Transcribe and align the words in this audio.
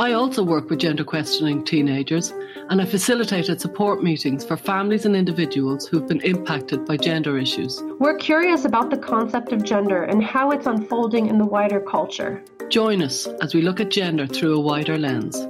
I 0.00 0.12
also 0.12 0.42
work 0.42 0.70
with 0.70 0.78
gender 0.78 1.04
questioning 1.04 1.62
teenagers 1.62 2.32
and 2.70 2.80
I 2.80 2.86
facilitated 2.86 3.60
support 3.60 4.02
meetings 4.02 4.46
for 4.46 4.56
families 4.56 5.04
and 5.04 5.14
individuals 5.14 5.86
who've 5.86 6.08
been 6.08 6.22
impacted 6.22 6.86
by 6.86 6.96
gender 6.96 7.36
issues. 7.36 7.82
We're 7.98 8.16
curious 8.16 8.64
about 8.64 8.88
the 8.88 8.96
concept 8.96 9.52
of 9.52 9.62
gender 9.62 10.04
and 10.04 10.24
how 10.24 10.52
it's 10.52 10.64
unfolding 10.64 11.26
in 11.26 11.36
the 11.36 11.44
wider 11.44 11.82
culture. 11.82 12.42
Join 12.70 13.02
us 13.02 13.26
as 13.42 13.54
we 13.54 13.60
look 13.60 13.78
at 13.78 13.90
gender 13.90 14.26
through 14.26 14.56
a 14.56 14.60
wider 14.60 14.96
lens. 14.96 15.46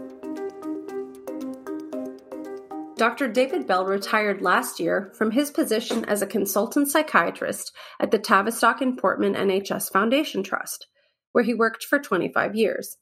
Dr. 2.96 3.28
David 3.28 3.68
Bell 3.68 3.84
retired 3.84 4.42
last 4.42 4.80
year 4.80 5.12
from 5.14 5.30
his 5.30 5.52
position 5.52 6.04
as 6.06 6.22
a 6.22 6.26
consultant 6.26 6.90
psychiatrist 6.90 7.70
at 8.00 8.10
the 8.10 8.18
Tavistock 8.18 8.80
and 8.80 8.98
Portman 8.98 9.34
NHS 9.34 9.92
Foundation 9.92 10.42
Trust, 10.42 10.88
where 11.30 11.44
he 11.44 11.54
worked 11.54 11.84
for 11.84 12.00
25 12.00 12.56
years. 12.56 12.96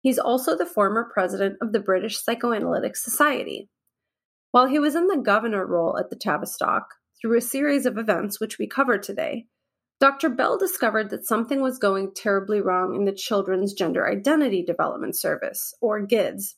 He's 0.00 0.18
also 0.18 0.56
the 0.56 0.66
former 0.66 1.08
president 1.12 1.56
of 1.60 1.72
the 1.72 1.80
British 1.80 2.22
Psychoanalytic 2.22 2.96
Society. 2.96 3.68
While 4.50 4.66
he 4.66 4.78
was 4.78 4.94
in 4.94 5.08
the 5.08 5.18
governor 5.18 5.66
role 5.66 5.98
at 5.98 6.10
the 6.10 6.16
Tavistock, 6.16 6.94
through 7.20 7.36
a 7.36 7.42
series 7.42 7.84
of 7.84 7.98
events 7.98 8.40
which 8.40 8.58
we 8.58 8.66
cover 8.66 8.96
today, 8.96 9.46
Dr. 10.00 10.28
Bell 10.28 10.56
discovered 10.56 11.10
that 11.10 11.26
something 11.26 11.60
was 11.60 11.78
going 11.78 12.12
terribly 12.14 12.60
wrong 12.60 12.94
in 12.94 13.04
the 13.04 13.12
Children's 13.12 13.72
Gender 13.72 14.08
Identity 14.08 14.62
Development 14.62 15.16
Service, 15.16 15.74
or 15.80 16.00
GIDS. 16.00 16.54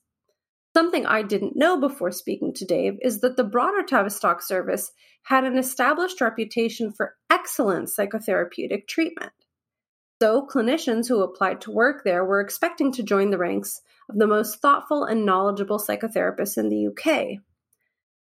Something 0.76 1.06
I 1.06 1.22
didn't 1.22 1.56
know 1.56 1.80
before 1.80 2.12
speaking 2.12 2.52
to 2.54 2.66
Dave 2.66 2.98
is 3.02 3.20
that 3.20 3.36
the 3.36 3.44
broader 3.44 3.82
Tavistock 3.82 4.42
service 4.42 4.92
had 5.24 5.44
an 5.44 5.56
established 5.56 6.20
reputation 6.20 6.92
for 6.92 7.16
excellent 7.30 7.88
psychotherapeutic 7.88 8.86
treatment. 8.86 9.32
So, 10.22 10.46
clinicians 10.46 11.08
who 11.08 11.22
applied 11.22 11.62
to 11.62 11.70
work 11.70 12.04
there 12.04 12.22
were 12.22 12.40
expecting 12.40 12.92
to 12.92 13.02
join 13.02 13.30
the 13.30 13.38
ranks 13.38 13.80
of 14.06 14.18
the 14.18 14.26
most 14.26 14.60
thoughtful 14.60 15.04
and 15.04 15.24
knowledgeable 15.24 15.78
psychotherapists 15.78 16.58
in 16.58 16.68
the 16.68 16.88
UK. 16.88 17.38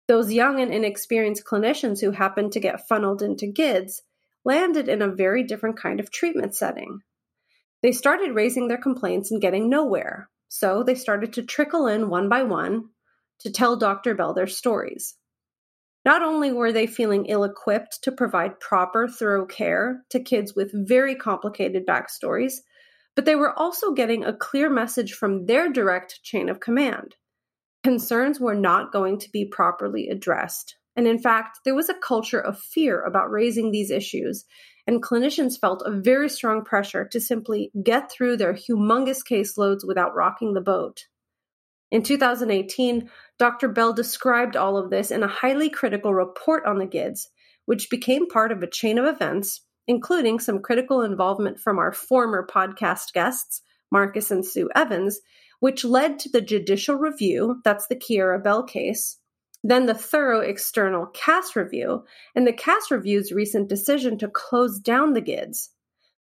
Those 0.08 0.32
young 0.32 0.60
and 0.60 0.72
inexperienced 0.72 1.44
clinicians 1.44 2.00
who 2.00 2.12
happened 2.12 2.52
to 2.52 2.60
get 2.60 2.88
funneled 2.88 3.20
into 3.20 3.46
GIDS 3.46 4.02
landed 4.46 4.88
in 4.88 5.02
a 5.02 5.08
very 5.08 5.42
different 5.42 5.76
kind 5.76 6.00
of 6.00 6.10
treatment 6.10 6.56
setting. 6.56 7.00
They 7.82 7.92
started 7.92 8.34
raising 8.34 8.68
their 8.68 8.78
complaints 8.78 9.30
and 9.30 9.38
getting 9.38 9.68
nowhere, 9.68 10.30
so 10.48 10.82
they 10.82 10.94
started 10.94 11.34
to 11.34 11.42
trickle 11.42 11.86
in 11.86 12.08
one 12.08 12.30
by 12.30 12.44
one 12.44 12.88
to 13.40 13.52
tell 13.52 13.76
Dr. 13.76 14.14
Bell 14.14 14.32
their 14.32 14.46
stories. 14.46 15.16
Not 16.04 16.22
only 16.22 16.50
were 16.50 16.72
they 16.72 16.86
feeling 16.86 17.26
ill 17.26 17.44
equipped 17.44 18.02
to 18.02 18.12
provide 18.12 18.60
proper, 18.60 19.06
thorough 19.06 19.44
care 19.44 20.02
to 20.10 20.22
kids 20.22 20.54
with 20.54 20.70
very 20.72 21.14
complicated 21.14 21.86
backstories, 21.86 22.54
but 23.14 23.26
they 23.26 23.36
were 23.36 23.58
also 23.58 23.92
getting 23.92 24.24
a 24.24 24.36
clear 24.36 24.70
message 24.70 25.12
from 25.12 25.44
their 25.46 25.70
direct 25.70 26.22
chain 26.22 26.48
of 26.48 26.60
command. 26.60 27.16
Concerns 27.84 28.40
were 28.40 28.54
not 28.54 28.92
going 28.92 29.18
to 29.18 29.30
be 29.30 29.44
properly 29.44 30.08
addressed. 30.08 30.76
And 30.96 31.06
in 31.06 31.18
fact, 31.18 31.60
there 31.64 31.74
was 31.74 31.88
a 31.88 31.94
culture 31.94 32.40
of 32.40 32.58
fear 32.58 33.02
about 33.02 33.30
raising 33.30 33.70
these 33.70 33.90
issues, 33.90 34.44
and 34.86 35.02
clinicians 35.02 35.58
felt 35.60 35.82
a 35.84 36.00
very 36.00 36.28
strong 36.28 36.64
pressure 36.64 37.06
to 37.12 37.20
simply 37.20 37.70
get 37.82 38.10
through 38.10 38.36
their 38.36 38.54
humongous 38.54 39.20
caseloads 39.28 39.86
without 39.86 40.14
rocking 40.14 40.54
the 40.54 40.60
boat. 40.60 41.04
In 41.90 42.02
2018, 42.02 43.10
Dr. 43.38 43.68
Bell 43.68 43.92
described 43.92 44.56
all 44.56 44.76
of 44.76 44.90
this 44.90 45.10
in 45.10 45.22
a 45.22 45.28
highly 45.28 45.68
critical 45.68 46.14
report 46.14 46.64
on 46.64 46.78
the 46.78 46.86
GIDS, 46.86 47.28
which 47.66 47.90
became 47.90 48.28
part 48.28 48.52
of 48.52 48.62
a 48.62 48.70
chain 48.70 48.98
of 48.98 49.06
events, 49.06 49.62
including 49.88 50.38
some 50.38 50.62
critical 50.62 51.02
involvement 51.02 51.58
from 51.58 51.78
our 51.78 51.92
former 51.92 52.46
podcast 52.48 53.12
guests, 53.12 53.62
Marcus 53.90 54.30
and 54.30 54.46
Sue 54.46 54.70
Evans, 54.74 55.20
which 55.58 55.84
led 55.84 56.18
to 56.20 56.28
the 56.28 56.40
judicial 56.40 56.94
review 56.94 57.60
that's 57.64 57.88
the 57.88 57.96
Keira 57.96 58.42
Bell 58.42 58.62
case, 58.62 59.18
then 59.64 59.86
the 59.86 59.94
thorough 59.94 60.40
external 60.40 61.06
Cass 61.06 61.56
review, 61.56 62.04
and 62.36 62.46
the 62.46 62.52
Cass 62.52 62.90
review's 62.90 63.32
recent 63.32 63.68
decision 63.68 64.16
to 64.18 64.28
close 64.28 64.78
down 64.78 65.12
the 65.12 65.20
GIDS. 65.20 65.70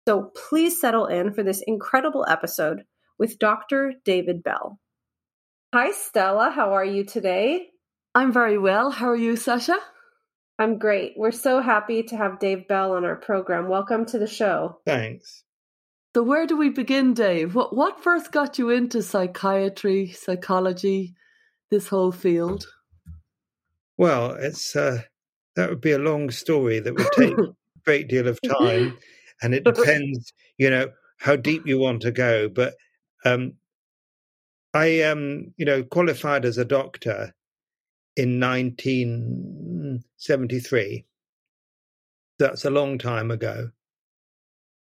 So 0.08 0.32
please 0.34 0.80
settle 0.80 1.06
in 1.06 1.32
for 1.34 1.42
this 1.42 1.62
incredible 1.66 2.24
episode 2.26 2.84
with 3.18 3.38
Dr. 3.38 3.92
David 4.04 4.42
Bell. 4.42 4.80
Hi, 5.74 5.90
Stella. 5.90 6.50
How 6.50 6.72
are 6.72 6.84
you 6.84 7.04
today? 7.04 7.68
I'm 8.14 8.32
very 8.32 8.56
well. 8.56 8.90
How 8.90 9.10
are 9.10 9.16
you, 9.16 9.36
Sasha? 9.36 9.76
I'm 10.58 10.78
great. 10.78 11.12
We're 11.14 11.30
so 11.30 11.60
happy 11.60 12.02
to 12.04 12.16
have 12.16 12.38
Dave 12.38 12.66
Bell 12.66 12.92
on 12.92 13.04
our 13.04 13.16
program. 13.16 13.68
Welcome 13.68 14.06
to 14.06 14.18
the 14.18 14.26
show. 14.26 14.80
Thanks. 14.86 15.44
So, 16.16 16.22
where 16.22 16.46
do 16.46 16.56
we 16.56 16.70
begin, 16.70 17.12
Dave? 17.12 17.54
What 17.54 17.76
what 17.76 18.02
first 18.02 18.32
got 18.32 18.58
you 18.58 18.70
into 18.70 19.02
psychiatry, 19.02 20.10
psychology, 20.12 21.14
this 21.70 21.88
whole 21.88 22.12
field? 22.12 22.66
Well, 23.98 24.30
it's 24.40 24.74
uh, 24.74 25.02
that 25.56 25.68
would 25.68 25.82
be 25.82 25.92
a 25.92 25.98
long 25.98 26.30
story 26.30 26.80
that 26.80 26.94
would 26.94 27.12
take 27.12 27.36
a 27.38 27.54
great 27.84 28.08
deal 28.08 28.26
of 28.26 28.40
time, 28.40 28.96
and 29.42 29.54
it 29.54 29.64
depends, 29.74 30.32
you 30.56 30.70
know, 30.70 30.88
how 31.18 31.36
deep 31.36 31.66
you 31.66 31.78
want 31.78 32.00
to 32.02 32.10
go. 32.10 32.48
But 32.48 32.72
um, 33.26 33.52
I 34.74 35.02
um, 35.02 35.54
you 35.56 35.64
know, 35.64 35.82
qualified 35.82 36.44
as 36.44 36.58
a 36.58 36.64
doctor 36.64 37.34
in 38.16 38.38
1973. 38.40 41.04
That's 42.38 42.64
a 42.64 42.70
long 42.70 42.98
time 42.98 43.30
ago. 43.30 43.70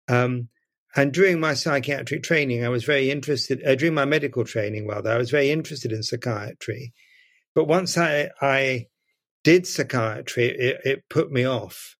Um, 0.08 0.50
and 0.96 1.14
during 1.14 1.40
my 1.40 1.53
psychiatric 1.53 2.24
training, 2.24 2.66
I 2.66 2.69
was 2.69 2.84
very 2.84 3.09
interested, 3.09 3.66
uh, 3.66 3.75
during 3.75 3.94
my 3.94 4.06
medical 4.06 4.44
training, 4.44 4.88
rather, 4.88 5.12
I 5.12 5.18
was 5.18 5.31
very 5.31 5.50
interested 5.50 5.94
in 5.94 6.03
psychiatry. 6.03 6.94
But 7.56 7.66
once 7.66 7.98
I, 7.98 8.30
I 8.42 8.88
did 9.44 9.66
psychiatry, 9.66 10.48
it, 10.48 10.81
it 10.84 11.09
put 11.09 11.31
me 11.31 11.46
off 11.46 11.96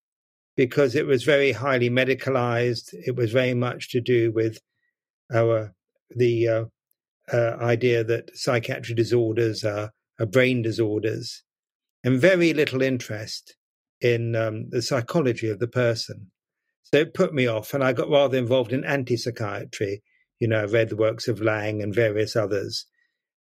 because 0.58 0.96
it 0.96 1.06
was 1.06 1.24
very 1.24 1.53
highly 1.53 1.90
medicalized. 1.90 2.94
It 2.94 3.16
was 3.16 3.31
very 3.31 3.53
much 3.53 3.92
to 3.92 4.02
do 4.02 4.34
with 4.34 4.59
our, 5.34 5.74
the 6.09 6.48
uh, 6.48 6.66
uh, 7.31 7.55
idea 7.59 8.03
that 8.03 8.35
psychiatric 8.35 8.97
disorders 8.97 9.63
are, 9.63 9.91
are, 10.19 10.25
brain 10.25 10.61
disorders, 10.61 11.43
and 12.03 12.19
very 12.19 12.53
little 12.53 12.81
interest 12.81 13.55
in 13.99 14.35
um, 14.35 14.69
the 14.69 14.81
psychology 14.81 15.49
of 15.49 15.59
the 15.59 15.67
person. 15.67 16.31
So 16.83 16.99
it 16.99 17.13
put 17.13 17.33
me 17.33 17.47
off, 17.47 17.73
and 17.73 17.83
I 17.83 17.93
got 17.93 18.09
rather 18.09 18.37
involved 18.37 18.73
in 18.73 18.83
anti 18.83 19.17
psychiatry. 19.17 20.01
You 20.39 20.47
know, 20.47 20.61
I 20.61 20.65
read 20.65 20.89
the 20.89 20.95
works 20.95 21.27
of 21.27 21.41
Laing 21.41 21.81
and 21.81 21.93
various 21.93 22.35
others. 22.35 22.85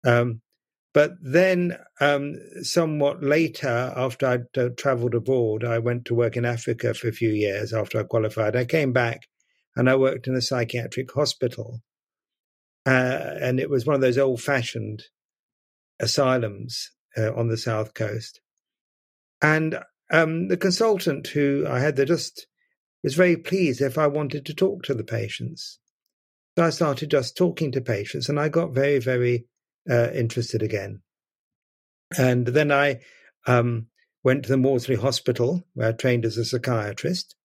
Um, 0.06 0.42
but 0.94 1.12
then, 1.22 1.78
um, 2.02 2.36
somewhat 2.64 3.22
later, 3.22 3.94
after 3.96 4.26
I'd 4.26 4.58
uh, 4.58 4.70
traveled 4.76 5.14
abroad, 5.14 5.64
I 5.64 5.78
went 5.78 6.06
to 6.06 6.16
work 6.16 6.36
in 6.36 6.46
Africa 6.46 6.94
for 6.96 7.08
a 7.08 7.14
few 7.14 7.30
years 7.30 7.72
after 7.72 8.00
I 8.00 8.04
qualified. 8.04 8.56
I 8.56 8.66
came 8.66 8.94
back 8.94 9.28
and 9.76 9.90
I 9.90 9.96
worked 9.96 10.28
in 10.28 10.36
a 10.36 10.42
psychiatric 10.42 11.12
hospital 11.14 11.82
uh, 12.88 13.36
and 13.42 13.60
it 13.60 13.70
was 13.70 13.86
one 13.86 13.96
of 13.96 14.02
those 14.02 14.18
old 14.18 14.42
fashioned 14.42 15.04
asylums 16.00 16.92
uh, 17.18 17.34
on 17.34 17.50
the 17.50 17.58
south 17.58 17.94
coast. 17.94 18.40
And 19.42 19.80
um, 20.10 20.48
the 20.48 20.56
consultant 20.56 21.28
who 21.28 21.66
I 21.70 21.80
had 21.80 21.98
there 21.98 22.06
just 22.06 22.48
was 23.04 23.14
very 23.14 23.36
pleased 23.36 23.82
if 23.82 23.98
I 23.98 24.08
wanted 24.08 24.46
to 24.46 24.54
talk 24.54 24.84
to 24.84 24.94
the 24.94 25.04
patients. 25.04 25.80
So 26.58 26.64
I 26.64 26.70
started 26.70 27.12
just 27.12 27.36
talking 27.36 27.74
to 27.74 27.82
patients, 27.82 28.30
and 28.30 28.40
I 28.40 28.48
got 28.48 28.74
very, 28.74 29.00
very 29.00 29.46
uh, 29.90 30.10
interested 30.12 30.64
again. 30.64 31.02
And 32.18 32.48
then 32.48 32.72
I 32.72 33.02
um, 33.46 33.88
went 34.24 34.44
to 34.44 34.50
the 34.50 34.58
Maudsley 34.58 34.96
Hospital, 34.96 35.68
where 35.74 35.90
I 35.90 35.92
trained 35.92 36.24
as 36.26 36.38
a 36.38 36.46
psychiatrist. 36.46 37.36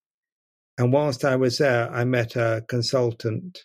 And 0.78 0.92
whilst 0.92 1.24
I 1.24 1.34
was 1.34 1.58
there, 1.58 1.92
I 1.92 2.04
met 2.04 2.36
a 2.36 2.64
consultant 2.68 3.64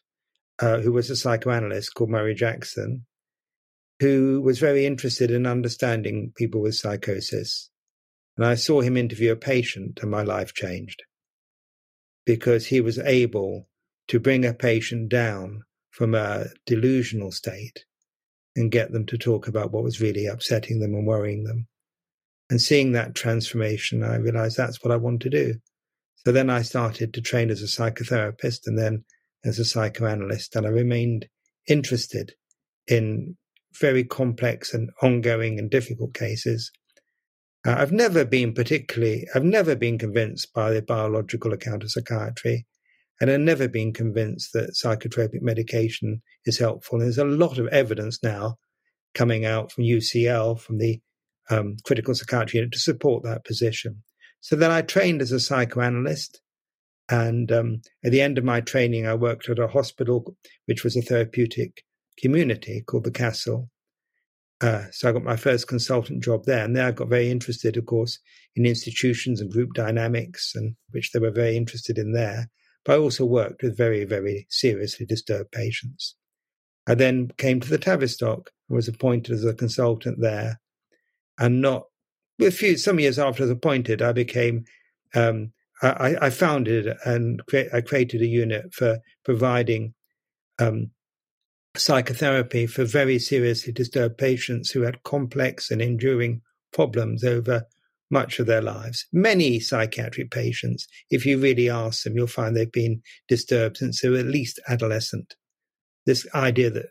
uh, 0.60 0.80
who 0.80 0.92
was 0.92 1.10
a 1.10 1.16
psychoanalyst 1.16 1.94
called 1.94 2.10
Murray 2.10 2.36
Jackson, 2.36 3.06
who 4.00 4.42
was 4.42 4.60
very 4.60 4.86
interested 4.86 5.32
in 5.32 5.46
understanding 5.46 6.34
people 6.36 6.62
with 6.62 6.76
psychosis. 6.76 7.70
And 8.36 8.46
I 8.46 8.56
saw 8.56 8.82
him 8.82 8.98
interview 8.98 9.32
a 9.32 9.36
patient, 9.36 10.00
and 10.02 10.12
my 10.12 10.24
life 10.24 10.54
changed 10.54 11.04
because 12.26 12.68
he 12.68 12.82
was 12.82 13.00
able 13.00 13.68
to 14.10 14.20
bring 14.20 14.46
a 14.46 14.54
patient 14.54 15.10
down 15.10 15.64
from 15.92 16.14
a 16.14 16.46
delusional 16.66 17.32
state 17.32 17.86
and 18.56 18.72
get 18.72 18.92
them 18.92 19.06
to 19.06 19.18
talk 19.18 19.48
about 19.48 19.72
what 19.72 19.84
was 19.84 20.02
really 20.02 20.26
upsetting 20.26 20.80
them 20.80 20.94
and 20.94 21.08
worrying 21.08 21.44
them. 21.44 21.68
And 22.50 22.62
seeing 22.62 22.92
that 22.92 23.16
transformation, 23.16 24.04
I 24.04 24.16
realized 24.18 24.58
that's 24.58 24.84
what 24.84 24.92
I 24.92 24.98
want 24.98 25.22
to 25.22 25.30
do. 25.30 25.56
So 26.26 26.32
then 26.32 26.50
I 26.50 26.62
started 26.62 27.14
to 27.14 27.22
train 27.22 27.50
as 27.50 27.62
a 27.62 27.66
psychotherapist 27.66 28.68
and 28.68 28.78
then 28.78 29.04
as 29.46 29.60
a 29.60 29.66
psychoanalyst, 29.66 30.56
and 30.56 30.66
I 30.66 30.70
remained 30.70 31.28
interested 31.68 32.34
in 32.88 33.38
very 33.80 34.04
complex 34.04 34.74
and 34.74 34.90
ongoing 35.02 35.60
and 35.60 35.70
difficult 35.70 36.14
cases. 36.14 36.72
Uh, 37.66 37.76
I've 37.78 37.92
never 37.92 38.26
been 38.26 38.54
particularly, 38.54 39.26
I've 39.36 39.44
never 39.44 39.76
been 39.76 39.98
convinced 39.98 40.54
by 40.54 40.72
the 40.72 40.82
biological 40.82 41.54
account 41.54 41.84
of 41.84 41.92
psychiatry, 41.92 42.66
and 43.20 43.30
I've 43.30 43.40
never 43.40 43.68
been 43.68 43.94
convinced 43.94 44.54
that 44.54 44.76
psychotropic 44.76 45.42
medication 45.42 46.22
is 46.46 46.60
helpful. 46.60 46.98
And 46.98 47.06
there's 47.06 47.18
a 47.18 47.26
lot 47.26 47.58
of 47.58 47.68
evidence 47.68 48.20
now 48.24 48.58
coming 49.14 49.46
out 49.46 49.72
from 49.72 49.84
UCL, 49.86 50.60
from 50.60 50.78
the 50.78 51.00
um, 51.50 51.78
critical 51.84 52.14
psychiatry 52.14 52.60
unit, 52.60 52.72
to 52.74 52.80
support 52.80 53.24
that 53.24 53.44
position. 53.44 54.04
So 54.40 54.56
then 54.56 54.72
I 54.72 54.82
trained 54.82 55.22
as 55.22 55.32
a 55.32 55.40
psychoanalyst. 55.40 56.42
And 57.10 57.52
um, 57.52 57.82
at 58.04 58.12
the 58.12 58.22
end 58.22 58.38
of 58.38 58.44
my 58.44 58.62
training, 58.62 59.08
I 59.08 59.16
worked 59.16 59.50
at 59.50 59.60
a 59.60 59.68
hospital, 59.68 60.36
which 60.66 60.84
was 60.84 60.98
a 60.98 61.02
therapeutic 61.02 61.84
community 62.20 62.84
called 62.86 63.06
the 63.06 63.12
Cassel. 63.12 63.70
Uh, 64.60 64.86
so 64.92 65.08
I 65.08 65.12
got 65.12 65.24
my 65.24 65.36
first 65.36 65.68
consultant 65.68 66.24
job 66.24 66.46
there, 66.46 66.66
and 66.66 66.76
there 66.76 66.88
I 66.88 66.92
got 66.92 67.10
very 67.10 67.30
interested, 67.30 67.78
of 67.78 67.86
course, 67.86 68.20
in 68.56 68.66
institutions 68.66 69.40
and 69.40 69.52
group 69.52 69.74
dynamics, 69.74 70.54
and 70.56 70.76
which 70.90 71.12
they 71.12 71.20
were 71.20 71.32
very 71.32 71.56
interested 71.56 71.98
in 71.98 72.12
there. 72.12 72.50
But 72.84 72.94
I 72.94 72.98
also 72.98 73.24
worked 73.24 73.62
with 73.62 73.78
very, 73.78 74.04
very 74.04 74.48
seriously 74.50 75.06
disturbed 75.06 75.52
patients. 75.52 76.16
I 76.88 76.96
then 76.96 77.30
came 77.38 77.60
to 77.60 77.70
the 77.70 77.78
Tavistock 77.78 78.50
and 78.68 78.76
was 78.76 78.88
appointed 78.88 79.34
as 79.34 79.46
a 79.46 79.54
consultant 79.54 80.20
there, 80.20 80.60
and 81.38 81.62
not 81.62 81.84
a 82.42 82.52
few 82.52 82.78
some 82.78 83.00
years 83.00 83.20
after 83.20 83.44
I 83.44 83.46
was 83.46 83.52
appointed, 83.52 84.02
I 84.02 84.12
became 84.12 84.66
um, 85.16 85.52
I, 85.82 86.16
I, 86.22 86.30
founded 86.32 86.98
and 87.06 87.46
cre- 87.46 87.74
I 87.74 87.82
created 87.82 88.22
a 88.22 88.28
unit 88.28 88.74
for 88.74 88.98
providing 89.24 89.94
um, 90.60 90.92
psychotherapy 91.76 92.66
for 92.66 92.84
very 92.84 93.20
seriously 93.20 93.74
disturbed 93.74 94.18
patients 94.18 94.72
who 94.72 94.82
had 94.82 95.04
complex 95.04 95.70
and 95.70 95.82
enduring 95.82 96.42
problems 96.74 97.24
over 97.24 97.66
much 98.10 98.40
of 98.40 98.48
their 98.48 98.62
lives. 98.62 99.06
Many 99.12 99.60
psychiatric 99.60 100.32
patients, 100.32 100.88
if 101.10 101.26
you 101.26 101.38
really 101.38 101.70
ask 101.70 102.04
them, 102.04 102.16
you'll 102.16 102.28
find 102.28 102.56
they've 102.56 102.72
been 102.72 103.02
disturbed 103.28 103.78
since 103.78 104.02
they 104.02 104.10
were 104.10 104.20
at 104.20 104.26
least 104.26 104.60
adolescent. 104.68 105.36
This 106.06 106.26
idea 106.34 106.70
that 106.72 106.88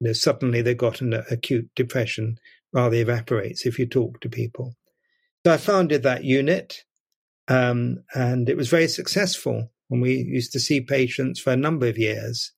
you 0.00 0.08
know, 0.08 0.12
suddenly 0.12 0.62
they've 0.62 0.76
got 0.76 1.00
an 1.00 1.14
acute 1.30 1.68
depression 1.76 2.38
rather 2.72 2.96
evaporates 2.96 3.66
if 3.66 3.78
you 3.78 3.86
talk 3.86 4.20
to 4.20 4.28
people. 4.28 4.74
So 5.46 5.52
I 5.52 5.56
founded 5.56 6.02
that 6.02 6.24
unit, 6.24 6.84
um, 7.48 8.04
and 8.14 8.48
it 8.48 8.56
was 8.56 8.68
very 8.68 8.88
successful. 8.88 9.70
And 9.90 10.02
we 10.02 10.14
used 10.16 10.52
to 10.52 10.60
see 10.60 10.80
patients 10.80 11.40
for 11.40 11.52
a 11.52 11.56
number 11.56 11.86
of 11.86 11.98
years 11.98 12.52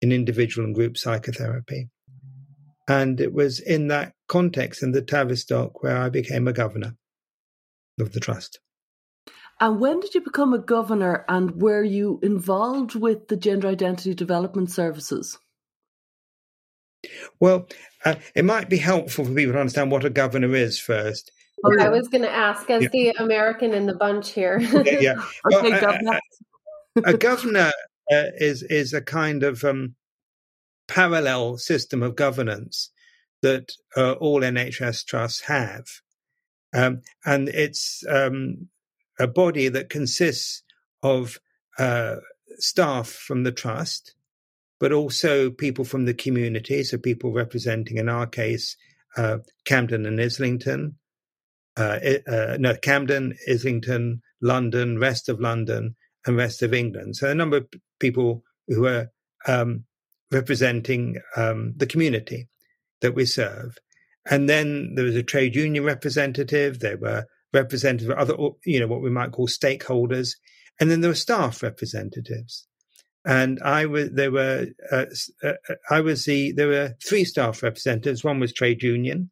in 0.00 0.12
individual 0.12 0.64
and 0.64 0.74
group 0.74 0.96
psychotherapy. 0.96 1.90
And 2.88 3.20
it 3.20 3.34
was 3.34 3.60
in 3.60 3.88
that 3.88 4.14
context 4.28 4.82
in 4.82 4.92
the 4.92 5.02
Tavistock 5.02 5.82
where 5.82 5.96
I 5.96 6.08
became 6.08 6.48
a 6.48 6.52
governor 6.52 6.96
of 8.00 8.12
the 8.12 8.20
trust. 8.20 8.60
And 9.60 9.80
when 9.80 9.98
did 9.98 10.14
you 10.14 10.20
become 10.20 10.54
a 10.54 10.58
governor 10.58 11.24
and 11.28 11.60
were 11.60 11.82
you 11.82 12.20
involved 12.22 12.94
with 12.94 13.26
the 13.26 13.36
gender 13.36 13.66
identity 13.66 14.14
development 14.14 14.70
services? 14.70 15.36
Well, 17.40 17.68
uh, 18.04 18.16
it 18.34 18.44
might 18.44 18.68
be 18.68 18.78
helpful 18.78 19.24
for 19.24 19.34
people 19.34 19.54
to 19.54 19.60
understand 19.60 19.90
what 19.90 20.04
a 20.04 20.10
governor 20.10 20.54
is 20.54 20.78
first. 20.78 21.32
Oh, 21.64 21.76
I 21.80 21.88
was 21.88 22.08
going 22.08 22.22
to 22.22 22.30
ask, 22.30 22.68
as 22.70 22.82
yeah. 22.82 22.88
the 22.92 23.10
American 23.18 23.74
in 23.74 23.86
the 23.86 23.94
bunch 23.94 24.30
here. 24.30 24.58
yeah, 24.60 24.82
yeah. 25.00 25.14
Well, 25.44 25.66
okay, 25.66 25.80
governor. 25.80 26.20
a 27.04 27.16
governor 27.16 27.72
uh, 28.10 28.24
is 28.36 28.62
is 28.62 28.92
a 28.92 29.02
kind 29.02 29.42
of 29.42 29.64
um, 29.64 29.94
parallel 30.86 31.58
system 31.58 32.02
of 32.02 32.16
governance 32.16 32.90
that 33.42 33.72
uh, 33.96 34.12
all 34.12 34.40
NHS 34.40 35.04
trusts 35.06 35.42
have, 35.42 35.86
um, 36.72 37.02
and 37.24 37.48
it's 37.48 38.04
um, 38.08 38.68
a 39.18 39.26
body 39.26 39.68
that 39.68 39.90
consists 39.90 40.62
of 41.02 41.38
uh, 41.78 42.16
staff 42.58 43.08
from 43.08 43.44
the 43.44 43.52
trust, 43.52 44.14
but 44.80 44.92
also 44.92 45.50
people 45.50 45.84
from 45.84 46.04
the 46.04 46.14
community, 46.14 46.82
so 46.82 46.98
people 46.98 47.32
representing, 47.32 47.96
in 47.98 48.08
our 48.08 48.26
case, 48.26 48.76
uh, 49.16 49.38
Camden 49.64 50.06
and 50.06 50.20
Islington, 50.20 50.96
uh, 51.78 51.98
uh, 52.26 52.56
no, 52.58 52.74
Camden, 52.74 53.34
Islington, 53.48 54.20
London, 54.40 54.98
rest 54.98 55.28
of 55.28 55.40
London, 55.40 55.94
and 56.26 56.36
rest 56.36 56.62
of 56.62 56.74
England. 56.74 57.16
So 57.16 57.30
a 57.30 57.34
number 57.34 57.58
of 57.58 57.68
people 58.00 58.42
who 58.66 58.86
are 58.86 59.10
um, 59.46 59.84
representing 60.30 61.20
um, 61.36 61.74
the 61.76 61.86
community 61.86 62.48
that 63.00 63.14
we 63.14 63.24
serve. 63.24 63.78
And 64.30 64.48
then 64.48 64.94
there 64.94 65.04
was 65.04 65.16
a 65.16 65.22
trade 65.22 65.54
union 65.54 65.84
representative. 65.84 66.80
There 66.80 66.98
were 66.98 67.24
representatives 67.52 68.10
of 68.10 68.18
other, 68.18 68.34
you 68.66 68.80
know, 68.80 68.86
what 68.86 69.00
we 69.00 69.10
might 69.10 69.32
call 69.32 69.48
stakeholders. 69.48 70.32
And 70.80 70.90
then 70.90 71.00
there 71.00 71.10
were 71.10 71.14
staff 71.14 71.62
representatives. 71.62 72.66
And 73.24 73.58
I 73.62 73.86
was, 73.86 74.10
there 74.10 74.30
were, 74.30 74.66
uh, 74.92 75.06
uh, 75.42 75.52
I 75.90 76.00
was 76.00 76.24
the, 76.24 76.52
there 76.52 76.68
were 76.68 76.94
three 77.04 77.24
staff 77.24 77.62
representatives. 77.62 78.24
One 78.24 78.40
was 78.40 78.52
trade 78.52 78.82
union 78.82 79.30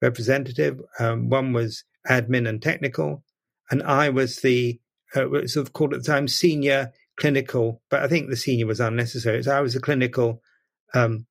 representative. 0.00 0.80
Um, 0.98 1.28
one 1.28 1.52
was 1.52 1.84
admin 2.08 2.48
and 2.48 2.62
technical. 2.62 3.22
And 3.70 3.82
I 3.82 4.08
was 4.08 4.36
the, 4.36 4.80
uh, 5.14 5.46
sort 5.46 5.66
of 5.66 5.72
called 5.72 5.94
at 5.94 6.02
the 6.02 6.12
time 6.12 6.28
senior 6.28 6.92
clinical, 7.16 7.82
but 7.90 8.02
I 8.02 8.08
think 8.08 8.28
the 8.28 8.36
senior 8.36 8.66
was 8.66 8.80
unnecessary. 8.80 9.42
So 9.42 9.56
I 9.56 9.60
was 9.60 9.76
a 9.76 9.80
clinical 9.80 10.42
um, 10.94 11.26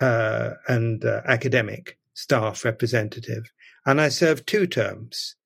uh, 0.00 0.50
and 0.66 1.04
uh, 1.04 1.22
academic 1.26 1.98
staff 2.14 2.64
representative, 2.64 3.50
and 3.86 4.00
I 4.00 4.08
served 4.08 4.46
two 4.46 4.66
terms. 4.66 5.36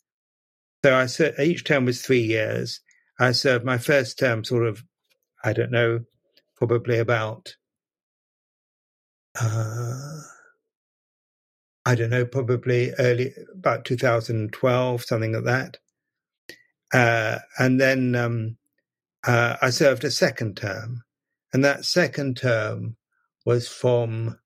So 0.85 0.97
I 0.97 1.07
ser- 1.07 1.35
each 1.39 1.65
term 1.65 1.85
was 1.85 2.01
three 2.01 2.23
years. 2.23 2.81
I 3.21 3.33
served 3.33 3.65
my 3.65 3.79
first 3.79 4.19
term, 4.19 4.43
sort 4.43 4.67
of, 4.67 4.83
I 5.45 5.53
don't 5.53 5.71
know, 5.71 6.01
probably 6.57 6.99
about, 6.99 7.55
uh, 9.41 10.21
I 11.85 11.95
don't 11.95 12.11
know, 12.11 12.25
probably 12.25 12.93
early 12.99 13.33
about 13.53 13.85
2012, 13.85 15.03
something 15.03 15.33
like 15.33 15.45
that. 15.45 15.79
Uh, 16.93 17.39
and 17.59 17.81
then 17.81 18.15
um, 18.15 18.57
uh, 19.27 19.57
I 19.61 19.71
served 19.71 20.05
a 20.05 20.11
second 20.11 20.57
term, 20.57 21.03
and 21.53 21.65
that 21.65 21.85
second 21.85 22.37
term 22.37 22.97
was 23.45 23.69
from 23.69 24.39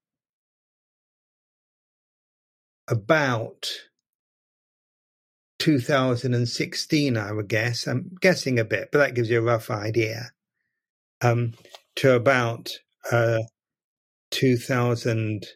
about 2.89 3.69
2016, 5.59 7.17
I 7.17 7.33
would 7.33 7.49
guess. 7.49 7.87
I'm 7.87 8.17
guessing 8.21 8.59
a 8.59 8.65
bit, 8.65 8.91
but 8.93 8.99
that 8.99 9.15
gives 9.15 9.29
you 9.29 9.39
a 9.41 9.43
rough 9.43 9.71
idea. 9.71 10.31
Um, 11.23 11.55
to 11.97 12.15
about 12.15 12.71
uh, 13.11 13.41
2000, 14.31 15.47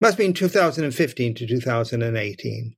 must 0.00 0.12
have 0.12 0.18
been 0.18 0.34
2015 0.34 1.34
to 1.34 1.46
2018. 1.46 2.76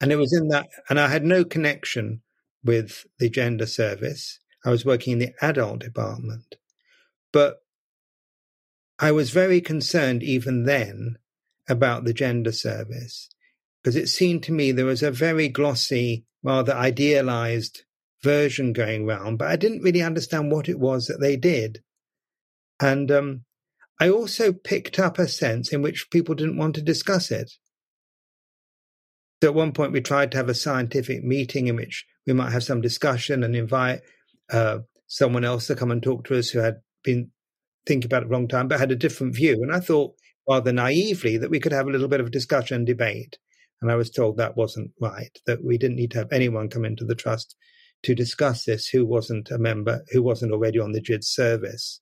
And 0.00 0.12
it 0.12 0.16
was 0.16 0.32
in 0.32 0.48
that, 0.48 0.68
and 0.88 1.00
I 1.00 1.08
had 1.08 1.24
no 1.24 1.44
connection 1.44 2.20
with 2.62 3.06
the 3.18 3.28
gender 3.28 3.66
service. 3.66 4.38
I 4.64 4.70
was 4.70 4.84
working 4.84 5.14
in 5.14 5.18
the 5.18 5.34
adult 5.40 5.80
department. 5.80 6.56
But 7.32 7.58
I 8.98 9.12
was 9.12 9.30
very 9.30 9.60
concerned 9.60 10.22
even 10.22 10.64
then 10.64 11.18
about 11.68 12.04
the 12.04 12.12
gender 12.12 12.52
service 12.52 13.28
because 13.82 13.96
it 13.96 14.08
seemed 14.08 14.42
to 14.44 14.52
me 14.52 14.72
there 14.72 14.84
was 14.86 15.02
a 15.02 15.10
very 15.10 15.48
glossy, 15.48 16.24
rather 16.42 16.72
idealized 16.72 17.82
version 18.22 18.72
going 18.72 19.04
round, 19.04 19.38
but 19.38 19.48
I 19.48 19.56
didn't 19.56 19.82
really 19.82 20.02
understand 20.02 20.50
what 20.50 20.68
it 20.68 20.78
was 20.78 21.06
that 21.06 21.20
they 21.20 21.36
did. 21.36 21.82
And 22.80 23.10
um, 23.10 23.44
I 24.00 24.08
also 24.08 24.52
picked 24.52 24.98
up 24.98 25.18
a 25.18 25.28
sense 25.28 25.72
in 25.72 25.82
which 25.82 26.10
people 26.10 26.34
didn't 26.34 26.56
want 26.56 26.74
to 26.74 26.82
discuss 26.82 27.30
it. 27.30 27.52
So 29.42 29.50
at 29.50 29.54
one 29.54 29.72
point, 29.72 29.92
we 29.92 30.00
tried 30.00 30.32
to 30.32 30.38
have 30.38 30.48
a 30.48 30.54
scientific 30.54 31.22
meeting 31.22 31.66
in 31.66 31.76
which 31.76 32.06
we 32.26 32.32
might 32.32 32.52
have 32.52 32.64
some 32.64 32.80
discussion 32.80 33.44
and 33.44 33.54
invite 33.54 34.00
uh, 34.50 34.78
someone 35.06 35.44
else 35.44 35.66
to 35.66 35.76
come 35.76 35.90
and 35.90 36.02
talk 36.02 36.24
to 36.24 36.38
us 36.38 36.48
who 36.48 36.60
had 36.60 36.76
been 37.02 37.30
thinking 37.86 38.06
about 38.06 38.22
it 38.22 38.30
a 38.30 38.32
long 38.32 38.48
time 38.48 38.68
but 38.68 38.80
had 38.80 38.90
a 38.90 38.96
different 38.96 39.34
view. 39.34 39.62
And 39.62 39.72
I 39.72 39.80
thought 39.80 40.14
rather 40.48 40.72
naively 40.72 41.38
that 41.38 41.50
we 41.50 41.60
could 41.60 41.72
have 41.72 41.86
a 41.86 41.90
little 41.90 42.08
bit 42.08 42.20
of 42.20 42.30
discussion 42.30 42.76
and 42.78 42.86
debate. 42.86 43.38
And 43.80 43.90
I 43.90 43.96
was 43.96 44.10
told 44.10 44.36
that 44.36 44.56
wasn't 44.56 44.92
right, 45.00 45.38
that 45.46 45.62
we 45.62 45.76
didn't 45.76 45.96
need 45.96 46.10
to 46.12 46.18
have 46.18 46.32
anyone 46.32 46.68
come 46.70 46.84
into 46.84 47.04
the 47.04 47.14
trust 47.14 47.54
to 48.04 48.14
discuss 48.14 48.64
this 48.64 48.88
who 48.88 49.04
wasn't 49.04 49.50
a 49.50 49.58
member, 49.58 50.02
who 50.10 50.22
wasn't 50.22 50.52
already 50.52 50.78
on 50.78 50.92
the 50.92 51.00
GID 51.00 51.24
service. 51.24 52.00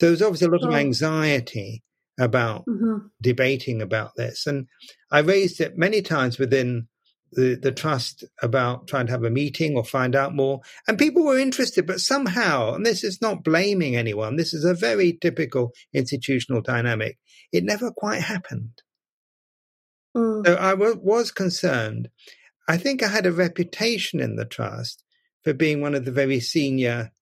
So 0.00 0.06
there 0.06 0.10
was 0.10 0.22
obviously 0.22 0.48
a 0.48 0.50
lot 0.50 0.68
of 0.68 0.74
anxiety 0.74 1.82
about 2.18 2.64
mm-hmm. 2.66 3.06
debating 3.20 3.82
about 3.82 4.12
this. 4.16 4.46
And 4.46 4.66
I 5.10 5.20
raised 5.20 5.60
it 5.60 5.76
many 5.76 6.02
times 6.02 6.38
within 6.38 6.88
the, 7.32 7.58
the 7.60 7.72
trust 7.72 8.24
about 8.42 8.86
trying 8.86 9.06
to 9.06 9.12
have 9.12 9.24
a 9.24 9.30
meeting 9.30 9.76
or 9.76 9.84
find 9.84 10.14
out 10.14 10.34
more. 10.34 10.60
And 10.86 10.98
people 10.98 11.24
were 11.24 11.38
interested, 11.38 11.86
but 11.86 12.00
somehow, 12.00 12.74
and 12.74 12.86
this 12.86 13.04
is 13.04 13.20
not 13.20 13.44
blaming 13.44 13.96
anyone, 13.96 14.36
this 14.36 14.54
is 14.54 14.64
a 14.64 14.74
very 14.74 15.18
typical 15.20 15.72
institutional 15.92 16.60
dynamic, 16.60 17.18
it 17.52 17.64
never 17.64 17.90
quite 17.90 18.22
happened. 18.22 18.82
Mm. 20.16 20.46
So 20.46 20.56
I 20.58 20.70
w- 20.70 21.00
was 21.02 21.30
concerned. 21.30 22.08
I 22.68 22.76
think 22.76 23.02
I 23.02 23.08
had 23.08 23.26
a 23.26 23.32
reputation 23.32 24.20
in 24.20 24.36
the 24.36 24.44
trust 24.44 25.02
for 25.42 25.52
being 25.52 25.80
one 25.80 25.94
of 25.94 26.04
the 26.04 26.12
very 26.12 26.40
senior 26.40 27.12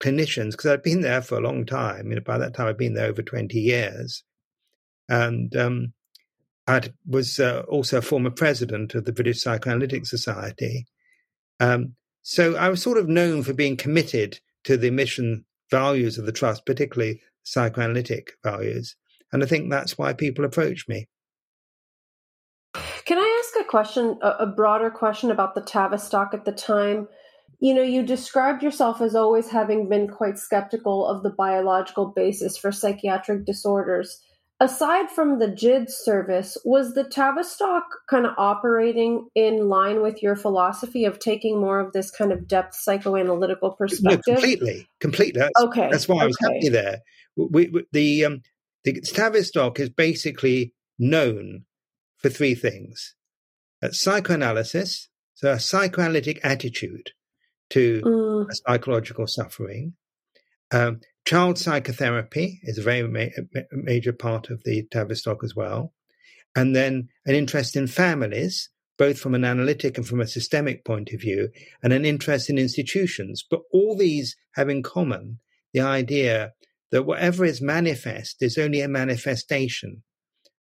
clinicians 0.00 0.52
because 0.52 0.66
I'd 0.66 0.82
been 0.82 1.00
there 1.00 1.22
for 1.22 1.36
a 1.36 1.40
long 1.42 1.66
time. 1.66 2.08
You 2.08 2.16
know, 2.16 2.22
by 2.22 2.38
that 2.38 2.54
time, 2.54 2.66
I'd 2.66 2.76
been 2.76 2.94
there 2.94 3.06
over 3.06 3.22
20 3.22 3.58
years. 3.58 4.22
And 5.08 5.54
um, 5.56 5.92
I 6.66 6.82
was 7.06 7.40
uh, 7.40 7.62
also 7.68 7.98
a 7.98 8.02
former 8.02 8.30
president 8.30 8.94
of 8.94 9.04
the 9.04 9.12
British 9.12 9.42
Psychoanalytic 9.42 10.06
Society. 10.06 10.86
Um, 11.60 11.94
so 12.22 12.56
I 12.56 12.68
was 12.68 12.82
sort 12.82 12.98
of 12.98 13.08
known 13.08 13.42
for 13.42 13.54
being 13.54 13.76
committed 13.76 14.38
to 14.64 14.76
the 14.76 14.90
mission 14.90 15.44
values 15.70 16.18
of 16.18 16.26
the 16.26 16.32
trust, 16.32 16.66
particularly 16.66 17.22
psychoanalytic 17.42 18.32
values. 18.44 18.96
And 19.32 19.42
I 19.42 19.46
think 19.46 19.70
that's 19.70 19.96
why 19.96 20.12
people 20.12 20.44
approach 20.44 20.86
me. 20.88 21.08
Can 23.04 23.18
I 23.18 23.42
ask 23.42 23.64
a 23.64 23.68
question, 23.68 24.18
a, 24.20 24.28
a 24.40 24.46
broader 24.46 24.90
question 24.90 25.30
about 25.30 25.54
the 25.54 25.62
Tavistock 25.62 26.34
at 26.34 26.44
the 26.44 26.52
time? 26.52 27.08
You 27.60 27.74
know, 27.74 27.82
you 27.82 28.04
described 28.04 28.62
yourself 28.62 29.00
as 29.00 29.14
always 29.14 29.50
having 29.50 29.88
been 29.88 30.08
quite 30.08 30.38
skeptical 30.38 31.06
of 31.06 31.22
the 31.22 31.30
biological 31.30 32.06
basis 32.06 32.56
for 32.56 32.70
psychiatric 32.70 33.44
disorders 33.44 34.22
aside 34.60 35.10
from 35.10 35.38
the 35.38 35.48
GID 35.48 35.90
service, 35.90 36.56
was 36.64 36.94
the 36.94 37.04
Tavistock 37.04 37.84
kind 38.08 38.26
of 38.26 38.34
operating 38.36 39.28
in 39.34 39.68
line 39.68 40.02
with 40.02 40.22
your 40.22 40.36
philosophy 40.36 41.04
of 41.04 41.18
taking 41.18 41.60
more 41.60 41.80
of 41.80 41.92
this 41.92 42.10
kind 42.10 42.32
of 42.32 42.48
depth 42.48 42.76
psychoanalytical 42.76 43.76
perspective? 43.76 44.22
No, 44.26 44.34
completely, 44.34 44.88
completely. 45.00 45.40
That's, 45.40 45.64
okay, 45.64 45.88
that's 45.90 46.08
why 46.08 46.22
I 46.22 46.26
was 46.26 46.36
okay. 46.42 46.54
happy 46.54 46.68
there. 46.68 46.98
We, 47.36 47.68
we, 47.68 47.84
the 47.92 48.24
um, 48.24 48.42
the 48.84 49.00
Tavistock 49.00 49.78
is 49.78 49.90
basically 49.90 50.74
known 50.98 51.64
for 52.16 52.28
three 52.28 52.54
things: 52.54 53.14
uh, 53.82 53.90
psychoanalysis, 53.92 55.08
so 55.34 55.52
a 55.52 55.60
psychoanalytic 55.60 56.40
attitude 56.42 57.12
to 57.70 58.00
mm. 58.02 58.46
psychological 58.50 59.26
suffering, 59.26 59.94
um, 60.70 61.00
Child 61.28 61.58
psychotherapy 61.58 62.58
is 62.62 62.78
a 62.78 62.82
very 62.82 63.06
ma- 63.06 63.60
major 63.70 64.14
part 64.14 64.48
of 64.48 64.64
the 64.64 64.84
Tavistock 64.90 65.44
as 65.44 65.54
well. 65.54 65.92
And 66.56 66.74
then 66.74 67.10
an 67.26 67.34
interest 67.34 67.76
in 67.76 67.86
families, 67.86 68.70
both 68.96 69.18
from 69.18 69.34
an 69.34 69.44
analytic 69.44 69.98
and 69.98 70.06
from 70.08 70.22
a 70.22 70.26
systemic 70.26 70.86
point 70.86 71.12
of 71.12 71.20
view, 71.20 71.50
and 71.82 71.92
an 71.92 72.06
interest 72.06 72.48
in 72.48 72.56
institutions. 72.56 73.44
But 73.50 73.60
all 73.74 73.94
these 73.94 74.36
have 74.54 74.70
in 74.70 74.82
common 74.82 75.38
the 75.74 75.82
idea 75.82 76.54
that 76.92 77.02
whatever 77.02 77.44
is 77.44 77.60
manifest 77.60 78.42
is 78.42 78.56
only 78.56 78.80
a 78.80 78.88
manifestation. 78.88 80.02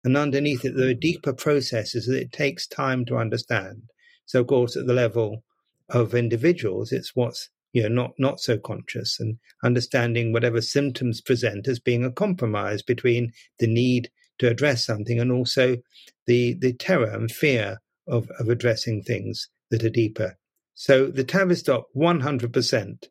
And 0.03 0.17
underneath 0.17 0.65
it, 0.65 0.75
there 0.75 0.89
are 0.89 0.95
deeper 0.95 1.33
processes 1.33 2.07
that 2.07 2.19
it 2.19 2.31
takes 2.31 2.65
time 2.65 3.05
to 3.05 3.17
understand. 3.17 3.83
So, 4.25 4.41
of 4.41 4.47
course, 4.47 4.75
at 4.75 4.88
the 4.88 4.93
level 4.93 5.43
of 5.89 6.15
individuals, 6.15 6.92
it's 6.92 7.15
what's 7.15 7.50
you 7.74 7.84
know, 7.84 7.89
not 7.89 8.12
not 8.18 8.39
so 8.39 8.58
conscious 8.58 9.20
and 9.20 9.38
understanding 9.63 10.32
whatever 10.32 10.62
symptoms 10.62 11.20
present 11.20 11.68
as 11.68 11.80
being 11.80 12.06
a 12.06 12.12
compromise 12.12 12.82
between 12.82 13.34
the 13.60 13.68
need 13.68 14.10
to 14.39 14.48
address 14.48 14.86
something 14.86 15.20
and 15.20 15.32
also 15.32 15.77
the 16.25 16.54
the 16.54 16.74
terror 16.74 17.12
and 17.12 17.32
fear 17.32 17.80
of, 18.08 18.30
of 18.39 18.50
addressing 18.50 19.01
things 19.01 19.50
that 19.72 19.84
are 19.84 19.89
deeper. 19.89 20.38
So 20.74 21.08
the 21.08 21.24
Tavistock, 21.24 21.86
100%. 21.96 23.04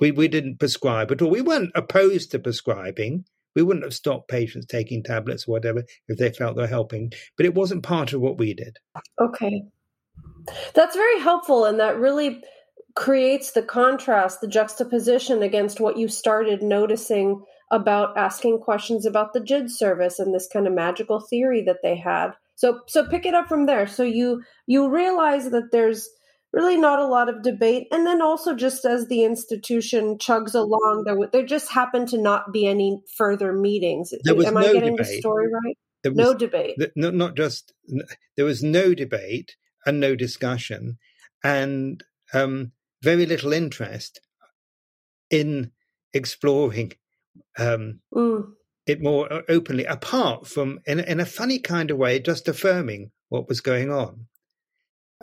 We, 0.00 0.12
we 0.12 0.28
didn't 0.28 0.58
prescribe 0.58 1.10
at 1.10 1.20
all. 1.20 1.30
We 1.30 1.40
weren't 1.40 1.72
opposed 1.74 2.30
to 2.30 2.38
prescribing. 2.38 3.24
We 3.56 3.62
wouldn't 3.62 3.84
have 3.84 3.94
stopped 3.94 4.28
patients 4.28 4.66
taking 4.66 5.02
tablets 5.02 5.48
or 5.48 5.52
whatever 5.52 5.82
if 6.06 6.18
they 6.18 6.30
felt 6.30 6.56
they're 6.56 6.68
helping, 6.68 7.12
but 7.36 7.46
it 7.46 7.54
wasn't 7.54 7.82
part 7.82 8.12
of 8.12 8.20
what 8.20 8.38
we 8.38 8.54
did. 8.54 8.76
Okay. 9.20 9.62
That's 10.74 10.96
very 10.96 11.20
helpful. 11.20 11.64
And 11.64 11.78
that 11.80 11.98
really 11.98 12.42
creates 12.94 13.52
the 13.52 13.62
contrast, 13.62 14.40
the 14.40 14.48
juxtaposition 14.48 15.42
against 15.42 15.80
what 15.80 15.96
you 15.96 16.08
started 16.08 16.62
noticing 16.62 17.44
about 17.70 18.16
asking 18.16 18.58
questions 18.60 19.04
about 19.04 19.32
the 19.32 19.40
GID 19.40 19.70
service 19.70 20.18
and 20.18 20.34
this 20.34 20.48
kind 20.50 20.66
of 20.66 20.72
magical 20.72 21.20
theory 21.20 21.62
that 21.62 21.78
they 21.82 21.96
had. 21.96 22.30
So 22.56 22.80
so 22.88 23.06
pick 23.06 23.24
it 23.24 23.34
up 23.34 23.48
from 23.48 23.66
there. 23.66 23.86
So 23.86 24.02
you 24.02 24.42
you 24.66 24.90
realize 24.90 25.50
that 25.50 25.70
there's 25.70 26.08
really 26.52 26.76
not 26.76 26.98
a 26.98 27.06
lot 27.06 27.28
of 27.28 27.42
debate 27.42 27.86
and 27.92 28.06
then 28.06 28.22
also 28.22 28.54
just 28.54 28.84
as 28.86 29.06
the 29.06 29.22
institution 29.22 30.16
chugs 30.16 30.54
along 30.54 31.02
there 31.04 31.14
there 31.30 31.44
just 31.44 31.70
happened 31.70 32.08
to 32.08 32.16
not 32.16 32.52
be 32.52 32.66
any 32.66 33.02
further 33.16 33.52
meetings. 33.52 34.12
There 34.24 34.34
was 34.34 34.46
Am 34.46 34.54
no 34.54 34.60
I 34.60 34.72
getting 34.72 34.96
debate. 34.96 35.06
the 35.06 35.18
story 35.20 35.46
right? 35.52 35.78
Was, 36.04 36.16
no 36.16 36.34
debate. 36.34 36.76
No, 36.96 37.10
not 37.10 37.36
just 37.36 37.74
there 38.36 38.46
was 38.46 38.62
no 38.62 38.94
debate 38.94 39.56
and 39.86 40.00
no 40.00 40.14
discussion 40.14 40.98
and 41.44 42.02
um, 42.34 42.72
very 43.02 43.26
little 43.26 43.52
interest 43.52 44.20
in 45.30 45.70
exploring 46.12 46.92
um, 47.58 48.00
mm. 48.12 48.44
it 48.86 49.02
more 49.02 49.42
openly, 49.48 49.84
apart 49.84 50.46
from, 50.46 50.80
in, 50.86 51.00
in 51.00 51.20
a 51.20 51.26
funny 51.26 51.58
kind 51.58 51.90
of 51.90 51.98
way, 51.98 52.18
just 52.18 52.48
affirming 52.48 53.10
what 53.28 53.48
was 53.48 53.60
going 53.60 53.92
on. 53.92 54.26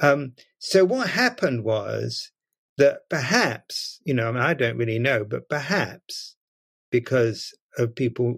Um, 0.02 0.34
so 0.60 0.86
what 0.86 1.10
happened 1.10 1.64
was 1.64 2.32
that 2.78 3.10
perhaps, 3.10 4.02
you 4.04 4.14
know, 4.14 4.28
I, 4.28 4.32
mean, 4.32 4.42
I 4.42 4.54
don't 4.54 4.78
really 4.78 5.00
know, 5.00 5.24
but 5.24 5.50
perhaps 5.50 6.36
because 6.92 7.54
of 7.78 7.96
people 7.96 8.38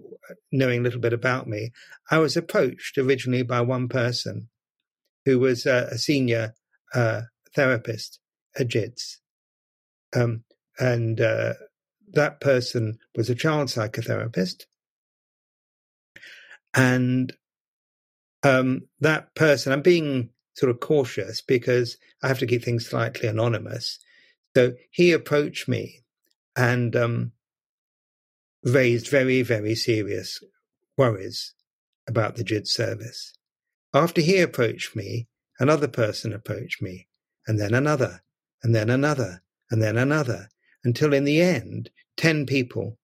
knowing 0.50 0.80
a 0.80 0.82
little 0.82 1.00
bit 1.00 1.12
about 1.12 1.48
me, 1.48 1.72
I 2.10 2.18
was 2.18 2.36
approached 2.36 2.98
originally 2.98 3.42
by 3.42 3.60
one 3.60 3.88
person 3.88 4.48
who 5.28 5.38
was 5.38 5.66
a, 5.66 5.98
senior 5.98 6.54
uh, 6.94 7.20
therapist 7.54 8.18
at 8.58 8.66
GIDS. 8.66 9.20
Um, 10.16 10.44
and 10.78 11.20
uh, 11.20 11.52
that 12.14 12.40
person 12.40 12.98
was 13.14 13.28
a 13.28 13.34
child 13.34 13.68
psychotherapist. 13.68 14.62
And 16.72 17.34
um, 18.42 18.88
that 19.00 19.34
person, 19.34 19.70
I'm 19.70 19.82
being 19.82 20.30
sort 20.54 20.70
of 20.70 20.80
cautious 20.80 21.42
because 21.42 21.98
I 22.22 22.28
have 22.28 22.38
to 22.38 22.46
keep 22.46 22.64
things 22.64 22.86
slightly 22.86 23.28
anonymous. 23.28 23.98
So 24.56 24.72
he 24.90 25.12
approached 25.12 25.68
me 25.68 26.04
and 26.56 26.96
um, 26.96 27.32
raised 28.64 29.08
very, 29.08 29.42
very 29.42 29.74
serious 29.74 30.42
worries 30.96 31.52
about 32.06 32.36
the 32.36 32.44
GID 32.44 32.66
service. 32.66 33.34
After 33.94 34.20
he 34.20 34.40
approached 34.40 34.94
me, 34.94 35.28
another 35.58 35.88
person 35.88 36.32
approached 36.32 36.82
me, 36.82 37.08
and 37.46 37.58
then 37.58 37.74
another, 37.74 38.22
and 38.62 38.74
then 38.74 38.90
another 38.90 39.42
and 39.70 39.82
then 39.82 39.96
another, 39.96 40.48
until 40.84 41.12
in 41.12 41.24
the 41.24 41.40
end, 41.40 41.90
10 42.16 42.46
people 42.46 42.98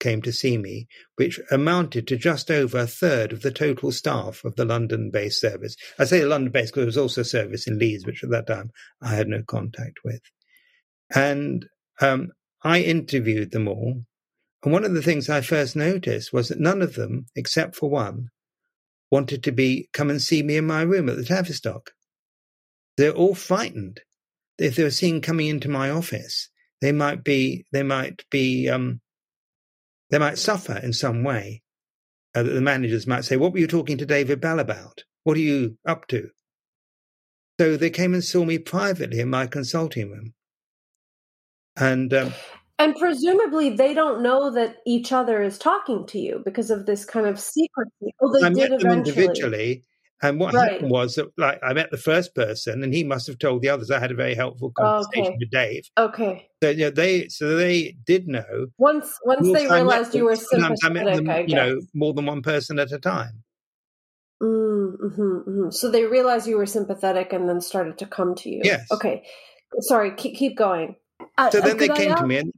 came 0.00 0.20
to 0.22 0.32
see 0.32 0.58
me, 0.58 0.88
which 1.14 1.38
amounted 1.50 2.08
to 2.08 2.16
just 2.16 2.50
over 2.50 2.78
a 2.78 2.86
third 2.86 3.32
of 3.32 3.42
the 3.42 3.52
total 3.52 3.92
staff 3.92 4.44
of 4.44 4.56
the 4.56 4.64
London 4.64 5.10
based 5.10 5.40
service. 5.40 5.76
I 5.98 6.04
say 6.04 6.24
London 6.24 6.50
based 6.50 6.72
because 6.72 6.82
there 6.82 6.86
was 6.86 6.98
also 6.98 7.20
a 7.20 7.24
service 7.24 7.68
in 7.68 7.78
Leeds, 7.78 8.04
which 8.04 8.24
at 8.24 8.30
that 8.30 8.48
time 8.48 8.72
I 9.00 9.14
had 9.14 9.28
no 9.28 9.42
contact 9.46 9.98
with. 10.04 10.20
And 11.14 11.66
um, 12.00 12.32
I 12.64 12.80
interviewed 12.80 13.52
them 13.52 13.68
all. 13.68 14.02
And 14.64 14.72
one 14.72 14.84
of 14.84 14.94
the 14.94 15.02
things 15.02 15.28
I 15.28 15.40
first 15.40 15.76
noticed 15.76 16.32
was 16.32 16.48
that 16.48 16.60
none 16.60 16.82
of 16.82 16.94
them, 16.94 17.26
except 17.36 17.76
for 17.76 17.88
one, 17.88 18.30
wanted 19.12 19.44
to 19.44 19.52
be 19.52 19.88
come 19.92 20.10
and 20.10 20.20
see 20.20 20.42
me 20.42 20.56
in 20.56 20.66
my 20.66 20.82
room 20.82 21.08
at 21.08 21.16
the 21.16 21.24
Tavistock. 21.24 21.92
They're 22.96 23.12
all 23.12 23.36
frightened 23.36 24.00
if 24.58 24.76
they 24.76 24.84
were 24.84 24.90
seen 24.90 25.20
coming 25.20 25.48
into 25.48 25.68
my 25.68 25.90
office, 25.90 26.48
they 26.80 26.92
might 26.92 27.24
be 27.24 27.66
they 27.72 27.82
might 27.82 28.24
be 28.30 28.68
um, 28.68 29.00
they 30.10 30.18
might 30.18 30.38
suffer 30.38 30.76
in 30.78 30.92
some 30.92 31.24
way. 31.24 31.62
Uh, 32.34 32.42
the 32.44 32.60
managers 32.60 33.06
might 33.06 33.24
say, 33.24 33.36
"What 33.36 33.52
were 33.52 33.58
you 33.58 33.66
talking 33.66 33.98
to 33.98 34.06
David 34.06 34.40
Bell 34.40 34.60
about? 34.60 35.04
What 35.24 35.36
are 35.36 35.40
you 35.40 35.78
up 35.86 36.06
to?" 36.08 36.30
So 37.60 37.76
they 37.76 37.90
came 37.90 38.14
and 38.14 38.24
saw 38.24 38.44
me 38.44 38.58
privately 38.58 39.20
in 39.20 39.30
my 39.30 39.46
consulting 39.46 40.10
room, 40.10 40.34
and 41.76 42.12
um, 42.14 42.34
and 42.78 42.96
presumably 42.96 43.70
they 43.70 43.94
don't 43.94 44.22
know 44.22 44.50
that 44.50 44.76
each 44.86 45.12
other 45.12 45.42
is 45.42 45.58
talking 45.58 46.06
to 46.06 46.18
you 46.18 46.42
because 46.44 46.70
of 46.70 46.86
this 46.86 47.04
kind 47.04 47.26
of 47.26 47.38
secrecy. 47.38 48.14
Oh, 48.20 48.32
they 48.32 48.46
I 48.46 48.48
did 48.48 48.56
met 48.56 48.66
eventually. 48.66 48.88
them 48.88 48.98
individually, 48.98 49.84
and 50.22 50.38
what 50.38 50.54
right. 50.54 50.72
happened 50.72 50.90
was 50.90 51.16
that, 51.16 51.26
like, 51.36 51.58
I 51.64 51.72
met 51.72 51.90
the 51.90 51.96
first 51.96 52.34
person, 52.34 52.84
and 52.84 52.94
he 52.94 53.02
must 53.02 53.26
have 53.26 53.38
told 53.38 53.62
the 53.62 53.68
others. 53.68 53.90
I 53.90 53.98
had 53.98 54.12
a 54.12 54.14
very 54.14 54.34
helpful 54.34 54.70
conversation 54.70 55.26
okay. 55.26 55.36
with 55.38 55.50
Dave. 55.50 55.84
Okay. 55.98 56.48
So 56.62 56.70
yeah, 56.70 56.90
they 56.90 57.28
so 57.28 57.56
they 57.56 57.96
did 58.06 58.28
know. 58.28 58.68
Once 58.78 59.18
once 59.24 59.52
they 59.52 59.66
realized 59.66 60.14
you 60.14 60.24
were 60.24 60.36
sympathetic, 60.36 61.24
them, 61.24 61.48
you 61.48 61.56
know, 61.56 61.80
more 61.92 62.14
than 62.14 62.26
one 62.26 62.42
person 62.42 62.78
at 62.78 62.92
a 62.92 62.98
time. 62.98 63.42
Mm, 64.40 64.96
mm-hmm, 64.96 65.22
mm-hmm. 65.22 65.70
So 65.70 65.90
they 65.90 66.04
realized 66.04 66.46
you 66.46 66.56
were 66.56 66.66
sympathetic 66.66 67.32
and 67.32 67.48
then 67.48 67.60
started 67.60 67.98
to 67.98 68.06
come 68.06 68.34
to 68.36 68.50
you. 68.50 68.60
Yes. 68.64 68.90
Okay. 68.90 69.24
Sorry. 69.80 70.14
Keep 70.16 70.36
keep 70.36 70.56
going. 70.56 70.96
Uh, 71.38 71.50
so 71.50 71.60
then 71.60 71.76
uh, 71.76 71.78
they 71.78 71.88
came 71.88 72.12
ask, 72.12 72.20
to 72.20 72.26
me. 72.26 72.38
And, 72.38 72.52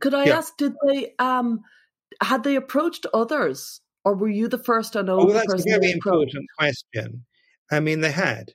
could 0.00 0.14
I 0.14 0.26
yeah. 0.26 0.38
ask? 0.38 0.56
Did 0.56 0.74
they 0.86 1.14
um 1.18 1.60
had 2.20 2.44
they 2.44 2.56
approached 2.56 3.06
others, 3.14 3.80
or 4.04 4.14
were 4.14 4.28
you 4.28 4.48
the 4.48 4.58
first 4.58 4.94
to 4.94 5.02
know? 5.02 5.20
Oh, 5.20 5.26
well, 5.26 5.34
that's 5.34 5.64
a 5.64 5.68
very 5.68 5.92
important 5.92 6.46
question. 6.58 7.24
I 7.70 7.80
mean, 7.80 8.00
they 8.00 8.12
had. 8.12 8.52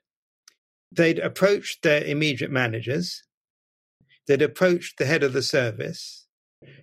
They'd 0.92 1.20
approached 1.20 1.84
their 1.84 2.04
immediate 2.04 2.52
managers. 2.52 3.24
They'd 4.28 4.42
approached 4.42 4.98
the 4.98 5.06
head 5.06 5.24
of 5.24 5.34
the 5.34 5.42
service. 5.42 6.28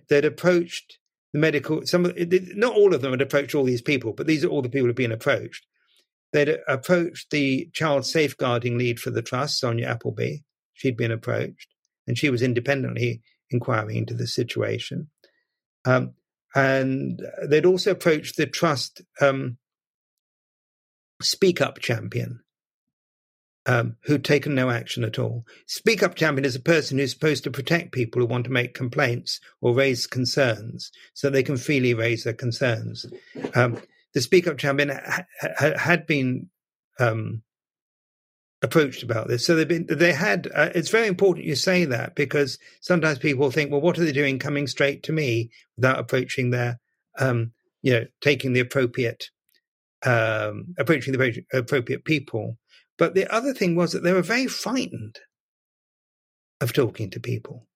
They'd 0.09 0.25
approached 0.25 0.99
the 1.33 1.39
medical. 1.39 1.85
Some, 1.85 2.13
not 2.55 2.75
all 2.75 2.93
of 2.93 3.01
them 3.01 3.11
had 3.11 3.21
approached 3.21 3.55
all 3.55 3.63
these 3.63 3.81
people, 3.81 4.13
but 4.13 4.27
these 4.27 4.43
are 4.43 4.49
all 4.49 4.61
the 4.61 4.69
people 4.69 4.87
who've 4.87 4.95
been 4.95 5.11
approached. 5.11 5.65
They'd 6.33 6.57
approached 6.67 7.31
the 7.31 7.69
child 7.73 8.05
safeguarding 8.05 8.77
lead 8.77 8.99
for 8.99 9.11
the 9.11 9.21
trust, 9.21 9.59
Sonia 9.59 9.87
Appleby. 9.87 10.37
She'd 10.73 10.97
been 10.97 11.11
approached, 11.11 11.70
and 12.07 12.17
she 12.17 12.29
was 12.29 12.41
independently 12.41 13.21
inquiring 13.49 13.97
into 13.97 14.13
the 14.13 14.27
situation. 14.27 15.09
Um, 15.85 16.13
and 16.55 17.21
they'd 17.47 17.65
also 17.65 17.91
approached 17.91 18.37
the 18.37 18.45
trust 18.45 19.01
um, 19.21 19.57
speak 21.21 21.61
up 21.61 21.79
champion, 21.79 22.41
um, 23.65 23.95
who'd 24.03 24.25
taken 24.25 24.55
no 24.55 24.69
action 24.69 25.03
at 25.03 25.19
all. 25.19 25.45
Speak 25.67 26.03
up 26.03 26.15
champion 26.15 26.45
is 26.45 26.55
a 26.55 26.61
person 26.61 26.97
who's 26.97 27.11
supposed 27.11 27.43
to 27.43 27.51
protect 27.51 27.93
people 27.93 28.21
who 28.21 28.27
want 28.27 28.45
to 28.45 28.51
make 28.51 28.73
complaints 28.73 29.39
or 29.61 29.73
raise 29.73 30.07
concerns 30.07 30.91
so 31.13 31.29
they 31.29 31.43
can 31.43 31.57
freely 31.57 31.93
raise 31.93 32.23
their 32.23 32.33
concerns. 32.33 33.05
Um, 33.55 33.77
the 34.13 34.21
Speak 34.21 34.47
Up 34.47 34.57
champion 34.57 34.89
ha- 34.89 35.25
ha- 35.39 35.77
had 35.77 36.05
been 36.05 36.49
um, 36.99 37.43
approached 38.61 39.03
about 39.03 39.27
this. 39.27 39.45
So 39.45 39.55
they've 39.55 39.67
been, 39.67 39.87
they 39.89 40.13
had, 40.13 40.47
uh, 40.53 40.69
it's 40.75 40.89
very 40.89 41.07
important 41.07 41.45
you 41.45 41.55
say 41.55 41.85
that 41.85 42.15
because 42.15 42.59
sometimes 42.81 43.17
people 43.17 43.49
think, 43.49 43.71
well, 43.71 43.81
what 43.81 43.97
are 43.97 44.05
they 44.05 44.11
doing 44.11 44.39
coming 44.39 44.67
straight 44.67 45.03
to 45.03 45.11
me 45.11 45.49
without 45.77 45.99
approaching 45.99 46.51
their, 46.51 46.79
um, 47.19 47.53
you 47.81 47.93
know, 47.93 48.05
taking 48.21 48.53
the 48.53 48.59
appropriate, 48.59 49.29
um, 50.05 50.75
approaching 50.77 51.13
the 51.13 51.43
appropriate 51.53 52.05
people. 52.05 52.57
But 52.97 53.15
the 53.15 53.33
other 53.33 53.53
thing 53.53 53.75
was 53.75 53.93
that 53.93 54.03
they 54.03 54.13
were 54.13 54.21
very 54.21 54.47
frightened 54.47 55.19
of 56.59 56.73
talking 56.73 57.09
to 57.11 57.19
people. 57.19 57.67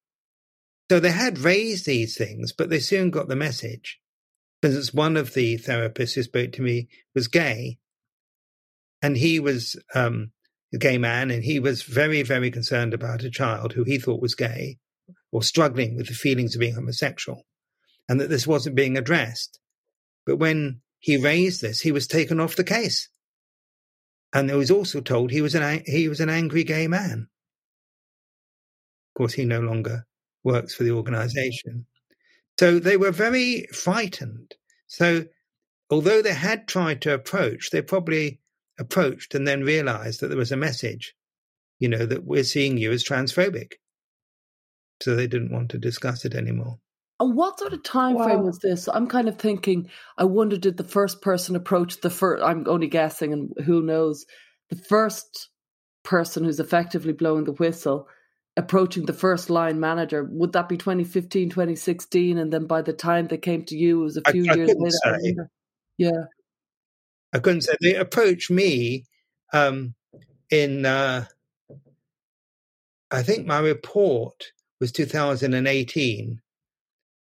So 0.92 1.00
they 1.00 1.12
had 1.12 1.39
raised 1.39 1.88
these 1.88 2.15
things, 2.15 2.54
but 2.54 2.70
they 2.70 2.80
soon 2.80 3.10
got 3.10 3.27
the 3.27 3.36
message. 3.36 4.00
For 4.62 4.68
instance, 4.68 4.94
one 4.94 5.18
of 5.18 5.34
the 5.34 5.58
therapists 5.58 6.13
who 6.13 6.22
spoke 6.22 6.51
to 6.54 6.62
me 6.62 6.88
was 7.15 7.27
gay, 7.27 7.80
and 9.01 9.18
he 9.18 9.39
was 9.39 9.75
um, 9.96 10.32
a 10.75 10.77
gay 10.77 10.98
man, 10.98 11.32
and 11.32 11.44
he 11.44 11.60
was 11.60 11.82
very, 11.82 12.22
very 12.22 12.51
concerned 12.51 12.94
about 12.94 13.24
a 13.24 13.32
child 13.32 13.74
who 13.74 13.84
he 13.84 13.98
thought 13.98 14.22
was 14.22 14.36
gay 14.36 14.77
or 15.32 15.41
struggling 15.41 15.96
with 15.96 16.08
the 16.08 16.13
feelings 16.13 16.55
of 16.55 16.60
being 16.60 16.75
homosexual, 16.75 17.46
and 18.08 18.20
that 18.20 18.29
this 18.29 18.46
wasn't 18.46 18.75
being 18.75 18.98
addressed. 18.98 19.60
But 20.25 20.38
when 20.38 20.82
he 21.00 21.17
raised 21.17 21.62
this, 21.62 21.82
he 21.82 21.91
was 21.91 22.08
taken 22.08 22.39
off 22.39 22.55
the 22.55 22.63
case, 22.63 23.10
and 24.34 24.50
he 24.50 24.55
was 24.55 24.72
also 24.72 25.01
told 25.01 25.32
he 25.32 25.41
was 25.41 25.55
an 25.55 25.84
he 25.86 26.08
was 26.08 26.20
an 26.20 26.29
angry 26.29 26.63
gay 26.63 26.88
man. 26.88 27.27
Of 29.10 29.17
course, 29.17 29.34
he 29.34 29.46
no 29.46 29.62
longer 29.62 30.05
works 30.44 30.75
for 30.75 30.84
the 30.84 30.91
organisation. 30.91 31.88
So 32.60 32.79
they 32.79 32.98
were 32.98 33.12
very 33.12 33.67
frightened. 33.74 34.55
So 34.88 35.25
although 35.89 36.22
they 36.22 36.34
had 36.34 36.67
tried 36.67 37.01
to 37.01 37.13
approach, 37.13 37.70
they 37.72 37.82
probably 37.82 38.39
approached 38.79 39.36
and 39.36 39.48
then 39.48 39.63
realized 39.63 40.20
that 40.20 40.27
there 40.27 40.38
was 40.38 40.51
a 40.51 40.58
message, 40.58 41.15
you 41.79 41.89
know, 41.89 42.05
that 42.05 42.25
we're 42.25 42.44
seeing 42.44 42.77
you 42.77 42.91
as 42.91 43.03
transphobic. 43.03 43.74
So 45.01 45.15
they 45.15 45.27
didn't 45.27 45.51
want 45.51 45.72
to 45.72 45.77
discuss 45.77 46.25
it 46.25 46.36
anymore. 46.36 46.79
And 47.20 47.36
what 47.36 47.60
sort 47.60 47.74
of 47.74 47.84
time 47.84 48.15
wow. 48.15 48.25
frame 48.25 48.44
was 48.44 48.60
this? 48.60 48.88
I'm 48.88 49.08
kind 49.08 49.27
of 49.29 49.38
thinking. 49.38 49.89
I 50.17 50.25
wonder, 50.25 50.58
did 50.58 50.77
the 50.77 50.84
first 50.84 51.21
person 51.21 51.56
approach 51.56 52.02
the 52.02 52.10
first? 52.10 52.43
I'm 52.43 52.65
only 52.67 52.88
guessing, 52.88 53.32
and 53.32 53.54
who 53.65 53.82
knows? 53.82 54.26
The 54.69 54.76
first 54.76 55.49
person 56.04 56.43
who's 56.43 56.60
effectively 56.60 57.13
blowing 57.13 57.45
the 57.45 57.54
whistle, 57.54 58.08
approaching 58.58 59.06
the 59.06 59.13
first 59.13 59.49
line 59.49 59.80
manager. 59.80 60.28
Would 60.30 60.54
that 60.54 60.69
be 60.69 60.78
2015, 60.78 61.49
2016? 61.49 62.38
And 62.38 62.52
then 62.52 62.67
by 62.67 62.82
the 62.82 62.93
time 62.93 63.28
they 63.28 63.38
came 63.38 63.63
to 63.65 63.76
you, 63.76 64.02
it 64.02 64.04
was 64.04 64.17
a 64.17 64.32
few 64.32 64.45
I, 64.49 64.56
years 64.56 64.99
I 65.06 65.12
later. 65.12 65.49
Yeah. 65.97 66.26
I 67.36 67.39
couldn't 67.39 67.63
say 67.63 67.76
they 67.82 67.95
approached 67.95 68.50
me 68.50 69.04
um, 69.52 69.93
in. 70.50 70.86
Uh, 70.86 71.26
I 73.12 73.24
think 73.24 73.45
my 73.45 73.60
report 73.60 74.54
was 74.80 74.93
2018, 74.93 76.41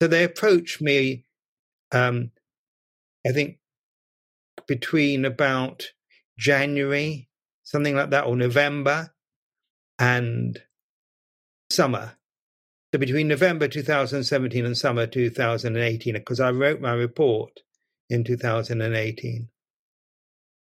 so 0.01 0.07
they 0.07 0.23
approached 0.23 0.81
me. 0.81 1.25
Um, 1.91 2.31
I 3.27 3.31
think 3.31 3.59
between 4.67 5.23
about 5.23 5.91
January, 6.35 7.29
something 7.61 7.95
like 7.95 8.09
that, 8.09 8.25
or 8.25 8.35
November, 8.35 9.13
and 9.99 10.59
summer. 11.69 12.13
So 12.91 12.97
between 12.97 13.27
November 13.27 13.67
2017 13.67 14.65
and 14.65 14.75
summer 14.75 15.05
2018, 15.05 16.15
because 16.15 16.39
I 16.39 16.49
wrote 16.49 16.81
my 16.81 16.93
report 16.93 17.59
in 18.09 18.23
2018. 18.23 19.47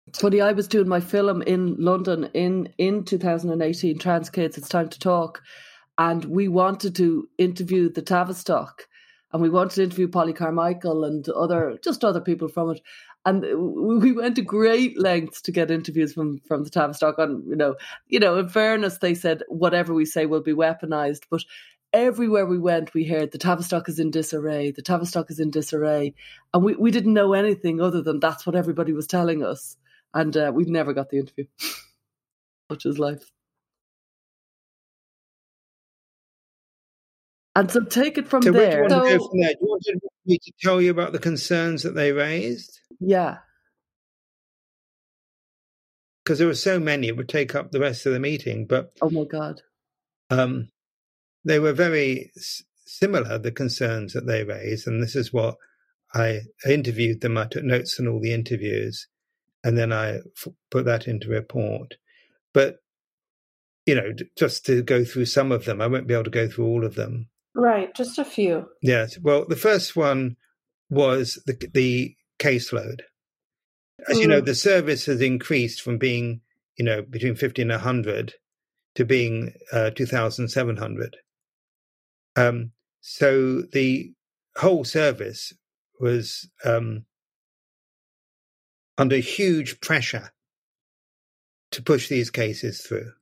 It's 0.06 0.20
funny. 0.20 0.40
I 0.40 0.52
was 0.52 0.68
doing 0.68 0.86
my 0.86 1.00
film 1.00 1.40
in 1.42 1.76
London 1.76 2.30
in 2.34 2.68
in 2.76 3.04
2018. 3.04 3.98
Trans 3.98 4.28
Kids, 4.28 4.58
it's 4.58 4.68
time 4.68 4.88
to 4.90 4.98
talk, 4.98 5.42
and 5.96 6.24
we 6.26 6.46
wanted 6.46 6.94
to 6.96 7.28
interview 7.38 7.88
the 7.88 8.02
Tavistock, 8.02 8.86
and 9.32 9.40
we 9.40 9.48
wanted 9.48 9.76
to 9.76 9.82
interview 9.84 10.06
Polly 10.08 10.34
Carmichael 10.34 11.04
and 11.04 11.26
other 11.30 11.78
just 11.82 12.04
other 12.04 12.20
people 12.20 12.48
from 12.48 12.70
it. 12.70 12.80
And 13.24 13.42
we 14.00 14.12
went 14.12 14.36
to 14.36 14.42
great 14.42 15.00
lengths 15.00 15.40
to 15.42 15.52
get 15.52 15.70
interviews 15.70 16.12
from 16.12 16.38
from 16.46 16.64
the 16.64 16.70
Tavistock. 16.70 17.18
on, 17.18 17.42
you 17.48 17.56
know, 17.56 17.74
you 18.06 18.20
know, 18.20 18.36
in 18.36 18.50
fairness, 18.50 18.98
they 18.98 19.14
said 19.14 19.42
whatever 19.48 19.94
we 19.94 20.04
say 20.04 20.26
will 20.26 20.42
be 20.42 20.52
weaponized, 20.52 21.22
but 21.30 21.42
everywhere 21.94 22.44
we 22.44 22.58
went, 22.58 22.92
we 22.92 23.04
heard 23.04 23.32
the 23.32 23.38
Tavistock 23.38 23.88
is 23.88 23.98
in 23.98 24.10
disarray, 24.10 24.70
the 24.70 24.82
Tavistock 24.82 25.30
is 25.30 25.40
in 25.40 25.50
disarray. 25.50 26.14
And 26.52 26.62
we, 26.62 26.74
we 26.74 26.90
didn't 26.90 27.14
know 27.14 27.32
anything 27.32 27.80
other 27.80 28.02
than 28.02 28.20
that's 28.20 28.44
what 28.44 28.54
everybody 28.54 28.92
was 28.92 29.06
telling 29.06 29.42
us 29.42 29.78
and 30.14 30.36
uh, 30.36 30.52
we 30.54 30.64
never 30.64 30.92
got 30.94 31.10
the 31.10 31.18
interview. 31.18 31.46
Such 32.70 32.86
is 32.86 32.98
life. 32.98 33.30
And 37.56 37.70
so 37.70 37.80
take 37.84 38.18
it 38.18 38.26
from 38.28 38.42
so 38.42 38.52
there. 38.52 38.88
So, 38.88 39.00
go 39.00 39.18
from 39.28 39.40
there? 39.40 39.54
Do 39.54 39.58
you 39.60 39.68
want 39.68 39.82
me 40.26 40.38
to 40.38 40.52
tell 40.60 40.80
you 40.80 40.90
about 40.90 41.12
the 41.12 41.18
concerns 41.20 41.82
that 41.84 41.94
they 41.94 42.12
raised? 42.12 42.80
Yeah. 43.00 43.38
Because 46.24 46.38
there 46.38 46.48
were 46.48 46.54
so 46.54 46.80
many, 46.80 47.08
it 47.08 47.16
would 47.16 47.28
take 47.28 47.54
up 47.54 47.70
the 47.70 47.80
rest 47.80 48.06
of 48.06 48.12
the 48.12 48.20
meeting. 48.20 48.66
But 48.66 48.92
oh 49.02 49.10
my 49.10 49.24
god, 49.24 49.60
um, 50.30 50.70
they 51.44 51.58
were 51.58 51.74
very 51.74 52.32
s- 52.36 52.62
similar. 52.86 53.38
The 53.38 53.52
concerns 53.52 54.14
that 54.14 54.26
they 54.26 54.42
raised, 54.42 54.86
and 54.86 55.02
this 55.02 55.14
is 55.14 55.32
what 55.32 55.56
I 56.14 56.40
interviewed 56.66 57.20
them. 57.20 57.36
I 57.36 57.46
took 57.46 57.64
notes 57.64 58.00
on 58.00 58.08
all 58.08 58.20
the 58.20 58.32
interviews, 58.32 59.06
and 59.64 59.76
then 59.76 59.92
I 59.92 60.16
f- 60.16 60.52
put 60.70 60.84
that 60.84 61.08
into 61.08 61.28
report. 61.28 61.96
But 62.52 62.76
you 63.86 63.94
know, 63.94 64.12
just 64.38 64.64
to 64.66 64.82
go 64.82 65.04
through 65.04 65.26
some 65.26 65.52
of 65.52 65.64
them, 65.64 65.80
I 65.80 65.86
won't 65.88 66.06
be 66.06 66.14
able 66.14 66.24
to 66.24 66.30
go 66.30 66.48
through 66.48 66.66
all 66.66 66.84
of 66.84 66.94
them. 66.94 67.28
Right, 67.54 67.94
just 67.94 68.18
a 68.18 68.24
few. 68.24 68.68
Yes. 68.80 69.18
Well, 69.18 69.44
the 69.46 69.56
first 69.56 69.96
one 69.96 70.36
was 70.90 71.42
the 71.46 71.56
the 71.72 72.14
caseload. 72.38 73.00
As 74.08 74.18
mm. 74.18 74.20
you 74.20 74.28
know, 74.28 74.42
mm. 74.42 74.46
the 74.46 74.54
service 74.54 75.06
has 75.06 75.20
increased 75.20 75.82
from 75.82 75.98
being, 75.98 76.40
you 76.76 76.84
know, 76.84 77.02
between 77.02 77.36
50 77.36 77.62
and 77.62 77.70
100 77.70 78.34
to 78.96 79.04
being 79.04 79.52
uh, 79.72 79.90
2,700. 79.90 81.16
Um, 82.36 82.72
so 83.00 83.62
the 83.62 84.12
whole 84.56 84.84
service 84.84 85.52
was 86.00 86.48
um, 86.64 87.04
under 88.98 89.16
huge 89.16 89.80
pressure 89.80 90.32
to 91.72 91.82
push 91.82 92.08
these 92.08 92.30
cases 92.30 92.80
through. 92.80 93.12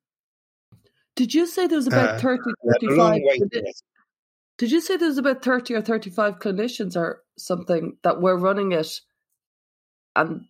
Did 1.17 1.35
you 1.35 1.47
say 1.47 1.67
there 1.67 1.77
was 1.77 1.87
about 1.87 2.17
uh, 2.17 2.19
30, 2.19 2.43
35? 2.81 3.21
Did 4.59 4.71
you 4.71 4.81
say 4.81 4.97
there 4.97 5.09
was 5.09 5.19
about 5.19 5.43
30 5.43 5.75
or 5.75 5.83
35 5.83 6.39
clinicians 6.39 6.97
or 6.97 7.23
something 7.37 7.97
that 8.03 8.21
were 8.21 8.37
running 8.37 8.73
it 8.73 9.01
and 10.15 10.45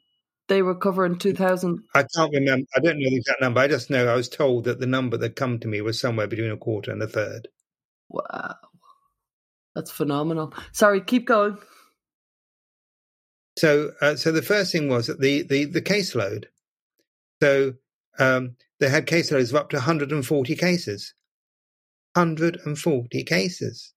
they 0.49 0.63
were 0.63 0.75
covering 0.75 1.19
2,000? 1.19 1.83
I 1.95 2.05
can't 2.15 2.33
remember. 2.33 2.67
I 2.77 2.81
don't 2.81 2.99
know 2.99 3.11
the 3.11 3.17
exact 3.17 3.41
number. 3.41 3.61
I 3.61 3.69
just 3.69 3.91
know 3.91 4.07
I 4.07 4.15
was 4.15 4.29
told 4.29 4.65
that 4.65 4.81
the 4.81 4.87
number 4.87 5.17
that 5.17 5.37
come 5.37 5.59
to 5.61 5.69
me 5.69 5.81
was 5.81 6.01
somewhere 6.01 6.27
between 6.27 6.51
a 6.51 6.57
quarter 6.57 6.91
and 6.93 7.03
a 7.03 7.09
third. 7.09 7.49
Wow. 8.09 8.57
That's 9.75 9.91
phenomenal. 9.91 10.53
Sorry, 10.73 11.01
keep 11.01 11.27
going. 11.27 11.59
So, 13.57 13.93
uh, 14.01 14.17
so 14.17 14.33
the 14.33 14.43
first 14.43 14.73
thing 14.73 14.89
was 14.89 15.07
that 15.07 15.21
the 15.21 15.43
the 15.43 15.65
the 15.67 15.83
caseload. 15.83 16.47
So 17.43 17.75
um, 18.19 18.57
they 18.81 18.89
had 18.89 19.07
caseloads 19.07 19.51
of 19.51 19.57
up 19.57 19.71
to 19.71 19.77
140 19.77 20.57
cases. 20.57 21.15
140 22.15 23.25
cases. 23.25 23.93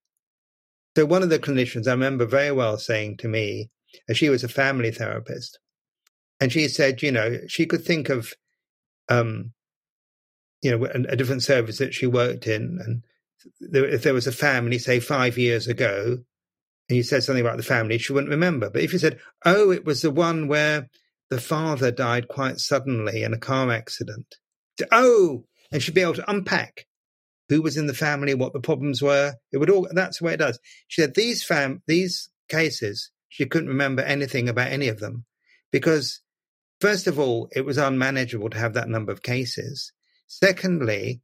So 0.96 1.04
one 1.04 1.22
of 1.22 1.28
the 1.28 1.38
clinicians 1.38 1.86
I 1.86 1.92
remember 1.92 2.24
very 2.24 2.52
well 2.52 2.78
saying 2.78 3.18
to 3.18 3.28
me, 3.28 3.70
as 4.08 4.16
she 4.16 4.30
was 4.30 4.42
a 4.42 4.48
family 4.48 4.90
therapist, 4.90 5.58
and 6.40 6.50
she 6.52 6.68
said, 6.68 7.02
you 7.02 7.12
know, 7.12 7.38
she 7.46 7.66
could 7.66 7.84
think 7.84 8.08
of, 8.08 8.32
um, 9.08 9.52
you 10.62 10.70
know, 10.70 10.86
a, 10.86 11.12
a 11.12 11.16
different 11.16 11.42
service 11.42 11.78
that 11.78 11.94
she 11.94 12.06
worked 12.06 12.46
in, 12.46 12.78
and 12.84 13.02
if 13.60 14.02
there 14.02 14.14
was 14.14 14.26
a 14.26 14.32
family, 14.32 14.78
say 14.78 15.00
five 15.00 15.38
years 15.38 15.68
ago, 15.68 16.18
and 16.88 16.96
you 16.96 17.02
said 17.02 17.22
something 17.22 17.44
about 17.44 17.56
the 17.56 17.62
family, 17.62 17.98
she 17.98 18.12
wouldn't 18.12 18.30
remember. 18.30 18.70
But 18.70 18.82
if 18.82 18.92
you 18.92 18.98
said, 18.98 19.18
oh, 19.44 19.70
it 19.70 19.84
was 19.84 20.02
the 20.02 20.10
one 20.10 20.48
where 20.48 20.88
the 21.30 21.40
father 21.40 21.90
died 21.90 22.28
quite 22.28 22.58
suddenly 22.58 23.22
in 23.22 23.32
a 23.32 23.38
car 23.38 23.70
accident, 23.72 24.36
oh, 24.92 25.44
and 25.72 25.82
she'd 25.82 25.94
be 25.94 26.02
able 26.02 26.14
to 26.14 26.30
unpack 26.30 26.86
who 27.48 27.62
was 27.62 27.76
in 27.76 27.86
the 27.86 27.94
family, 27.94 28.34
what 28.34 28.52
the 28.52 28.60
problems 28.60 29.02
were. 29.02 29.34
It 29.52 29.58
would 29.58 29.70
all, 29.70 29.88
that's 29.92 30.18
the 30.18 30.24
way 30.24 30.34
it 30.34 30.38
does. 30.38 30.58
She 30.88 31.00
said 31.00 31.14
these 31.14 31.44
fam, 31.44 31.82
these 31.86 32.28
cases, 32.48 33.10
she 33.28 33.46
couldn't 33.46 33.68
remember 33.68 34.02
anything 34.02 34.48
about 34.48 34.72
any 34.72 34.88
of 34.88 35.00
them 35.00 35.24
because 35.72 36.20
first 36.80 37.06
of 37.06 37.18
all, 37.18 37.48
it 37.54 37.64
was 37.64 37.78
unmanageable 37.78 38.50
to 38.50 38.58
have 38.58 38.74
that 38.74 38.88
number 38.88 39.12
of 39.12 39.22
cases. 39.22 39.92
Secondly, 40.26 41.20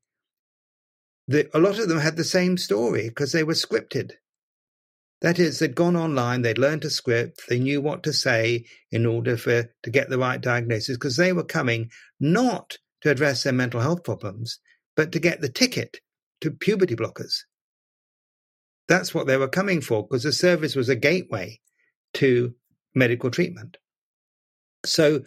the, 1.29 1.49
a 1.57 1.61
lot 1.61 1.79
of 1.79 1.89
them 1.89 1.99
had 1.99 2.17
the 2.17 2.25
same 2.25 2.57
story 2.57 3.09
because 3.09 3.33
they 3.33 3.45
were 3.45 3.55
scripted. 3.55 4.13
That 5.23 5.39
is, 5.39 5.61
they'd 5.61 5.77
gone 5.77 5.97
online, 5.97 6.43
they'd 6.43 6.59
learned 6.59 6.85
a 6.85 6.91
script, 6.91 7.43
they 7.49 7.61
knew 7.61 7.81
what 7.81 8.03
to 8.03 8.13
say 8.13 8.65
in 8.91 9.07
order 9.07 9.37
for 9.37 9.71
to 9.85 9.91
get 9.91 10.11
the 10.11 10.19
right 10.19 10.41
diagnosis 10.41 10.97
because 10.97 11.17
they 11.17 11.33
were 11.33 11.45
coming 11.45 11.91
not 12.19 12.77
to 13.03 13.11
address 13.11 13.45
their 13.45 13.53
mental 13.53 13.81
health 13.81 14.03
problems, 14.03 14.59
but 14.97 15.13
to 15.13 15.21
get 15.21 15.41
the 15.41 15.49
ticket 15.49 15.99
to 16.41 16.51
puberty 16.51 16.97
blockers. 16.97 17.45
That's 18.89 19.15
what 19.15 19.29
they 19.29 19.37
were 19.37 19.49
coming 19.49 19.81
for 19.81 20.03
because 20.03 20.25
the 20.25 20.33
service 20.33 20.75
was 20.75 20.89
a 20.89 20.97
gateway 20.97 21.61
to 22.15 22.55
medical 22.93 23.31
treatment. 23.31 23.77
So 24.85 25.21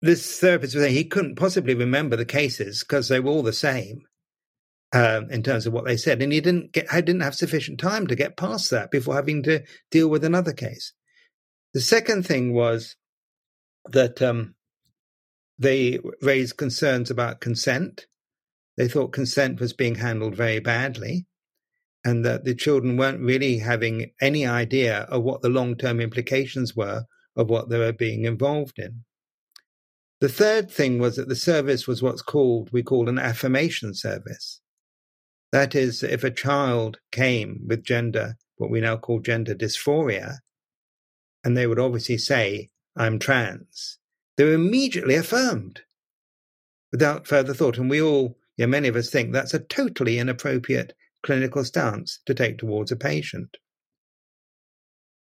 this 0.00 0.38
therapist 0.38 0.76
was 0.76 0.84
saying 0.84 0.94
he 0.94 1.04
couldn't 1.04 1.34
possibly 1.34 1.74
remember 1.74 2.14
the 2.14 2.24
cases 2.24 2.84
because 2.84 3.08
they 3.08 3.18
were 3.18 3.30
all 3.30 3.42
the 3.42 3.52
same 3.52 4.02
um, 4.94 5.30
in 5.30 5.42
terms 5.42 5.66
of 5.66 5.72
what 5.72 5.84
they 5.84 5.96
said, 5.96 6.22
and 6.22 6.32
he 6.32 6.40
didn't 6.40 6.72
get, 6.72 6.88
didn't 6.90 7.20
have 7.20 7.34
sufficient 7.34 7.78
time 7.78 8.06
to 8.06 8.16
get 8.16 8.36
past 8.36 8.70
that 8.70 8.90
before 8.90 9.14
having 9.14 9.42
to 9.42 9.62
deal 9.90 10.08
with 10.08 10.24
another 10.24 10.52
case. 10.52 10.92
The 11.74 11.80
second 11.80 12.24
thing 12.24 12.54
was 12.54 12.96
that 13.90 14.22
um, 14.22 14.54
they 15.58 15.98
raised 16.22 16.56
concerns 16.56 17.10
about 17.10 17.40
consent 17.40 18.06
they 18.76 18.88
thought 18.88 19.12
consent 19.12 19.60
was 19.60 19.72
being 19.72 19.96
handled 19.96 20.34
very 20.34 20.58
badly 20.58 21.26
and 22.04 22.24
that 22.24 22.44
the 22.44 22.54
children 22.54 22.96
weren't 22.96 23.20
really 23.20 23.58
having 23.58 24.10
any 24.20 24.46
idea 24.46 25.02
of 25.02 25.22
what 25.22 25.42
the 25.42 25.48
long 25.48 25.76
term 25.76 26.00
implications 26.00 26.74
were 26.74 27.04
of 27.36 27.48
what 27.48 27.68
they 27.68 27.78
were 27.78 27.92
being 27.92 28.24
involved 28.24 28.78
in. 28.78 29.04
The 30.20 30.28
third 30.28 30.70
thing 30.70 30.98
was 30.98 31.16
that 31.16 31.28
the 31.28 31.36
service 31.36 31.86
was 31.86 32.02
what's 32.02 32.22
called, 32.22 32.70
we 32.72 32.82
call 32.82 33.08
an 33.08 33.18
affirmation 33.18 33.94
service. 33.94 34.60
That 35.54 35.76
is, 35.76 36.02
if 36.02 36.24
a 36.24 36.30
child 36.32 36.98
came 37.12 37.62
with 37.68 37.84
gender, 37.84 38.36
what 38.56 38.70
we 38.70 38.80
now 38.80 38.96
call 38.96 39.20
gender 39.20 39.54
dysphoria, 39.54 40.38
and 41.44 41.56
they 41.56 41.68
would 41.68 41.78
obviously 41.78 42.18
say, 42.18 42.70
I'm 42.96 43.20
trans, 43.20 43.98
they 44.36 44.42
were 44.42 44.54
immediately 44.54 45.14
affirmed 45.14 45.82
without 46.90 47.28
further 47.28 47.54
thought. 47.54 47.78
And 47.78 47.88
we 47.88 48.02
all 48.02 48.36
Yet 48.56 48.68
many 48.68 48.88
of 48.88 48.96
us 48.96 49.10
think 49.10 49.32
that's 49.32 49.54
a 49.54 49.58
totally 49.58 50.18
inappropriate 50.18 50.92
clinical 51.22 51.64
stance 51.64 52.20
to 52.26 52.34
take 52.34 52.58
towards 52.58 52.92
a 52.92 52.96
patient. 52.96 53.56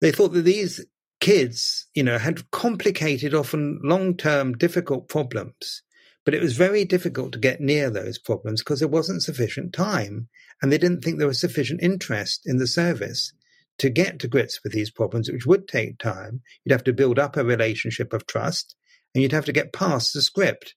They 0.01 0.11
thought 0.11 0.33
that 0.33 0.41
these 0.41 0.85
kids, 1.21 1.87
you 1.95 2.03
know, 2.03 2.17
had 2.17 2.49
complicated, 2.51 3.33
often 3.33 3.79
long 3.83 4.15
term, 4.15 4.57
difficult 4.57 5.07
problems, 5.07 5.81
but 6.25 6.33
it 6.33 6.41
was 6.41 6.57
very 6.57 6.83
difficult 6.83 7.31
to 7.31 7.39
get 7.39 7.61
near 7.61 7.89
those 7.89 8.17
problems 8.17 8.61
because 8.61 8.79
there 8.79 8.89
wasn't 8.89 9.23
sufficient 9.23 9.71
time. 9.73 10.27
And 10.61 10.71
they 10.71 10.77
didn't 10.79 11.01
think 11.01 11.19
there 11.19 11.27
was 11.27 11.39
sufficient 11.39 11.83
interest 11.83 12.41
in 12.45 12.57
the 12.57 12.67
service 12.67 13.31
to 13.77 13.89
get 13.89 14.19
to 14.19 14.27
grips 14.27 14.61
with 14.63 14.73
these 14.73 14.89
problems, 14.89 15.29
which 15.29 15.45
would 15.45 15.67
take 15.67 15.99
time. 15.99 16.41
You'd 16.63 16.71
have 16.71 16.83
to 16.85 16.93
build 16.93 17.19
up 17.19 17.37
a 17.37 17.43
relationship 17.43 18.11
of 18.11 18.25
trust 18.25 18.75
and 19.13 19.21
you'd 19.21 19.33
have 19.33 19.45
to 19.45 19.53
get 19.53 19.73
past 19.73 20.13
the 20.13 20.21
script. 20.21 20.75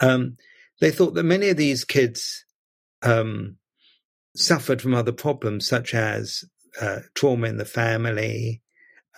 Um, 0.00 0.36
they 0.80 0.90
thought 0.90 1.14
that 1.14 1.24
many 1.24 1.50
of 1.50 1.58
these 1.58 1.84
kids 1.84 2.46
um, 3.02 3.56
suffered 4.34 4.80
from 4.80 4.94
other 4.94 5.12
problems 5.12 5.66
such 5.66 5.92
as 5.92 6.44
uh, 6.80 7.00
trauma 7.14 7.48
in 7.48 7.58
the 7.58 7.64
family, 7.64 8.62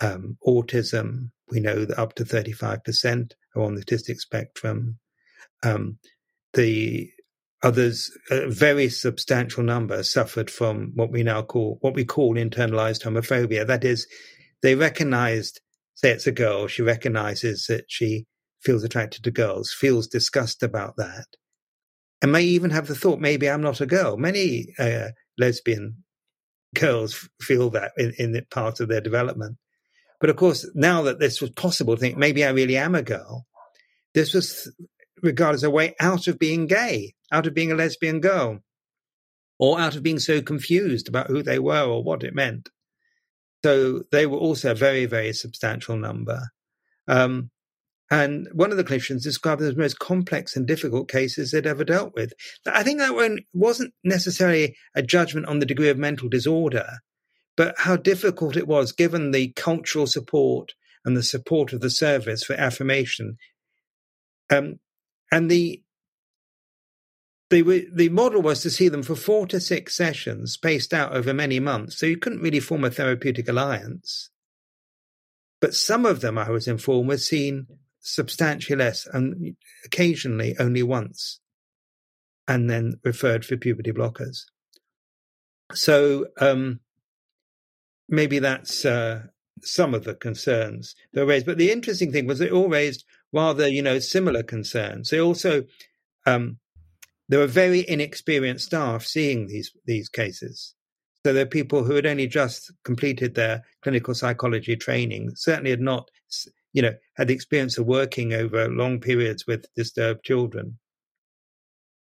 um, 0.01 0.37
autism. 0.45 1.31
We 1.49 1.59
know 1.59 1.85
that 1.85 1.99
up 1.99 2.15
to 2.15 2.23
35% 2.23 3.31
are 3.55 3.61
on 3.61 3.75
the 3.75 3.83
autistic 3.83 4.19
spectrum. 4.19 4.99
Um, 5.63 5.97
the 6.53 7.09
others, 7.61 8.11
a 8.29 8.49
very 8.49 8.89
substantial 8.89 9.63
number, 9.63 10.03
suffered 10.03 10.51
from 10.51 10.91
what 10.95 11.11
we 11.11 11.23
now 11.23 11.41
call 11.41 11.77
what 11.81 11.95
we 11.95 12.05
call 12.05 12.35
internalized 12.35 13.03
homophobia. 13.03 13.65
That 13.65 13.83
is, 13.83 14.07
they 14.61 14.75
recognized, 14.75 15.61
say 15.95 16.11
it's 16.11 16.27
a 16.27 16.31
girl, 16.31 16.67
she 16.67 16.81
recognizes 16.81 17.65
that 17.67 17.85
she 17.87 18.25
feels 18.61 18.83
attracted 18.83 19.23
to 19.23 19.31
girls, 19.31 19.73
feels 19.73 20.07
disgust 20.07 20.63
about 20.63 20.95
that, 20.97 21.25
and 22.21 22.31
may 22.31 22.43
even 22.43 22.71
have 22.71 22.87
the 22.87 22.95
thought, 22.95 23.19
maybe 23.19 23.49
I'm 23.49 23.61
not 23.61 23.81
a 23.81 23.85
girl. 23.85 24.17
Many 24.17 24.67
uh, 24.77 25.09
lesbian 25.37 26.03
girls 26.73 27.29
feel 27.41 27.69
that 27.71 27.91
in, 27.97 28.13
in 28.17 28.45
part 28.51 28.79
of 28.79 28.89
their 28.89 29.01
development. 29.01 29.57
But 30.23 30.29
of 30.29 30.37
course, 30.37 30.65
now 30.73 31.01
that 31.01 31.19
this 31.19 31.41
was 31.41 31.49
possible, 31.49 31.97
think 31.97 32.15
maybe 32.15 32.45
I 32.45 32.51
really 32.51 32.77
am 32.77 32.95
a 32.95 33.01
girl. 33.01 33.45
This 34.13 34.33
was 34.33 34.73
regarded 35.21 35.55
as 35.55 35.63
a 35.63 35.69
way 35.69 35.95
out 35.99 36.29
of 36.29 36.39
being 36.39 36.65
gay, 36.65 37.15
out 37.29 37.45
of 37.45 37.53
being 37.53 37.73
a 37.73 37.75
lesbian 37.75 38.21
girl, 38.21 38.59
or 39.59 39.81
out 39.81 39.97
of 39.97 40.01
being 40.01 40.19
so 40.19 40.41
confused 40.41 41.09
about 41.09 41.27
who 41.27 41.43
they 41.43 41.59
were 41.59 41.83
or 41.83 42.05
what 42.05 42.23
it 42.23 42.33
meant. 42.33 42.69
So 43.65 44.03
they 44.13 44.25
were 44.25 44.37
also 44.37 44.71
a 44.71 44.75
very, 44.75 45.05
very 45.07 45.33
substantial 45.33 45.97
number. 45.97 46.51
Um, 47.05 47.51
and 48.09 48.47
one 48.53 48.71
of 48.71 48.77
the 48.77 48.85
clinicians 48.85 49.23
described 49.23 49.59
them 49.59 49.67
as 49.67 49.75
the 49.75 49.81
most 49.81 49.99
complex 49.99 50.55
and 50.55 50.65
difficult 50.65 51.09
cases 51.09 51.51
they'd 51.51 51.67
ever 51.67 51.83
dealt 51.83 52.15
with. 52.15 52.31
I 52.65 52.83
think 52.83 52.99
that 52.99 53.13
one 53.13 53.39
wasn't 53.51 53.93
necessarily 54.05 54.77
a 54.95 55.01
judgment 55.01 55.47
on 55.47 55.59
the 55.59 55.65
degree 55.65 55.89
of 55.89 55.97
mental 55.97 56.29
disorder, 56.29 56.99
but 57.55 57.75
how 57.79 57.95
difficult 57.95 58.55
it 58.55 58.67
was 58.67 58.91
given 58.91 59.31
the 59.31 59.49
cultural 59.55 60.07
support 60.07 60.73
and 61.05 61.15
the 61.15 61.23
support 61.23 61.73
of 61.73 61.81
the 61.81 61.89
service 61.89 62.43
for 62.43 62.53
affirmation. 62.53 63.37
Um, 64.49 64.79
and 65.31 65.49
the 65.49 65.81
the 67.49 67.87
the 67.93 68.09
model 68.09 68.41
was 68.41 68.61
to 68.61 68.71
see 68.71 68.87
them 68.87 69.03
for 69.03 69.15
four 69.15 69.45
to 69.47 69.59
six 69.59 69.95
sessions 69.95 70.53
spaced 70.53 70.93
out 70.93 71.13
over 71.13 71.33
many 71.33 71.59
months, 71.59 71.97
so 71.97 72.05
you 72.05 72.17
couldn't 72.17 72.41
really 72.41 72.59
form 72.59 72.83
a 72.83 72.89
therapeutic 72.89 73.47
alliance. 73.47 74.29
But 75.61 75.75
some 75.75 76.05
of 76.05 76.21
them, 76.21 76.37
I 76.37 76.49
was 76.49 76.67
informed, 76.67 77.07
were 77.07 77.17
seen 77.17 77.67
substantially 77.99 78.77
less 78.77 79.07
and 79.11 79.55
occasionally 79.85 80.55
only 80.59 80.83
once, 80.83 81.39
and 82.47 82.69
then 82.69 82.99
referred 83.03 83.45
for 83.45 83.55
puberty 83.55 83.91
blockers. 83.91 84.39
So 85.73 86.27
um, 86.39 86.81
maybe 88.13 88.39
that's 88.39 88.85
uh, 88.85 89.23
some 89.61 89.93
of 89.93 90.03
the 90.03 90.15
concerns 90.15 90.95
that 91.13 91.21
were 91.21 91.27
raised. 91.27 91.45
But 91.45 91.57
the 91.57 91.71
interesting 91.71 92.11
thing 92.11 92.27
was 92.27 92.39
they 92.39 92.49
all 92.49 92.69
raised 92.69 93.03
rather, 93.31 93.67
you 93.67 93.81
know, 93.81 93.99
similar 93.99 94.43
concerns. 94.43 95.09
They 95.09 95.19
also 95.19 95.63
um, 96.25 96.59
there 97.29 97.39
were 97.39 97.47
very 97.47 97.87
inexperienced 97.87 98.65
staff 98.65 99.05
seeing 99.05 99.47
these 99.47 99.71
these 99.85 100.09
cases. 100.09 100.75
So 101.25 101.31
there 101.31 101.43
are 101.43 101.59
people 101.59 101.83
who 101.85 101.95
had 101.95 102.05
only 102.05 102.27
just 102.27 102.71
completed 102.83 103.35
their 103.35 103.63
clinical 103.81 104.13
psychology 104.13 104.75
training, 104.75 105.31
certainly 105.35 105.71
had 105.71 105.79
not 105.79 106.09
you 106.73 106.81
know, 106.81 106.93
had 107.15 107.27
the 107.27 107.33
experience 107.33 107.77
of 107.77 107.85
working 107.85 108.33
over 108.33 108.67
long 108.67 108.99
periods 108.99 109.45
with 109.47 109.67
disturbed 109.75 110.23
children. 110.23 110.79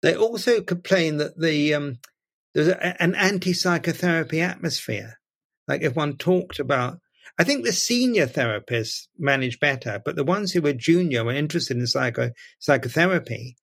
They 0.02 0.16
also 0.16 0.62
complain 0.62 1.18
that 1.18 1.40
the 1.40 1.74
um, 1.74 2.00
a, 2.56 3.02
an 3.02 3.16
anti-psychotherapy 3.16 4.42
atmosphere. 4.42 5.20
Like 5.68 5.82
if 5.82 5.96
one 5.96 6.18
talked 6.18 6.60
about, 6.60 7.00
I 7.38 7.44
think 7.44 7.66
the 7.66 7.74
senior 7.74 8.28
therapists 8.28 9.08
manage 9.18 9.60
better, 9.60 10.02
but 10.04 10.16
the 10.16 10.24
ones 10.24 10.52
who 10.52 10.62
were 10.62 10.74
junior 10.74 11.28
and 11.28 11.38
interested 11.38 11.78
in 11.78 11.88
psycho 11.88 12.32
psychotherapy 12.60 13.58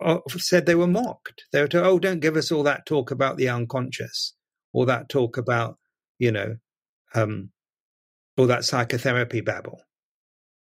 uh, 0.00 0.18
said 0.36 0.66
they 0.66 0.74
were 0.74 0.86
mocked. 0.86 1.44
They 1.52 1.60
were 1.60 1.68
told, 1.68 1.86
"Oh, 1.86 1.98
don't 1.98 2.20
give 2.20 2.36
us 2.36 2.52
all 2.52 2.62
that 2.64 2.86
talk 2.86 3.10
about 3.10 3.36
the 3.36 3.48
unconscious, 3.48 4.34
or 4.72 4.86
that 4.86 5.08
talk 5.08 5.36
about, 5.36 5.78
you 6.18 6.32
know, 6.32 6.56
um, 7.14 7.50
all 8.36 8.46
that 8.46 8.64
psychotherapy 8.64 9.40
babble. 9.40 9.80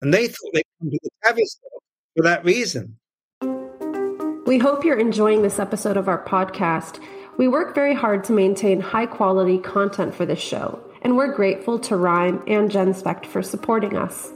And 0.02 0.14
they 0.14 0.28
thought 0.28 0.52
they'd 0.54 0.64
come 0.80 0.92
to 0.92 1.00
the 1.02 1.10
Tavistock 1.24 1.72
for 2.16 2.24
that 2.24 2.46
reason. 2.46 2.98
We 4.46 4.60
hope 4.60 4.86
you're 4.86 5.00
enjoying 5.00 5.42
this 5.42 5.60
episode 5.60 5.98
of 5.98 6.08
our 6.08 6.24
podcast. 6.24 7.04
We 7.38 7.48
work 7.48 7.76
very 7.76 7.94
hard 7.94 8.24
to 8.26 8.34
maintain 8.34 8.82
high 8.82 9.06
quality 9.06 9.60
content 9.60 10.16
for 10.16 10.26
this 10.26 10.40
show, 10.40 10.80
and 11.04 11.16
we're 11.16 11.36
grateful 11.36 11.78
to 11.80 11.96
ReIME 11.96 12.42
and 12.48 12.72
GenSpect 12.72 13.28
for 13.28 13.44
supporting 13.44 13.96
us. 13.96 14.32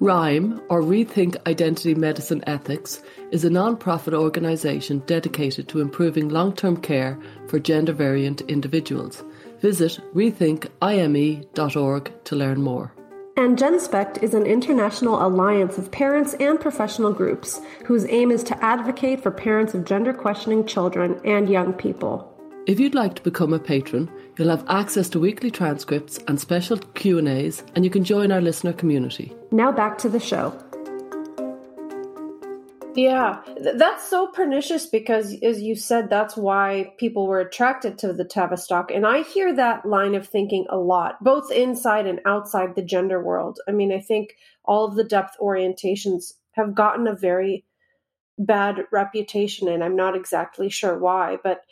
ReIME, 0.00 0.60
or 0.68 0.82
Rethink 0.82 1.36
Identity 1.46 1.94
Medicine 1.94 2.44
Ethics, 2.46 3.02
is 3.30 3.46
a 3.46 3.50
non 3.50 3.78
profit 3.78 4.12
organisation 4.12 4.98
dedicated 5.06 5.66
to 5.68 5.80
improving 5.80 6.28
long 6.28 6.54
term 6.54 6.76
care 6.76 7.18
for 7.48 7.58
gender 7.58 7.94
variant 7.94 8.42
individuals. 8.42 9.24
Visit 9.60 9.98
rethinkime.org 10.14 12.12
to 12.24 12.36
learn 12.36 12.60
more. 12.60 12.92
And 13.34 13.56
GenSpect 13.56 14.22
is 14.22 14.34
an 14.34 14.44
international 14.44 15.26
alliance 15.26 15.78
of 15.78 15.90
parents 15.90 16.34
and 16.34 16.60
professional 16.60 17.14
groups 17.14 17.62
whose 17.86 18.04
aim 18.10 18.30
is 18.30 18.42
to 18.44 18.62
advocate 18.62 19.22
for 19.22 19.30
parents 19.30 19.72
of 19.72 19.86
gender 19.86 20.12
questioning 20.12 20.66
children 20.66 21.18
and 21.24 21.48
young 21.48 21.72
people. 21.72 22.31
If 22.64 22.78
you'd 22.78 22.94
like 22.94 23.14
to 23.14 23.22
become 23.22 23.52
a 23.52 23.58
patron, 23.58 24.08
you'll 24.38 24.50
have 24.50 24.64
access 24.68 25.08
to 25.10 25.18
weekly 25.18 25.50
transcripts 25.50 26.18
and 26.28 26.38
special 26.38 26.76
Q&As 26.78 27.64
and 27.74 27.84
you 27.84 27.90
can 27.90 28.04
join 28.04 28.30
our 28.30 28.40
listener 28.40 28.72
community. 28.72 29.34
Now 29.50 29.72
back 29.72 29.98
to 29.98 30.08
the 30.08 30.20
show. 30.20 30.56
Yeah, 32.94 33.40
that's 33.74 34.06
so 34.06 34.28
pernicious 34.28 34.86
because, 34.86 35.34
as 35.42 35.60
you 35.60 35.74
said, 35.74 36.08
that's 36.08 36.36
why 36.36 36.92
people 36.98 37.26
were 37.26 37.40
attracted 37.40 37.98
to 37.98 38.12
the 38.12 38.24
Tavistock. 38.24 38.92
And 38.92 39.06
I 39.06 39.22
hear 39.22 39.52
that 39.56 39.84
line 39.84 40.14
of 40.14 40.28
thinking 40.28 40.66
a 40.68 40.76
lot, 40.76 41.24
both 41.24 41.50
inside 41.50 42.06
and 42.06 42.20
outside 42.26 42.76
the 42.76 42.82
gender 42.82 43.20
world. 43.20 43.58
I 43.66 43.72
mean, 43.72 43.92
I 43.92 43.98
think 43.98 44.36
all 44.64 44.84
of 44.84 44.94
the 44.94 45.04
depth 45.04 45.36
orientations 45.40 46.34
have 46.52 46.76
gotten 46.76 47.08
a 47.08 47.16
very 47.16 47.64
bad 48.38 48.84
reputation, 48.92 49.68
and 49.68 49.82
I'm 49.82 49.96
not 49.96 50.14
exactly 50.14 50.68
sure 50.68 50.98
why. 50.98 51.38
But 51.42 51.62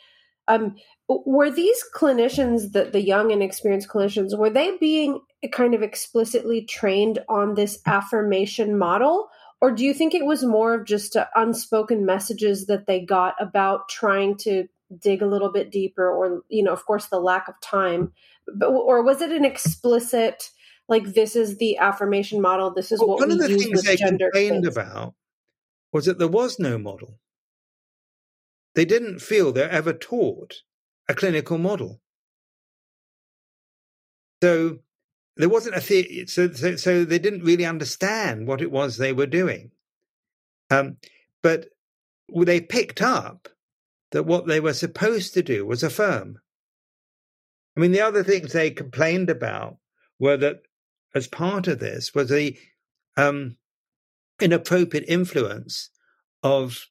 um, 0.55 0.75
were 1.07 1.51
these 1.51 1.83
clinicians, 1.95 2.71
the, 2.71 2.85
the 2.85 3.01
young 3.01 3.31
and 3.31 3.43
experienced 3.43 3.89
clinicians, 3.89 4.37
were 4.37 4.49
they 4.49 4.77
being 4.77 5.19
kind 5.51 5.73
of 5.73 5.81
explicitly 5.81 6.63
trained 6.65 7.19
on 7.27 7.55
this 7.55 7.79
affirmation 7.85 8.77
model? 8.77 9.29
or 9.61 9.71
do 9.71 9.85
you 9.85 9.93
think 9.93 10.13
it 10.13 10.25
was 10.25 10.43
more 10.43 10.73
of 10.73 10.85
just 10.85 11.15
uh, 11.15 11.27
unspoken 11.35 12.05
messages 12.05 12.65
that 12.65 12.87
they 12.87 12.99
got 12.99 13.35
about 13.39 13.87
trying 13.87 14.35
to 14.35 14.67
dig 14.99 15.21
a 15.21 15.27
little 15.27 15.51
bit 15.51 15.71
deeper 15.71 16.09
or 16.09 16.41
you 16.49 16.63
know 16.63 16.73
of 16.73 16.85
course 16.85 17.05
the 17.05 17.19
lack 17.19 17.47
of 17.47 17.55
time 17.61 18.11
but, 18.53 18.67
or 18.67 19.01
was 19.01 19.21
it 19.21 19.31
an 19.31 19.45
explicit 19.45 20.49
like 20.89 21.13
this 21.13 21.35
is 21.37 21.57
the 21.57 21.77
affirmation 21.77 22.41
model 22.41 22.73
this 22.73 22.91
is 22.91 22.99
well, 22.99 23.09
what 23.09 23.19
one 23.19 23.29
we 23.29 23.35
of 23.35 23.39
the 23.39 23.49
use 23.51 23.63
things 23.63 23.83
they 23.83 23.95
complained 23.95 24.67
about 24.67 25.13
was 25.93 26.05
that 26.05 26.19
there 26.19 26.27
was 26.27 26.59
no 26.59 26.77
model 26.77 27.19
they 28.75 28.85
didn't 28.85 29.19
feel 29.19 29.51
they're 29.51 29.69
ever 29.69 29.93
taught 29.93 30.61
a 31.09 31.13
clinical 31.13 31.57
model 31.57 32.01
so 34.41 34.79
there 35.37 35.49
wasn't 35.49 35.75
a 35.75 35.81
theory, 35.81 36.25
so, 36.27 36.51
so, 36.51 36.75
so 36.75 37.05
they 37.05 37.19
didn't 37.19 37.43
really 37.43 37.65
understand 37.65 38.47
what 38.47 38.61
it 38.61 38.71
was 38.71 38.97
they 38.97 39.13
were 39.13 39.27
doing. 39.27 39.71
Um, 40.69 40.97
but 41.41 41.67
they 42.33 42.61
picked 42.61 43.01
up 43.01 43.47
that 44.11 44.23
what 44.23 44.47
they 44.47 44.59
were 44.59 44.73
supposed 44.73 45.33
to 45.33 45.43
do 45.43 45.65
was 45.65 45.83
affirm. 45.83 46.39
I 47.77 47.79
mean, 47.79 47.91
the 47.91 48.01
other 48.01 48.23
things 48.23 48.51
they 48.51 48.71
complained 48.71 49.29
about 49.29 49.77
were 50.19 50.37
that 50.37 50.61
as 51.15 51.27
part 51.27 51.67
of 51.67 51.79
this 51.79 52.13
was 52.13 52.29
the 52.29 52.57
um, 53.17 53.57
inappropriate 54.39 55.05
influence 55.07 55.89
of 56.43 56.87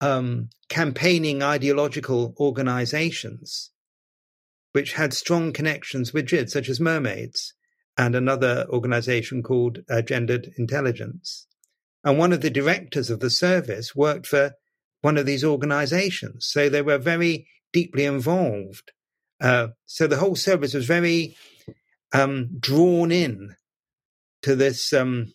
um, 0.00 0.50
campaigning 0.68 1.42
ideological 1.42 2.34
organizations 2.38 3.70
which 4.74 4.94
had 4.94 5.14
strong 5.14 5.52
connections 5.52 6.12
with 6.12 6.26
GID, 6.26 6.50
such 6.50 6.68
as 6.68 6.80
mermaids 6.80 7.54
and 7.96 8.16
another 8.16 8.66
organization 8.70 9.40
called 9.40 9.78
uh, 9.88 10.02
Gendered 10.02 10.50
Intelligence. 10.58 11.46
And 12.02 12.18
one 12.18 12.32
of 12.32 12.40
the 12.40 12.50
directors 12.50 13.08
of 13.08 13.20
the 13.20 13.30
service 13.30 13.94
worked 13.94 14.26
for 14.26 14.54
one 15.00 15.16
of 15.16 15.26
these 15.26 15.44
organizations. 15.44 16.48
So 16.50 16.68
they 16.68 16.82
were 16.82 16.98
very 16.98 17.46
deeply 17.72 18.04
involved. 18.04 18.90
Uh, 19.40 19.68
so 19.86 20.08
the 20.08 20.16
whole 20.16 20.34
service 20.34 20.74
was 20.74 20.86
very 20.86 21.36
um, 22.12 22.58
drawn 22.58 23.12
in 23.12 23.54
to 24.42 24.56
this, 24.56 24.92
um, 24.92 25.32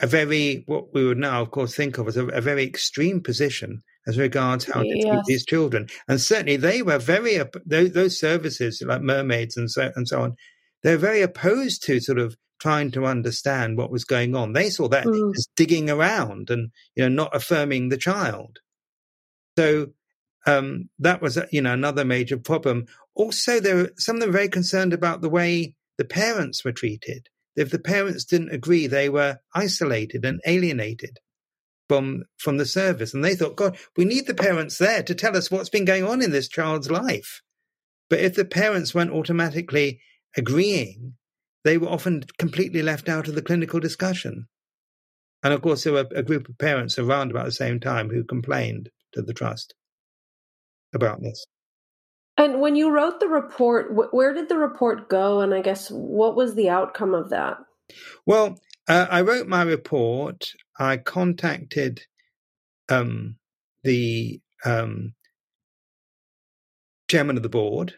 a 0.00 0.06
very, 0.06 0.64
what 0.66 0.92
we 0.94 1.06
would 1.06 1.18
now, 1.18 1.42
of 1.42 1.50
course, 1.50 1.74
think 1.74 1.98
of 1.98 2.08
as 2.08 2.16
a, 2.16 2.26
a 2.28 2.40
very 2.40 2.64
extreme 2.64 3.20
position 3.20 3.82
as 4.06 4.18
regards 4.18 4.64
how 4.64 4.82
to 4.82 4.88
treat 4.88 5.24
these 5.26 5.44
children. 5.44 5.86
And 6.08 6.20
certainly 6.20 6.56
they 6.56 6.82
were 6.82 6.98
very, 6.98 7.38
those, 7.66 7.92
those 7.92 8.18
services 8.18 8.82
like 8.84 9.02
mermaids 9.02 9.56
and 9.56 9.70
so, 9.70 9.92
and 9.94 10.08
so 10.08 10.22
on, 10.22 10.36
they're 10.82 10.96
very 10.96 11.20
opposed 11.20 11.82
to 11.84 12.00
sort 12.00 12.18
of 12.18 12.36
trying 12.60 12.90
to 12.92 13.06
understand 13.06 13.76
what 13.76 13.90
was 13.90 14.04
going 14.04 14.36
on. 14.36 14.52
They 14.52 14.70
saw 14.70 14.88
that 14.88 15.06
Mm. 15.06 15.32
as 15.34 15.48
digging 15.56 15.90
around 15.90 16.50
and 16.50 16.70
you 16.94 17.02
know 17.02 17.08
not 17.08 17.34
affirming 17.34 17.88
the 17.88 17.96
child. 17.96 18.58
So 19.58 19.88
um, 20.46 20.88
that 20.98 21.20
was 21.22 21.38
you 21.50 21.62
know 21.62 21.72
another 21.72 22.04
major 22.04 22.36
problem. 22.36 22.86
Also, 23.14 23.60
there 23.60 23.76
were 23.76 23.92
some 23.96 24.16
of 24.16 24.20
them 24.22 24.32
very 24.32 24.48
concerned 24.48 24.92
about 24.92 25.20
the 25.20 25.28
way 25.28 25.74
the 25.98 26.04
parents 26.04 26.64
were 26.64 26.72
treated. 26.72 27.28
If 27.60 27.70
the 27.70 27.78
parents 27.78 28.24
didn't 28.24 28.54
agree, 28.54 28.86
they 28.86 29.10
were 29.10 29.38
isolated 29.54 30.24
and 30.24 30.40
alienated 30.46 31.18
from 31.90 32.24
from 32.38 32.56
the 32.56 32.64
service, 32.64 33.12
and 33.12 33.22
they 33.22 33.34
thought, 33.34 33.56
God, 33.56 33.76
we 33.98 34.06
need 34.06 34.26
the 34.26 34.32
parents 34.32 34.78
there 34.78 35.02
to 35.02 35.14
tell 35.14 35.36
us 35.36 35.50
what's 35.50 35.68
been 35.68 35.84
going 35.84 36.04
on 36.04 36.22
in 36.22 36.30
this 36.30 36.48
child's 36.48 36.90
life. 36.90 37.42
But 38.08 38.20
if 38.20 38.34
the 38.34 38.46
parents 38.46 38.94
weren't 38.94 39.12
automatically 39.12 40.00
agreeing, 40.38 41.16
they 41.62 41.76
were 41.76 41.90
often 41.90 42.24
completely 42.38 42.80
left 42.80 43.10
out 43.10 43.28
of 43.28 43.34
the 43.34 43.42
clinical 43.42 43.78
discussion. 43.78 44.48
And 45.42 45.52
of 45.52 45.60
course, 45.60 45.84
there 45.84 45.92
were 45.92 46.06
a 46.14 46.22
group 46.22 46.48
of 46.48 46.56
parents 46.56 46.98
around 46.98 47.30
about 47.30 47.44
the 47.44 47.52
same 47.52 47.78
time 47.78 48.08
who 48.08 48.24
complained 48.24 48.88
to 49.12 49.20
the 49.20 49.34
trust 49.34 49.74
about 50.94 51.20
this. 51.20 51.44
And 52.40 52.60
when 52.62 52.76
you 52.76 52.90
wrote 52.90 53.20
the 53.20 53.28
report 53.28 53.92
wh- 53.92 54.14
where 54.14 54.34
did 54.34 54.50
the 54.50 54.58
report 54.58 55.10
go 55.10 55.42
and 55.42 55.54
i 55.54 55.62
guess 55.62 55.90
what 55.92 56.36
was 56.36 56.56
the 56.56 56.70
outcome 56.70 57.14
of 57.14 57.30
that 57.30 57.58
Well, 58.26 58.60
uh, 58.88 59.06
I 59.10 59.22
wrote 59.22 59.48
my 59.48 59.62
report. 59.62 60.52
I 60.78 60.96
contacted 60.98 62.02
um, 62.90 63.36
the 63.84 64.40
um, 64.64 65.14
chairman 67.08 67.36
of 67.38 67.42
the 67.44 67.50
board 67.50 67.94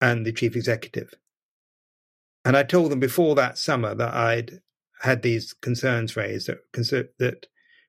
and 0.00 0.26
the 0.26 0.32
chief 0.32 0.56
executive. 0.56 1.14
And 2.44 2.56
I 2.56 2.64
told 2.64 2.92
them 2.92 3.00
before 3.00 3.36
that 3.36 3.58
summer 3.58 3.94
that 3.94 4.14
I'd 4.14 4.60
had 5.02 5.22
these 5.22 5.54
concerns 5.54 6.16
raised 6.16 6.48
that, 6.48 6.60
that 7.18 7.46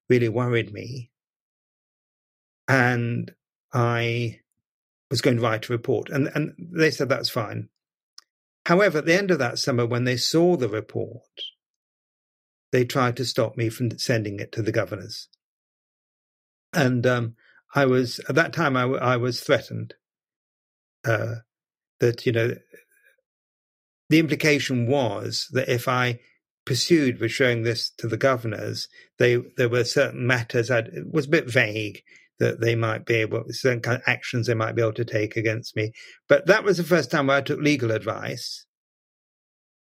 really 0.10 0.29
worried 0.29 0.73
me. 0.73 1.12
And 2.67 3.32
I 3.73 4.41
was 5.09 5.21
going 5.21 5.37
to 5.37 5.43
write 5.43 5.69
a 5.69 5.73
report. 5.73 6.09
And, 6.09 6.29
and 6.33 6.53
they 6.57 6.91
said 6.91 7.09
that's 7.09 7.29
fine. 7.29 7.69
However, 8.65 8.99
at 8.99 9.05
the 9.05 9.17
end 9.17 9.31
of 9.31 9.39
that 9.39 9.59
summer, 9.59 9.85
when 9.85 10.05
they 10.05 10.17
saw 10.17 10.55
the 10.55 10.69
report, 10.69 11.21
they 12.71 12.85
tried 12.85 13.17
to 13.17 13.25
stop 13.25 13.57
me 13.57 13.69
from 13.69 13.97
sending 13.99 14.39
it 14.39 14.51
to 14.53 14.61
the 14.61 14.71
governors. 14.71 15.27
And 16.73 17.05
um, 17.05 17.35
I 17.75 17.85
was, 17.85 18.19
at 18.29 18.35
that 18.35 18.53
time, 18.53 18.75
I, 18.75 18.83
I 18.83 19.17
was 19.17 19.41
threatened 19.41 19.93
uh, 21.05 21.35
that, 21.99 22.25
you 22.25 22.31
know, 22.31 22.55
the 24.09 24.19
implication 24.19 24.87
was 24.87 25.47
that 25.51 25.69
if 25.69 25.87
I 25.87 26.19
pursued 26.65 27.19
with 27.19 27.31
showing 27.31 27.63
this 27.63 27.89
to 27.97 28.07
the 28.07 28.17
governors, 28.17 28.87
they 29.17 29.37
there 29.57 29.69
were 29.69 29.83
certain 29.83 30.25
matters 30.25 30.71
I'd, 30.71 30.87
it 30.87 31.11
was 31.11 31.25
a 31.25 31.29
bit 31.29 31.49
vague 31.49 32.03
that 32.39 32.60
they 32.60 32.76
might 32.76 33.06
be 33.06 33.15
able 33.15 33.43
certain 33.50 33.82
kind 33.82 33.98
of 33.98 34.04
actions 34.08 34.48
they 34.48 34.54
might 34.54 34.76
be 34.76 34.82
able 34.82 34.93
to 34.93 35.06
take 35.06 35.36
against 35.36 35.76
me. 35.76 35.91
But 36.28 36.48
that 36.48 36.63
was 36.63 36.78
the 36.78 36.84
first 36.84 37.12
time 37.12 37.28
where 37.28 37.38
I 37.38 37.41
took 37.41 37.60
legal 37.60 37.91
advice, 37.91 38.65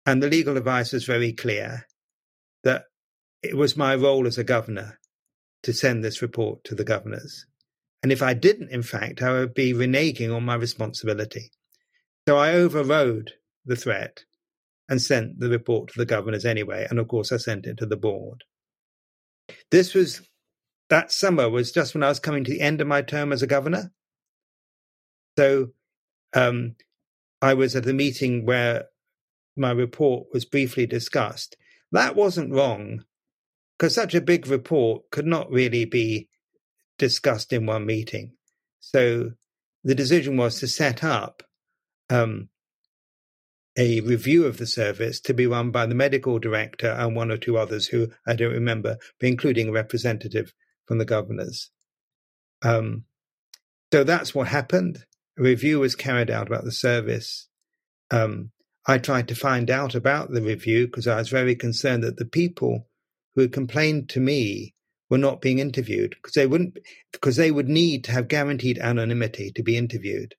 and 0.04 0.22
the 0.22 0.28
legal 0.28 0.56
advice 0.56 0.92
was 0.92 1.04
very 1.04 1.32
clear 1.32 1.86
that 2.64 2.84
it 3.42 3.56
was 3.56 3.76
my 3.76 3.94
role 3.94 4.26
as 4.26 4.38
a 4.38 4.44
governor 4.44 4.98
to 5.62 5.72
send 5.72 6.04
this 6.04 6.22
report 6.22 6.62
to 6.64 6.74
the 6.74 6.84
governors. 6.84 7.46
And 8.02 8.12
if 8.12 8.22
I 8.22 8.34
didn't, 8.34 8.70
in 8.70 8.82
fact, 8.82 9.22
I 9.22 9.32
would 9.32 9.54
be 9.54 9.72
reneging 9.72 10.34
on 10.34 10.44
my 10.44 10.54
responsibility. 10.54 11.50
So 12.28 12.36
I 12.36 12.52
overrode 12.52 13.32
the 13.64 13.76
threat 13.76 14.24
and 14.88 15.02
sent 15.02 15.40
the 15.40 15.48
report 15.48 15.88
to 15.88 15.98
the 15.98 16.06
governors 16.06 16.44
anyway. 16.44 16.86
And 16.88 16.98
of 16.98 17.08
course, 17.08 17.32
I 17.32 17.38
sent 17.38 17.66
it 17.66 17.78
to 17.78 17.86
the 17.86 17.96
board. 17.96 18.44
This 19.70 19.94
was 19.94 20.22
that 20.88 21.12
summer 21.12 21.48
was 21.50 21.72
just 21.72 21.94
when 21.94 22.02
I 22.02 22.08
was 22.08 22.20
coming 22.20 22.44
to 22.44 22.50
the 22.50 22.60
end 22.60 22.80
of 22.80 22.86
my 22.86 23.02
term 23.02 23.32
as 23.32 23.42
a 23.42 23.46
governor. 23.46 23.92
So 25.38 25.68
um, 26.34 26.76
I 27.42 27.54
was 27.54 27.76
at 27.76 27.86
a 27.86 27.92
meeting 27.92 28.46
where 28.46 28.86
my 29.56 29.70
report 29.70 30.28
was 30.32 30.44
briefly 30.44 30.86
discussed. 30.86 31.56
That 31.92 32.16
wasn't 32.16 32.52
wrong, 32.52 33.04
because 33.78 33.94
such 33.94 34.14
a 34.14 34.20
big 34.20 34.46
report 34.46 35.10
could 35.10 35.26
not 35.26 35.50
really 35.50 35.84
be 35.84 36.28
discussed 36.98 37.52
in 37.52 37.66
one 37.66 37.86
meeting. 37.86 38.32
So 38.80 39.32
the 39.84 39.94
decision 39.94 40.36
was 40.36 40.60
to 40.60 40.68
set 40.68 41.04
up 41.04 41.42
um, 42.10 42.48
a 43.76 44.00
review 44.00 44.46
of 44.46 44.58
the 44.58 44.66
service 44.66 45.20
to 45.20 45.34
be 45.34 45.46
run 45.46 45.70
by 45.70 45.86
the 45.86 45.94
medical 45.94 46.38
director 46.38 46.88
and 46.88 47.14
one 47.14 47.30
or 47.30 47.36
two 47.36 47.58
others 47.58 47.86
who 47.86 48.08
I 48.26 48.34
don't 48.34 48.52
remember, 48.52 48.96
but 49.20 49.28
including 49.28 49.68
a 49.68 49.72
representative 49.72 50.52
from 50.86 50.98
the 50.98 51.04
governors. 51.04 51.70
Um, 52.62 53.04
so 53.92 54.04
that's 54.04 54.34
what 54.34 54.48
happened. 54.48 55.04
A 55.38 55.42
review 55.42 55.80
was 55.80 55.94
carried 55.94 56.30
out 56.30 56.46
about 56.46 56.64
the 56.64 56.72
service. 56.72 57.48
Um, 58.10 58.50
I 58.86 58.98
tried 58.98 59.28
to 59.28 59.34
find 59.34 59.70
out 59.70 59.94
about 59.94 60.30
the 60.30 60.42
review 60.42 60.86
because 60.86 61.06
I 61.06 61.16
was 61.16 61.28
very 61.28 61.56
concerned 61.56 62.04
that 62.04 62.16
the 62.16 62.24
people 62.24 62.88
who 63.34 63.42
had 63.42 63.52
complained 63.52 64.08
to 64.10 64.20
me 64.20 64.74
were 65.10 65.18
not 65.18 65.40
being 65.40 65.58
interviewed 65.58 66.10
because 66.10 66.34
they 66.34 66.46
wouldn't 66.46 66.78
because 67.12 67.36
they 67.36 67.50
would 67.50 67.68
need 67.68 68.04
to 68.04 68.12
have 68.12 68.28
guaranteed 68.28 68.78
anonymity 68.78 69.52
to 69.52 69.62
be 69.62 69.76
interviewed. 69.76 70.34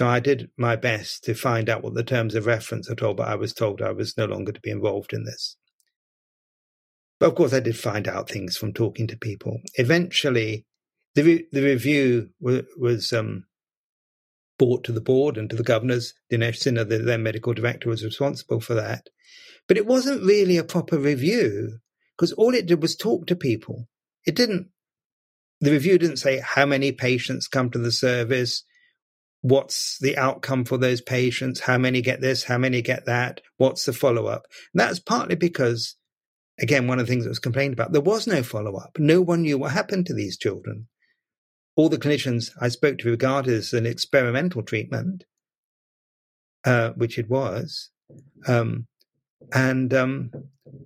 So 0.00 0.06
I 0.06 0.20
did 0.20 0.50
my 0.56 0.76
best 0.76 1.24
to 1.24 1.34
find 1.34 1.68
out 1.68 1.82
what 1.82 1.94
the 1.94 2.04
terms 2.04 2.34
of 2.34 2.46
reference 2.46 2.88
are 2.88 2.94
told, 2.94 3.16
but 3.16 3.28
I 3.28 3.34
was 3.34 3.52
told 3.52 3.82
I 3.82 3.92
was 3.92 4.16
no 4.16 4.26
longer 4.26 4.52
to 4.52 4.60
be 4.60 4.70
involved 4.70 5.12
in 5.12 5.24
this. 5.24 5.56
But 7.20 7.28
of 7.30 7.34
course, 7.34 7.52
I 7.52 7.60
did 7.60 7.76
find 7.76 8.06
out 8.08 8.28
things 8.30 8.56
from 8.56 8.72
talking 8.72 9.06
to 9.08 9.16
people. 9.16 9.60
Eventually, 9.74 10.66
the 11.14 11.22
re- 11.22 11.46
the 11.52 11.62
review 11.62 12.30
w- 12.40 12.66
was 12.78 13.12
um, 13.12 13.44
brought 14.58 14.84
to 14.84 14.92
the 14.92 15.00
board 15.00 15.36
and 15.36 15.50
to 15.50 15.56
the 15.56 15.62
governors. 15.62 16.14
Dinesh 16.32 16.58
Sinha, 16.62 16.88
the 16.88 16.98
then 16.98 17.22
medical 17.22 17.54
director, 17.54 17.88
was 17.88 18.04
responsible 18.04 18.60
for 18.60 18.74
that. 18.74 19.08
But 19.66 19.76
it 19.76 19.86
wasn't 19.86 20.24
really 20.24 20.56
a 20.56 20.64
proper 20.64 20.98
review 20.98 21.78
because 22.16 22.32
all 22.32 22.54
it 22.54 22.66
did 22.66 22.82
was 22.82 22.96
talk 22.96 23.26
to 23.26 23.36
people. 23.36 23.88
It 24.26 24.34
didn't. 24.34 24.68
The 25.60 25.72
review 25.72 25.98
didn't 25.98 26.18
say 26.18 26.38
how 26.44 26.66
many 26.66 26.92
patients 26.92 27.48
come 27.48 27.70
to 27.70 27.78
the 27.78 27.92
service, 27.92 28.64
what's 29.40 29.98
the 30.00 30.16
outcome 30.16 30.64
for 30.64 30.78
those 30.78 31.00
patients, 31.00 31.60
how 31.60 31.78
many 31.78 32.00
get 32.00 32.20
this, 32.20 32.44
how 32.44 32.58
many 32.58 32.82
get 32.82 33.06
that, 33.06 33.40
what's 33.56 33.84
the 33.84 33.92
follow 33.92 34.26
up. 34.26 34.46
That's 34.74 35.00
partly 35.00 35.36
because, 35.36 35.96
again, 36.60 36.86
one 36.86 36.98
of 36.98 37.06
the 37.06 37.10
things 37.10 37.24
that 37.24 37.30
was 37.30 37.38
complained 37.38 37.74
about, 37.74 37.92
there 37.92 38.00
was 38.00 38.26
no 38.26 38.42
follow 38.42 38.76
up. 38.76 38.96
No 38.98 39.20
one 39.20 39.42
knew 39.42 39.58
what 39.58 39.72
happened 39.72 40.06
to 40.06 40.14
these 40.14 40.36
children. 40.36 40.88
All 41.76 41.88
the 41.88 41.98
clinicians 41.98 42.50
I 42.60 42.68
spoke 42.68 42.98
to 42.98 43.10
regarded 43.10 43.54
as 43.54 43.72
an 43.72 43.86
experimental 43.86 44.62
treatment, 44.62 45.24
uh, 46.64 46.90
which 46.90 47.18
it 47.18 47.28
was. 47.28 47.90
Um, 48.46 48.86
and 49.52 49.94
um, 49.94 50.30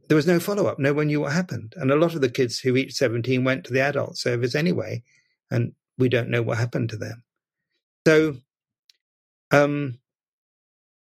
there 0.09 0.17
was 0.17 0.27
no 0.27 0.39
follow 0.39 0.67
up. 0.67 0.79
No 0.79 0.93
one 0.93 1.07
knew 1.07 1.21
what 1.21 1.33
happened. 1.33 1.75
And 1.77 1.91
a 1.91 1.97
lot 1.97 2.15
of 2.15 2.21
the 2.21 2.29
kids 2.29 2.59
who 2.59 2.75
reached 2.75 2.97
17 2.97 3.45
went 3.45 3.65
to 3.65 3.73
the 3.73 3.81
adult 3.81 4.19
service 4.19 4.55
anyway, 4.55 5.03
and 5.51 5.73
we 5.99 6.09
don't 6.09 6.29
know 6.29 6.43
what 6.43 6.59
happened 6.59 6.91
to 6.91 6.97
them. 6.97 7.25
So, 8.07 8.37
um, 9.51 9.99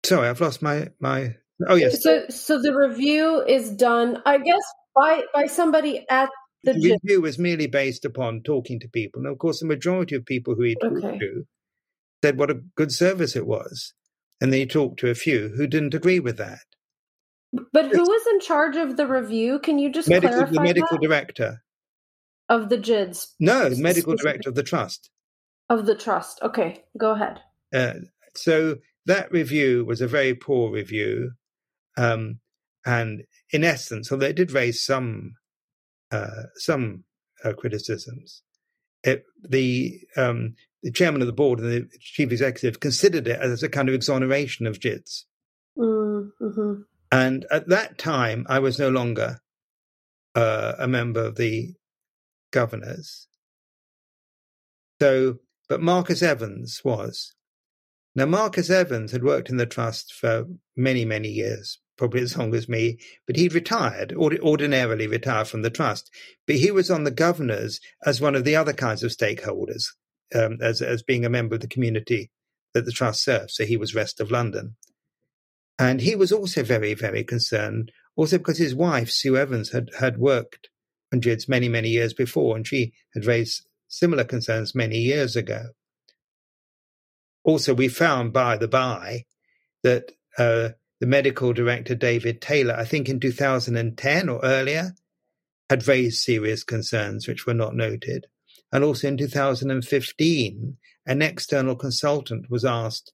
sorry, 0.05 0.29
I've 0.29 0.41
lost 0.41 0.63
my 0.63 0.89
my. 0.99 1.37
Oh 1.69 1.75
yes. 1.75 2.03
So, 2.03 2.27
so 2.29 2.61
the 2.61 2.75
review 2.75 3.43
is 3.43 3.71
done, 3.71 4.23
I 4.27 4.39
guess, 4.39 4.63
by 4.95 5.23
by 5.33 5.47
somebody 5.47 6.05
at 6.11 6.29
the, 6.65 6.75
the 6.75 6.81
gym. 6.81 6.99
review 7.03 7.21
was 7.23 7.39
merely 7.39 7.67
based 7.67 8.05
upon 8.05 8.43
talking 8.43 8.81
to 8.81 8.89
people, 8.89 9.23
and 9.23 9.33
of 9.33 9.39
course, 9.39 9.61
the 9.61 9.67
majority 9.67 10.15
of 10.17 10.27
people 10.27 10.55
who 10.55 10.63
he 10.65 10.75
talked 10.75 11.05
Okay. 11.05 11.19
to 11.19 11.47
said 12.23 12.39
what 12.39 12.51
a 12.51 12.61
good 12.77 12.93
service 12.93 13.37
it 13.37 13.47
was, 13.47 13.95
and 14.41 14.53
then 14.53 14.61
he 14.61 14.67
talked 14.67 15.01
to 15.01 15.11
a 15.11 15.15
few 15.15 15.49
who 15.57 15.67
didn't 15.67 15.95
agree 15.95 16.21
with 16.21 16.37
that. 16.39 16.61
But 17.73 17.87
who 17.87 18.03
was 18.03 18.27
in 18.33 18.41
charge 18.41 18.77
of 18.77 18.97
the 18.97 19.07
review? 19.07 19.59
Can 19.61 19.79
you 19.79 19.91
just 19.91 20.09
Medical, 20.09 20.31
clarify 20.31 20.53
the 20.53 20.61
medical 20.61 20.99
that? 20.99 21.07
director, 21.07 21.63
of 22.49 22.69
the 22.69 22.77
GIDS 22.77 23.35
no, 23.41 23.69
the 23.71 23.81
medical 23.83 24.15
director 24.15 24.49
of 24.51 24.55
the 24.55 24.63
trust. 24.63 25.11
of 25.71 25.87
the 25.87 25.95
trust? 25.95 26.41
Okay, 26.43 26.85
go 26.99 27.13
ahead. 27.13 27.41
Uh, 27.75 27.95
so 28.35 28.77
that 29.07 29.31
review 29.33 29.85
was 29.85 30.01
a 30.01 30.09
very 30.09 30.35
poor 30.35 30.71
review, 30.71 31.33
um, 31.97 32.41
and 32.85 33.25
in 33.51 33.65
essence, 33.65 34.11
although 34.11 34.27
it 34.27 34.37
did 34.37 34.53
raise 34.53 34.85
some 34.85 35.35
uh, 36.11 36.45
some 36.57 37.05
uh, 37.45 37.53
criticisms, 37.53 38.43
it, 39.03 39.25
the 39.43 40.01
um, 40.17 40.55
the 40.83 40.93
chairman 40.93 41.21
of 41.21 41.27
the 41.27 41.33
board 41.33 41.59
and 41.59 41.71
the 41.71 41.89
chief 42.01 42.31
executive 42.31 42.81
considered 42.81 43.27
it 43.27 43.41
as 43.41 43.63
a 43.63 43.69
kind 43.69 43.89
of 43.89 43.95
exoneration 43.95 44.67
of 44.67 44.81
GIDS. 44.81 45.27
Mm-hmm. 45.79 46.83
And 47.13 47.47
at 47.51 47.69
that 47.69 47.99
time, 47.99 48.47
I 48.49 48.59
was 48.59 48.79
no 48.79 48.89
longer 48.89 49.41
uh, 50.35 50.75
a 50.79 50.87
member 50.87 51.25
of 51.25 51.37
the 51.37 51.75
governors. 52.53 53.27
So, 55.01 55.39
but 55.69 55.81
Marcus 55.81 56.23
Evans 56.23 56.83
was. 56.85 57.35
Now, 58.15 58.27
Marcus 58.27 58.71
Evans 58.71 59.13
had 59.13 59.23
worked 59.23 59.51
in 59.51 59.59
the 59.59 59.67
trust 59.67 60.15
for 60.15 60.47
many, 60.77 61.05
many 61.05 61.29
years, 61.29 61.79
probably 61.97 62.23
as 62.23 62.37
long 62.37 62.55
as 62.55 62.69
me, 62.69 62.99
but 63.27 63.37
he'd 63.37 63.55
retired, 63.55 64.13
ord- 64.13 64.41
ordinarily 64.41 65.07
retired 65.07 65.49
from 65.49 65.63
the 65.63 65.71
trust. 65.71 66.11
But 66.47 66.57
he 66.57 66.71
was 66.71 66.91
on 66.91 67.05
the 67.05 67.11
governors 67.11 67.81
as 68.05 68.21
one 68.21 68.35
of 68.35 68.45
the 68.45 68.57
other 68.57 68.73
kinds 68.73 69.03
of 69.03 69.11
stakeholders, 69.11 69.89
um, 70.35 70.59
as, 70.61 70.83
as 70.83 71.03
being 71.03 71.25
a 71.25 71.31
member 71.31 71.55
of 71.55 71.61
the 71.61 71.69
community 71.69 72.31
that 72.75 72.85
the 72.85 72.93
trust 72.93 73.25
serves. 73.25 73.55
So 73.55 73.65
he 73.65 73.77
was 73.77 73.95
rest 73.95 74.21
of 74.21 74.31
London. 74.31 74.77
And 75.79 76.01
he 76.01 76.15
was 76.15 76.33
also 76.33 76.63
very, 76.63 76.95
very 76.95 77.25
concerned, 77.25 77.93
also 78.17 78.39
because 78.39 78.59
his 78.59 78.75
wife, 78.75 79.11
Sue 79.11 79.37
Evans, 79.37 79.73
had, 79.73 79.91
had 79.99 80.19
worked 80.19 80.69
GIDS 81.19 81.49
many, 81.49 81.69
many 81.69 81.89
years 81.89 82.13
before, 82.13 82.57
and 82.57 82.67
she 82.67 82.93
had 83.15 83.25
raised 83.25 83.67
similar 83.89 84.25
concerns 84.25 84.75
many 84.75 84.99
years 84.99 85.37
ago. 85.37 85.67
Also, 87.45 87.75
we 87.75 87.89
found 87.89 88.33
by 88.33 88.57
the 88.57 88.69
by 88.69 89.25
that 89.83 90.13
uh, 90.37 90.71
the 91.01 91.07
medical 91.07 91.53
director, 91.53 91.95
David 91.95 92.41
Taylor, 92.41 92.75
I 92.75 92.85
think 92.85 93.09
in 93.09 93.21
2010 93.21 94.29
or 94.29 94.41
earlier, 94.43 94.95
had 95.69 95.87
raised 95.87 96.23
serious 96.23 96.65
concerns 96.65 97.27
which 97.27 97.47
were 97.47 97.55
not 97.55 97.75
noted. 97.75 98.27
And 98.73 98.83
also 98.83 99.09
in 99.09 99.17
2015, 99.17 100.77
an 101.07 101.23
external 101.23 101.77
consultant 101.77 102.51
was 102.51 102.65
asked 102.65 103.13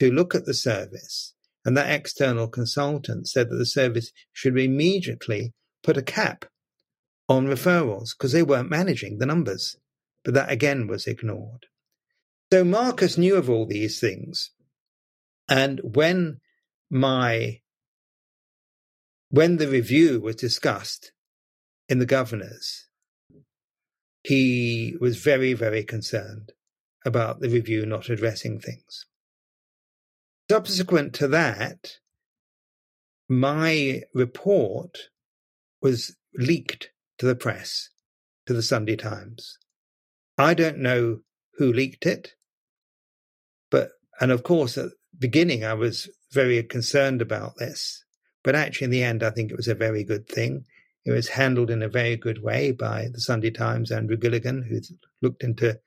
to 0.00 0.10
look 0.10 0.34
at 0.34 0.46
the 0.46 0.54
service 0.54 1.34
and 1.64 1.76
that 1.76 1.90
external 1.90 2.48
consultant 2.48 3.28
said 3.28 3.48
that 3.48 3.56
the 3.56 3.66
service 3.66 4.12
should 4.32 4.58
immediately 4.58 5.52
put 5.82 5.96
a 5.96 6.02
cap 6.02 6.44
on 7.28 7.46
referrals 7.46 8.10
because 8.16 8.32
they 8.32 8.42
weren't 8.42 8.70
managing 8.70 9.18
the 9.18 9.26
numbers. 9.26 9.76
But 10.24 10.34
that 10.34 10.50
again 10.50 10.86
was 10.86 11.06
ignored. 11.06 11.66
So 12.52 12.64
Marcus 12.64 13.16
knew 13.16 13.36
of 13.36 13.48
all 13.48 13.66
these 13.66 13.98
things. 13.98 14.50
And 15.48 15.80
when 15.82 16.40
my 16.92 17.60
when 19.30 19.56
the 19.56 19.66
review 19.66 20.20
was 20.20 20.36
discussed 20.36 21.12
in 21.88 21.98
the 21.98 22.06
governors, 22.06 22.86
he 24.22 24.94
was 25.00 25.16
very, 25.16 25.54
very 25.54 25.82
concerned 25.82 26.52
about 27.04 27.40
the 27.40 27.48
review 27.48 27.84
not 27.84 28.08
addressing 28.08 28.60
things 28.60 29.06
subsequent 30.52 31.14
to 31.14 31.28
that, 31.28 31.96
my 33.26 34.02
report 34.14 34.98
was 35.80 36.14
leaked 36.34 36.90
to 37.16 37.24
the 37.24 37.34
press, 37.34 37.88
to 38.46 38.52
the 38.52 38.62
Sunday 38.62 38.96
Times. 38.96 39.56
I 40.36 40.52
don't 40.52 40.76
know 40.76 41.20
who 41.54 41.72
leaked 41.72 42.04
it, 42.04 42.34
but, 43.70 43.92
and 44.20 44.30
of 44.30 44.42
course, 44.42 44.76
at 44.76 44.90
the 44.90 44.92
beginning, 45.18 45.64
I 45.64 45.72
was 45.72 46.10
very 46.32 46.62
concerned 46.62 47.22
about 47.22 47.56
this. 47.56 48.04
But 48.42 48.54
actually, 48.54 48.86
in 48.86 48.90
the 48.90 49.02
end, 49.04 49.22
I 49.22 49.30
think 49.30 49.50
it 49.50 49.56
was 49.56 49.68
a 49.68 49.74
very 49.74 50.04
good 50.04 50.28
thing. 50.28 50.64
It 51.04 51.12
was 51.12 51.28
handled 51.28 51.70
in 51.70 51.82
a 51.82 51.88
very 51.88 52.16
good 52.16 52.42
way 52.42 52.72
by 52.72 53.08
the 53.12 53.20
Sunday 53.20 53.50
Times, 53.50 53.90
Andrew 53.90 54.16
Gilligan, 54.16 54.62
who 54.62 54.80
looked 55.20 55.42
into 55.42 55.78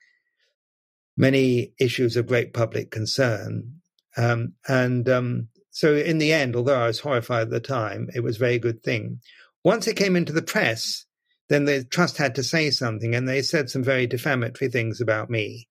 many 1.17 1.73
issues 1.79 2.17
of 2.17 2.27
great 2.27 2.53
public 2.53 2.91
concern. 2.91 3.81
Um, 4.17 4.53
and 4.67 5.07
um, 5.09 5.47
so, 5.71 5.95
in 5.95 6.17
the 6.17 6.33
end, 6.33 6.55
although 6.55 6.79
I 6.79 6.87
was 6.87 6.99
horrified 6.99 7.43
at 7.43 7.49
the 7.49 7.59
time, 7.59 8.09
it 8.13 8.21
was 8.21 8.37
a 8.37 8.39
very 8.39 8.59
good 8.59 8.83
thing. 8.83 9.19
Once 9.63 9.87
it 9.87 9.97
came 9.97 10.15
into 10.15 10.33
the 10.33 10.41
press, 10.41 11.05
then 11.49 11.65
the 11.65 11.83
trust 11.83 12.17
had 12.17 12.35
to 12.35 12.43
say 12.43 12.69
something, 12.69 13.13
and 13.15 13.27
they 13.27 13.41
said 13.41 13.69
some 13.69 13.83
very 13.83 14.07
defamatory 14.07 14.69
things 14.69 15.01
about 15.01 15.29
me. 15.29 15.67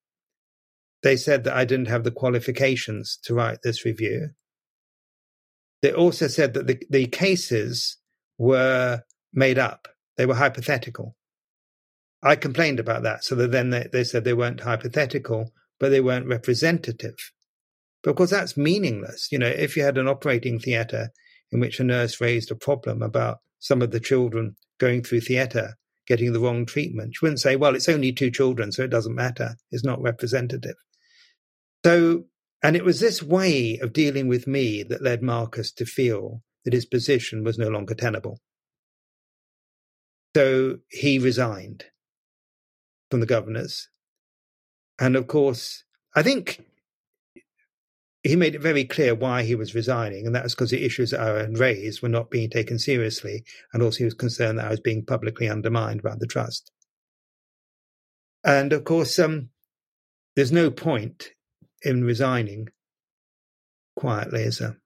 They 1.02 1.16
said 1.16 1.44
that 1.44 1.56
I 1.56 1.64
didn't 1.64 1.88
have 1.88 2.04
the 2.04 2.10
qualifications 2.10 3.18
to 3.24 3.34
write 3.34 3.58
this 3.62 3.84
review. 3.84 4.30
They 5.84 5.92
also 5.92 6.28
said 6.28 6.54
that 6.54 6.66
the, 6.66 6.80
the 6.88 7.06
cases 7.06 7.98
were 8.38 9.02
made 9.32 9.58
up, 9.58 9.88
they 10.16 10.26
were 10.26 10.34
hypothetical. 10.34 11.14
I 12.22 12.36
complained 12.36 12.80
about 12.80 13.02
that, 13.02 13.22
so 13.22 13.34
that 13.34 13.52
then 13.52 13.70
they, 13.70 13.88
they 13.92 14.04
said 14.04 14.24
they 14.24 14.32
weren't 14.32 14.60
hypothetical, 14.60 15.52
but 15.78 15.90
they 15.90 16.00
weren't 16.00 16.26
representative 16.26 17.16
course, 18.12 18.30
that's 18.30 18.56
meaningless. 18.56 19.28
You 19.32 19.38
know, 19.38 19.46
if 19.46 19.76
you 19.76 19.82
had 19.82 19.96
an 19.96 20.08
operating 20.08 20.58
theatre 20.58 21.10
in 21.50 21.60
which 21.60 21.80
a 21.80 21.84
nurse 21.84 22.20
raised 22.20 22.50
a 22.50 22.56
problem 22.56 23.00
about 23.00 23.38
some 23.60 23.80
of 23.80 23.92
the 23.92 24.00
children 24.00 24.56
going 24.78 25.02
through 25.02 25.20
theatre 25.20 25.76
getting 26.06 26.34
the 26.34 26.40
wrong 26.40 26.66
treatment, 26.66 27.14
she 27.14 27.24
wouldn't 27.24 27.40
say, 27.40 27.56
well, 27.56 27.74
it's 27.74 27.88
only 27.88 28.12
two 28.12 28.30
children, 28.30 28.72
so 28.72 28.82
it 28.82 28.90
doesn't 28.90 29.14
matter. 29.14 29.56
It's 29.70 29.84
not 29.84 30.02
representative. 30.02 30.74
So, 31.84 32.24
and 32.64 32.76
it 32.76 32.84
was 32.84 32.98
this 32.98 33.22
way 33.22 33.78
of 33.82 33.92
dealing 33.92 34.26
with 34.26 34.46
me 34.46 34.82
that 34.84 35.02
led 35.02 35.22
Marcus 35.22 35.70
to 35.72 35.84
feel 35.84 36.42
that 36.64 36.72
his 36.72 36.86
position 36.86 37.44
was 37.44 37.58
no 37.58 37.68
longer 37.68 37.94
tenable. 37.94 38.40
So 40.34 40.78
he 40.88 41.18
resigned 41.18 41.84
from 43.10 43.20
the 43.20 43.26
governors. 43.26 43.90
And 44.98 45.14
of 45.14 45.26
course, 45.26 45.84
I 46.16 46.22
think 46.22 46.64
he 48.22 48.34
made 48.34 48.54
it 48.54 48.62
very 48.62 48.86
clear 48.86 49.14
why 49.14 49.42
he 49.42 49.54
was 49.54 49.74
resigning, 49.74 50.24
and 50.24 50.34
that 50.34 50.44
was 50.44 50.54
because 50.54 50.70
the 50.70 50.86
issues 50.86 51.10
that 51.10 51.20
I 51.20 51.40
had 51.40 51.58
raised 51.58 52.00
were 52.00 52.08
not 52.08 52.30
being 52.30 52.48
taken 52.48 52.78
seriously, 52.78 53.44
and 53.74 53.82
also 53.82 53.98
he 53.98 54.04
was 54.04 54.14
concerned 54.14 54.58
that 54.58 54.68
I 54.68 54.70
was 54.70 54.80
being 54.80 55.04
publicly 55.04 55.50
undermined 55.50 56.02
by 56.02 56.14
the 56.18 56.26
trust. 56.26 56.70
And 58.42 58.72
of 58.72 58.84
course, 58.84 59.18
um, 59.18 59.50
there's 60.34 60.52
no 60.52 60.70
point 60.70 61.34
in 61.84 62.04
resigning 62.04 62.68
quietly, 63.96 64.42
is 64.42 64.60
a 64.60 64.76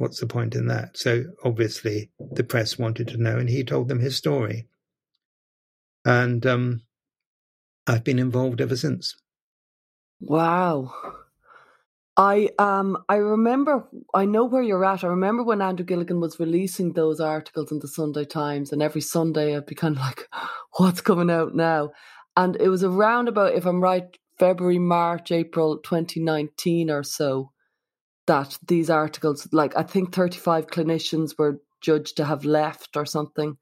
What's 0.00 0.18
the 0.18 0.26
point 0.26 0.54
in 0.54 0.66
that? 0.68 0.96
So 0.96 1.24
obviously, 1.44 2.10
the 2.18 2.42
press 2.42 2.78
wanted 2.78 3.08
to 3.08 3.18
know, 3.18 3.36
and 3.36 3.50
he 3.50 3.62
told 3.62 3.88
them 3.88 4.00
his 4.00 4.16
story. 4.16 4.66
And 6.06 6.46
um, 6.46 6.80
I've 7.86 8.02
been 8.02 8.18
involved 8.18 8.62
ever 8.62 8.76
since. 8.76 9.14
Wow. 10.18 10.94
I 12.16 12.48
um 12.58 12.96
I 13.10 13.16
remember 13.16 13.88
I 14.14 14.24
know 14.24 14.46
where 14.46 14.62
you're 14.62 14.86
at. 14.86 15.04
I 15.04 15.08
remember 15.08 15.42
when 15.42 15.60
Andrew 15.60 15.84
Gilligan 15.84 16.20
was 16.20 16.40
releasing 16.40 16.94
those 16.94 17.20
articles 17.20 17.70
in 17.70 17.80
the 17.80 17.88
Sunday 17.88 18.24
Times, 18.24 18.72
and 18.72 18.82
every 18.82 19.02
Sunday 19.02 19.54
I'd 19.54 19.66
be 19.66 19.74
kind 19.74 19.96
of 19.96 20.02
like, 20.02 20.28
"What's 20.78 21.02
coming 21.02 21.30
out 21.30 21.54
now?" 21.54 21.90
And 22.38 22.56
it 22.56 22.68
was 22.68 22.84
around 22.84 23.28
about, 23.28 23.54
if 23.54 23.66
I'm 23.66 23.82
right, 23.82 24.16
February, 24.40 24.78
March, 24.78 25.30
April 25.30 25.76
2019 25.78 26.90
or 26.90 27.02
so, 27.02 27.52
that 28.26 28.58
these 28.66 28.88
articles, 28.88 29.46
like 29.52 29.76
I 29.76 29.82
think 29.82 30.14
35 30.14 30.68
clinicians 30.68 31.38
were 31.38 31.60
judged 31.82 32.16
to 32.16 32.24
have 32.24 32.46
left 32.46 32.96
or 32.96 33.04
something. 33.04 33.58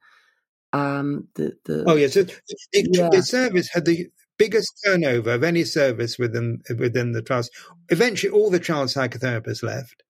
Um, 0.73 1.29
the 1.35 1.57
the 1.65 1.85
oh 1.87 1.97
yes, 1.97 2.15
yeah, 2.15 2.23
so 2.23 2.35
the, 2.73 2.89
yeah. 2.93 3.09
the 3.11 3.23
service 3.23 3.69
had 3.73 3.87
the 3.87 4.07
biggest 4.39 4.73
turnover 4.85 5.33
of 5.33 5.43
any 5.43 5.65
service 5.65 6.17
within 6.17 6.63
within 6.79 7.11
the 7.11 7.23
trust. 7.23 7.51
Eventually, 7.89 8.31
all 8.31 8.51
the 8.51 8.61
child 8.61 8.89
psychotherapists 8.89 9.65
left. 9.65 10.05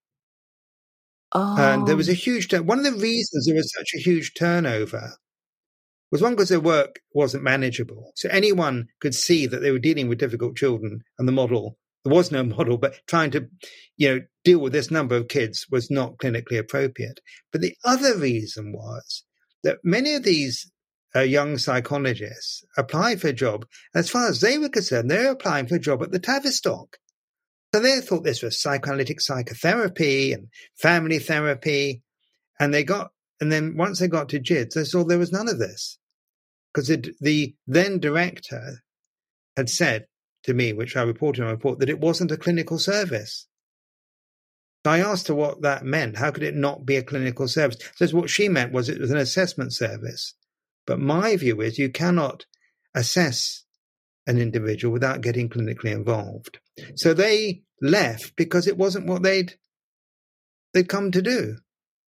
Oh. 1.32 1.56
And 1.58 1.86
there 1.86 1.96
was 1.96 2.08
a 2.08 2.12
oh. 2.12 2.14
huge 2.14 2.48
turn. 2.48 2.66
One 2.66 2.78
of 2.78 2.84
the 2.84 3.00
reasons 3.00 3.46
there 3.46 3.54
was 3.54 3.72
such 3.72 3.92
a 3.94 4.00
huge 4.00 4.34
turnover 4.34 5.12
was 6.11 6.22
one 6.22 6.34
because 6.34 6.48
their 6.48 6.61
work 6.61 7.00
wasn't 7.12 7.42
manageable. 7.42 8.12
So 8.14 8.28
anyone 8.30 8.86
could 9.00 9.14
see 9.14 9.46
that 9.46 9.61
they 9.61 9.70
were 9.70 9.78
dealing 9.78 10.09
with 10.09 10.18
difficult 10.18 10.56
children, 10.56 11.00
and 11.18 11.28
the 11.28 11.32
model 11.32 11.76
there 12.04 12.14
was 12.14 12.30
no 12.30 12.42
model, 12.56 12.78
but 12.78 13.00
trying 13.06 13.30
to, 13.32 13.48
you 13.96 14.09
know, 14.09 14.20
deal 14.44 14.59
with 14.59 14.72
this 14.72 14.90
number 14.90 15.16
of 15.16 15.28
kids 15.28 15.66
was 15.70 15.90
not 15.90 16.16
clinically 16.18 16.59
appropriate. 16.59 17.20
But 17.52 17.61
the 17.61 17.74
other 17.84 18.16
reason 18.16 18.72
was 18.72 19.24
that 19.62 19.78
many 19.84 20.14
of 20.14 20.22
these 20.22 20.70
uh, 21.14 21.20
young 21.20 21.59
psychologists 21.59 22.64
applied 22.76 23.20
for 23.20 23.28
a 23.28 23.32
job. 23.32 23.66
As 23.94 24.11
far 24.11 24.28
as 24.28 24.40
they 24.40 24.59
were 24.59 24.68
concerned, 24.68 25.11
they 25.11 25.24
were 25.24 25.30
applying 25.30 25.66
for 25.66 25.76
a 25.76 25.80
job 25.80 26.02
at 26.02 26.12
the 26.12 26.18
Tavistock. 26.18 26.98
So 27.74 27.80
they 27.80 28.00
thought 28.00 28.24
this 28.24 28.42
was 28.42 28.61
psychoanalytic 28.61 29.20
psychotherapy 29.20 30.32
and 30.32 30.48
family 30.76 31.18
therapy. 31.18 32.02
And 32.61 32.72
they 32.72 32.84
got, 32.84 33.11
and 33.41 33.53
then 33.53 33.76
once 33.76 33.99
they 33.99 34.09
got 34.09 34.28
to 34.30 34.39
GIDS, 34.39 34.74
they 34.74 34.84
saw 34.84 35.05
there 35.05 35.18
was 35.18 35.32
none 35.32 35.49
of 35.49 35.59
this. 35.59 35.99
Because 36.72 36.89
the 37.20 37.55
then 37.66 37.99
director 37.99 38.82
had 39.57 39.70
said 39.70 40.07
to 40.45 40.55
me, 40.55 40.72
which 40.72 40.97
I 40.97 41.03
reported 41.03 41.41
in 41.41 41.47
my 41.47 41.53
report, 41.53 41.78
that 41.80 41.91
it 41.91 42.01
wasn't 42.01 42.32
a 42.32 42.36
clinical 42.36 42.78
service. 42.78 43.47
I 44.84 45.01
asked 45.01 45.28
her 45.28 45.34
what 45.34 45.62
that 45.62 45.84
meant. 45.84 46.16
How 46.16 46.30
could 46.30 46.43
it 46.43 46.55
not 46.55 46.86
be 46.86 46.97
a 46.97 47.03
clinical 47.03 47.49
service? 47.49 47.78
Says 47.97 48.14
what 48.14 48.30
she 48.30 48.49
meant 48.49 48.72
was 48.72 48.89
it 48.89 49.01
was 49.01 49.11
an 49.11 49.18
assessment 49.18 49.72
service. 49.72 50.34
But 50.86 51.01
my 51.01 51.36
view 51.36 51.61
is 51.61 51.78
you 51.78 51.91
cannot 51.91 52.47
assess 52.95 53.64
an 54.26 54.39
individual 54.39 54.93
without 54.93 55.20
getting 55.20 55.49
clinically 55.49 55.93
involved. 55.93 56.59
So 56.95 57.12
they 57.12 57.62
left 57.82 58.36
because 58.36 58.66
it 58.66 58.78
wasn't 58.78 59.07
what 59.07 59.22
they'd 59.22 59.55
they'd 60.72 60.89
come 60.89 61.11
to 61.11 61.22
do, 61.22 61.57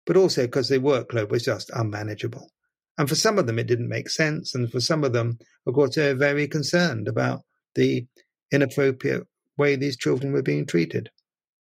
but 0.09 0.17
also 0.17 0.47
because 0.47 0.71
their 0.71 0.81
workload 0.81 1.29
was 1.29 1.45
just 1.45 1.71
unmanageable. 1.75 2.51
And 2.97 3.09
for 3.09 3.15
some 3.15 3.39
of 3.39 3.47
them, 3.47 3.59
it 3.59 3.69
didn't 3.69 3.91
make 3.91 4.09
sense, 4.09 4.55
and 4.57 4.73
for 4.73 4.81
some 4.81 5.05
of 5.05 5.13
them, 5.13 5.39
of 5.67 5.75
course, 5.75 5.95
they're 5.95 6.17
very 6.17 6.49
concerned 6.49 7.07
about 7.07 7.43
the 7.77 8.07
inappropriate 8.51 9.25
way 9.57 9.77
these 9.77 9.97
children 9.97 10.33
were 10.33 10.43
being 10.43 10.67
treated. 10.67 11.11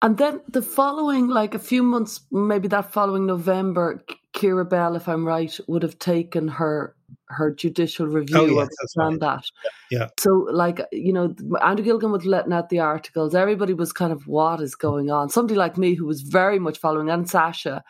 And 0.02 0.18
then 0.18 0.42
the 0.50 0.62
following, 0.62 1.28
like 1.30 1.54
a 1.54 1.60
few 1.60 1.82
months, 1.84 2.22
maybe 2.30 2.68
that 2.70 2.92
following 2.92 3.26
November, 3.26 4.04
Keira 4.36 4.70
Bell, 4.70 4.98
if 4.98 5.08
I'm 5.08 5.26
right, 5.26 5.58
would 5.68 5.84
have 5.84 6.00
taken 6.00 6.48
her 6.50 6.96
her 7.30 7.54
judicial 7.54 8.08
review 8.08 8.38
oh, 8.38 8.46
yes, 8.46 8.70
right. 8.98 9.20
that. 9.20 9.46
Yeah. 9.92 10.08
So, 10.20 10.48
like, 10.52 10.82
you 10.92 11.14
know, 11.14 11.36
Andrew 11.62 11.86
Gilligan 11.86 12.12
was 12.12 12.26
letting 12.26 12.52
out 12.52 12.70
the 12.70 12.80
articles. 12.80 13.36
Everybody 13.36 13.74
was 13.74 13.94
kind 13.94 14.12
of, 14.12 14.28
what 14.28 14.60
is 14.60 14.76
going 14.76 15.10
on? 15.10 15.30
Somebody 15.30 15.56
like 15.56 15.78
me 15.78 15.94
who 15.94 16.06
was 16.06 16.22
very 16.22 16.60
much 16.60 16.80
following, 16.80 17.10
and 17.10 17.30
Sasha, 17.30 17.84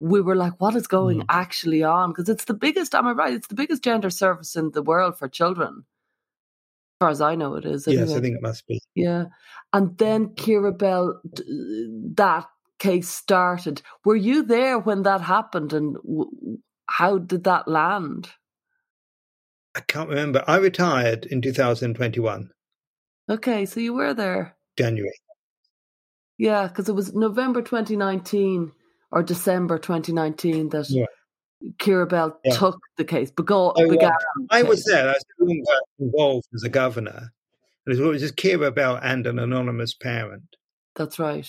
we 0.00 0.20
were 0.20 0.36
like, 0.36 0.54
what 0.58 0.74
is 0.74 0.86
going 0.86 1.20
mm. 1.20 1.26
actually 1.28 1.82
on? 1.82 2.10
Because 2.10 2.28
it's 2.28 2.44
the 2.44 2.54
biggest, 2.54 2.94
am 2.94 3.06
I 3.06 3.12
right? 3.12 3.34
It's 3.34 3.48
the 3.48 3.54
biggest 3.54 3.82
gender 3.82 4.10
service 4.10 4.56
in 4.56 4.70
the 4.72 4.82
world 4.82 5.18
for 5.18 5.28
children 5.28 5.84
As 6.94 6.98
far 7.00 7.08
as 7.10 7.20
I 7.20 7.34
know, 7.34 7.54
it 7.54 7.64
is. 7.64 7.86
Anyway. 7.88 8.06
Yes, 8.06 8.16
I 8.16 8.20
think 8.20 8.36
it 8.36 8.42
must 8.42 8.66
be. 8.66 8.80
Yeah, 8.94 9.26
and 9.72 9.96
then 9.98 10.28
Keira 10.28 10.76
Bell, 10.76 11.20
that 12.14 12.46
case 12.78 13.08
started. 13.08 13.82
Were 14.04 14.16
you 14.16 14.42
there 14.42 14.78
when 14.78 15.02
that 15.02 15.22
happened, 15.22 15.72
and 15.72 15.96
how 16.88 17.18
did 17.18 17.44
that 17.44 17.68
land? 17.68 18.30
I 19.74 19.80
can't 19.80 20.08
remember. 20.08 20.42
I 20.46 20.56
retired 20.56 21.26
in 21.26 21.42
2021. 21.42 22.50
Okay, 23.28 23.66
so 23.66 23.80
you 23.80 23.92
were 23.92 24.14
there. 24.14 24.56
January. 24.78 25.12
Yeah, 26.38 26.68
because 26.68 26.88
it 26.88 26.94
was 26.94 27.14
November 27.14 27.62
2019 27.62 28.72
or 29.16 29.22
December 29.22 29.78
2019 29.78 30.68
that 30.68 30.90
yeah. 30.90 31.06
Keira 31.78 32.06
Bell 32.06 32.38
yeah. 32.44 32.54
took 32.54 32.78
the 32.98 33.04
case. 33.04 33.30
Began, 33.30 33.72
oh, 33.74 33.88
began 33.88 34.12
I 34.50 34.62
was 34.62 34.84
there. 34.84 35.08
I 35.08 35.14
was 35.38 35.78
involved 35.98 36.48
as 36.54 36.62
a 36.64 36.68
governor. 36.68 37.30
And 37.86 37.98
it 37.98 38.02
was 38.02 38.20
just 38.20 38.36
Keira 38.36 38.74
Bell 38.74 39.00
and 39.02 39.26
an 39.26 39.38
anonymous 39.38 39.94
parent. 39.94 40.56
That's 40.96 41.18
right. 41.18 41.48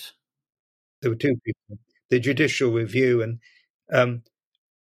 There 1.02 1.10
were 1.10 1.16
two 1.16 1.36
people. 1.44 1.78
The 2.08 2.18
judicial 2.18 2.72
review, 2.72 3.20
and 3.20 3.38
um, 3.92 4.22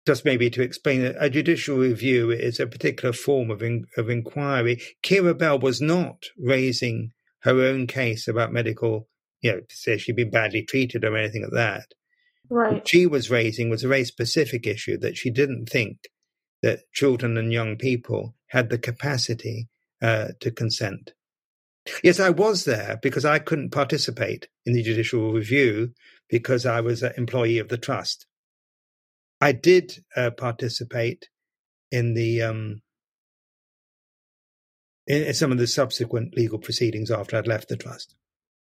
just 0.07 0.27
maybe 0.27 0.51
to 0.51 0.61
explain 0.61 1.01
it, 1.01 1.17
a 1.19 1.31
judicial 1.31 1.79
review 1.79 2.31
is 2.31 2.61
a 2.61 2.67
particular 2.67 3.15
form 3.15 3.51
of 3.51 3.63
in, 3.63 3.87
of 3.97 4.11
inquiry. 4.11 4.83
Keira 5.03 5.39
Bell 5.39 5.59
was 5.59 5.81
not 5.81 6.25
raising 6.37 7.13
her 7.45 7.63
own 7.63 7.87
case 7.87 8.29
about 8.29 8.53
medical, 8.53 9.09
you 9.41 9.53
know, 9.53 9.61
to 9.61 9.75
say 9.75 9.97
she'd 9.97 10.17
been 10.17 10.31
badly 10.31 10.65
treated 10.65 11.03
or 11.03 11.17
anything 11.17 11.45
like 11.45 11.53
that. 11.53 11.95
Right. 12.51 12.75
What 12.75 12.89
she 12.89 13.07
was 13.07 13.31
raising 13.31 13.71
was 13.71 13.85
a 13.85 13.89
very 13.89 14.05
specific 14.05 14.67
issue 14.67 14.99
that 14.99 15.17
she 15.17 15.31
didn't 15.31 15.67
think 15.67 16.09
that 16.63 16.81
children 16.93 17.37
and 17.37 17.53
young 17.53 17.77
people 17.77 18.35
had 18.49 18.71
the 18.71 18.79
capacity 18.79 19.69
uh, 20.03 20.29
to 20.41 20.51
consent. 20.51 21.13
Yes, 22.03 22.21
I 22.21 22.31
was 22.31 22.65
there 22.65 22.99
because 23.03 23.25
I 23.25 23.39
couldn't 23.39 23.71
participate 23.71 24.49
in 24.67 24.73
the 24.73 24.83
judicial 24.83 25.33
review 25.33 25.93
because 26.29 26.67
I 26.67 26.81
was 26.81 27.03
an 27.03 27.13
employee 27.17 27.59
of 27.59 27.69
the 27.69 27.79
trust. 27.79 28.27
I 29.41 29.53
did 29.53 30.05
uh, 30.17 30.31
participate 30.31 31.29
in 31.91 32.15
the 32.15 32.43
um, 32.43 32.83
in 35.07 35.33
some 35.33 35.53
of 35.53 35.59
the 35.59 35.67
subsequent 35.67 36.37
legal 36.37 36.59
proceedings 36.59 37.11
after 37.11 37.37
I'd 37.37 37.47
left 37.47 37.69
the 37.69 37.77
trust. 37.77 38.15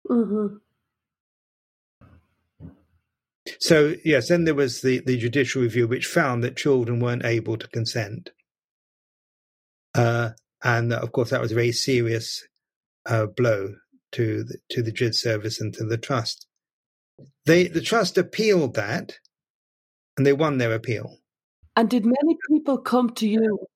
Mm-hmm. 0.09 0.55
So 3.59 3.95
yes, 4.05 4.29
then 4.29 4.45
there 4.45 4.55
was 4.55 4.81
the, 4.81 4.99
the 4.99 5.17
judicial 5.17 5.61
review, 5.61 5.87
which 5.87 6.05
found 6.05 6.43
that 6.43 6.55
children 6.55 6.99
weren't 6.99 7.25
able 7.25 7.57
to 7.57 7.67
consent, 7.67 8.29
uh, 9.95 10.31
and 10.63 10.93
of 10.93 11.11
course 11.11 11.31
that 11.31 11.41
was 11.41 11.51
a 11.51 11.55
very 11.55 11.73
serious 11.73 12.45
uh, 13.05 13.25
blow 13.25 13.75
to 14.13 14.43
the, 14.43 14.57
to 14.69 14.81
the 14.81 14.91
GID 14.91 15.15
service 15.15 15.59
and 15.59 15.73
to 15.73 15.83
the 15.83 15.97
trust. 15.97 16.47
They 17.45 17.67
the 17.67 17.81
trust 17.81 18.17
appealed 18.17 18.75
that, 18.75 19.17
and 20.17 20.25
they 20.25 20.33
won 20.33 20.57
their 20.57 20.73
appeal. 20.73 21.17
And 21.75 21.89
did 21.89 22.05
many 22.05 22.37
people 22.49 22.77
come 22.77 23.09
to 23.15 23.27
you 23.27 23.67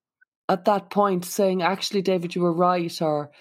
at 0.48 0.66
that 0.66 0.90
point 0.90 1.26
saying, 1.26 1.62
"Actually, 1.62 2.04
David, 2.04 2.36
you 2.36 2.42
were 2.42 2.54
right," 2.54 3.02
or 3.02 3.32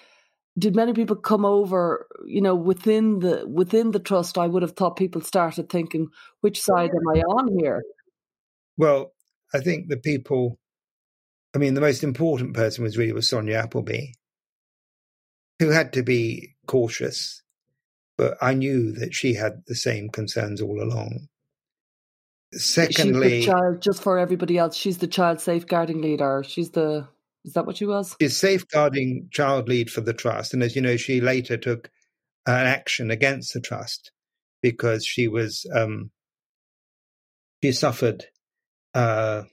did 0.58 0.74
many 0.74 0.92
people 0.92 1.16
come 1.16 1.44
over 1.44 2.06
you 2.24 2.40
know 2.40 2.54
within 2.54 3.20
the 3.20 3.46
within 3.46 3.90
the 3.90 3.98
trust 3.98 4.38
i 4.38 4.46
would 4.46 4.62
have 4.62 4.72
thought 4.72 4.96
people 4.96 5.20
started 5.20 5.68
thinking 5.68 6.08
which 6.40 6.60
side 6.60 6.90
am 6.90 7.08
i 7.14 7.20
on 7.20 7.58
here? 7.58 7.82
Well 8.76 9.12
i 9.54 9.60
think 9.60 9.88
the 9.88 9.96
people 9.96 10.58
i 11.54 11.58
mean 11.58 11.74
the 11.74 11.80
most 11.80 12.02
important 12.02 12.54
person 12.54 12.84
was 12.84 12.96
really 12.96 13.12
was 13.12 13.28
sonia 13.28 13.58
appleby 13.58 14.12
who 15.58 15.70
had 15.70 15.92
to 15.94 16.02
be 16.02 16.54
cautious 16.66 17.42
but 18.16 18.36
i 18.40 18.54
knew 18.54 18.92
that 18.92 19.14
she 19.14 19.34
had 19.34 19.62
the 19.66 19.74
same 19.74 20.08
concerns 20.08 20.60
all 20.60 20.82
along. 20.82 21.28
Secondly 22.52 23.42
child 23.42 23.82
just 23.82 24.02
for 24.02 24.18
everybody 24.18 24.56
else 24.56 24.76
she's 24.76 24.98
the 24.98 25.06
child 25.06 25.40
safeguarding 25.40 26.00
leader 26.00 26.42
she's 26.46 26.70
the 26.70 27.06
is 27.46 27.52
that 27.52 27.64
what 27.64 27.76
she 27.76 27.86
was? 27.86 28.16
Is 28.18 28.36
safeguarding 28.36 29.28
child 29.30 29.68
lead 29.68 29.88
for 29.88 30.00
the 30.00 30.12
trust. 30.12 30.52
And 30.52 30.62
as 30.62 30.74
you 30.74 30.82
know, 30.82 30.96
she 30.96 31.20
later 31.20 31.56
took 31.56 31.90
an 32.44 32.66
action 32.66 33.10
against 33.10 33.54
the 33.54 33.60
trust 33.60 34.10
because 34.62 35.06
she 35.06 35.28
was, 35.28 35.64
um, 35.72 36.10
she 37.62 37.70
suffered, 37.70 38.24
uh, 38.94 39.44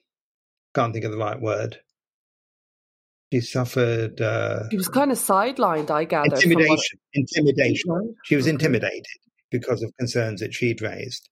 can't 0.73 0.91
think 0.91 1.05
of 1.05 1.11
the 1.11 1.17
right 1.17 1.39
word. 1.39 1.77
She 3.31 3.41
suffered. 3.41 4.19
Uh, 4.21 4.69
she 4.69 4.77
was 4.77 4.87
kind 4.87 5.11
of 5.11 5.17
sidelined, 5.17 5.89
I 5.91 6.05
gather. 6.05 6.35
Intimidation. 6.35 6.99
Intimidation. 7.13 8.15
She 8.25 8.35
was 8.35 8.47
intimidated 8.47 9.05
because 9.51 9.83
of 9.83 9.91
concerns 9.99 10.41
that 10.41 10.53
she'd 10.53 10.81
raised. 10.81 11.29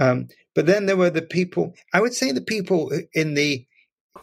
Um, 0.00 0.28
but 0.54 0.66
then 0.66 0.86
there 0.86 0.96
were 0.96 1.10
the 1.10 1.22
people, 1.22 1.74
I 1.92 2.00
would 2.00 2.14
say 2.14 2.32
the 2.32 2.40
people 2.40 2.92
in 3.12 3.34
the 3.34 3.66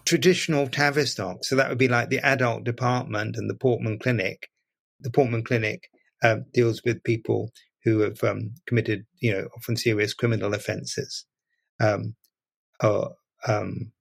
traditional 0.05 0.67
Tavistock. 0.67 1.43
So 1.43 1.55
that 1.55 1.69
would 1.69 1.77
be 1.77 1.87
like 1.87 2.09
the 2.09 2.19
adult 2.19 2.63
department 2.63 3.35
and 3.35 3.49
the 3.49 3.55
Portman 3.55 3.99
Clinic. 3.99 4.49
The 4.99 5.11
Portman 5.11 5.43
Clinic 5.43 5.89
uh, 6.23 6.37
deals 6.53 6.81
with 6.83 7.03
people 7.03 7.51
who 7.83 7.99
have 7.99 8.23
um, 8.23 8.51
committed, 8.67 9.05
you 9.19 9.31
know, 9.31 9.47
often 9.55 9.77
serious 9.77 10.13
criminal 10.13 10.53
offences, 10.53 11.25
um, 11.79 12.15
or, 12.83 13.15
um, 13.47 13.91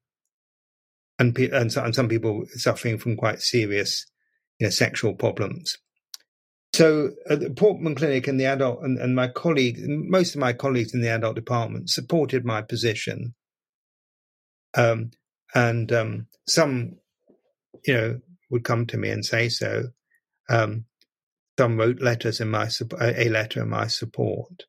and, 1.18 1.36
and, 1.38 1.72
so, 1.72 1.84
and 1.84 1.94
some 1.94 2.08
people 2.08 2.44
suffering 2.54 2.98
from 2.98 3.16
quite 3.16 3.40
serious, 3.40 4.04
you 4.58 4.66
know, 4.66 4.70
sexual 4.70 5.14
problems. 5.14 5.76
So 6.74 7.10
at 7.28 7.40
the 7.40 7.50
Portman 7.50 7.94
Clinic 7.94 8.28
and 8.28 8.38
the 8.38 8.46
adult 8.46 8.82
and, 8.82 8.98
and 8.98 9.14
my 9.14 9.28
colleague, 9.28 9.78
most 9.80 10.34
of 10.34 10.40
my 10.40 10.52
colleagues 10.52 10.94
in 10.94 11.00
the 11.00 11.08
adult 11.10 11.34
department 11.34 11.90
supported 11.90 12.44
my 12.44 12.62
position. 12.62 13.34
Um, 14.76 15.10
and 15.54 15.90
um, 15.92 16.26
some, 16.46 16.96
you 17.86 17.94
know, 17.94 18.20
would 18.50 18.64
come 18.64 18.86
to 18.86 18.96
me 18.96 19.10
and 19.10 19.24
say 19.24 19.48
so. 19.48 19.84
Um, 20.48 20.84
some 21.58 21.76
wrote 21.76 22.00
letters 22.00 22.40
in 22.40 22.50
my 22.50 22.68
a 23.00 23.28
letter 23.28 23.62
in 23.62 23.68
my 23.68 23.88
support, 23.88 24.64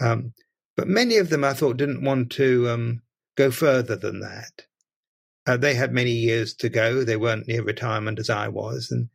um, 0.00 0.32
but 0.76 0.88
many 0.88 1.18
of 1.18 1.28
them 1.28 1.44
I 1.44 1.52
thought 1.52 1.76
didn't 1.76 2.04
want 2.04 2.32
to 2.32 2.70
um, 2.70 3.02
go 3.36 3.50
further 3.50 3.96
than 3.96 4.20
that. 4.20 4.66
Uh, 5.46 5.58
they 5.58 5.74
had 5.74 5.92
many 5.92 6.12
years 6.12 6.54
to 6.54 6.68
go. 6.68 7.04
They 7.04 7.16
weren't 7.16 7.48
near 7.48 7.62
retirement 7.62 8.18
as 8.18 8.30
I 8.30 8.48
was, 8.48 8.88
and 8.90 9.08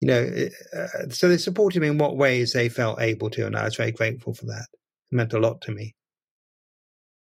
you 0.00 0.08
know, 0.08 0.48
uh, 0.76 1.08
so 1.10 1.28
they 1.28 1.38
supported 1.38 1.80
me 1.80 1.88
in 1.88 1.98
what 1.98 2.16
ways 2.16 2.52
they 2.52 2.68
felt 2.68 3.00
able 3.00 3.30
to, 3.30 3.46
and 3.46 3.56
I 3.56 3.64
was 3.64 3.76
very 3.76 3.92
grateful 3.92 4.34
for 4.34 4.46
that. 4.46 4.66
It 5.10 5.16
meant 5.16 5.32
a 5.32 5.38
lot 5.38 5.62
to 5.62 5.72
me. 5.72 5.94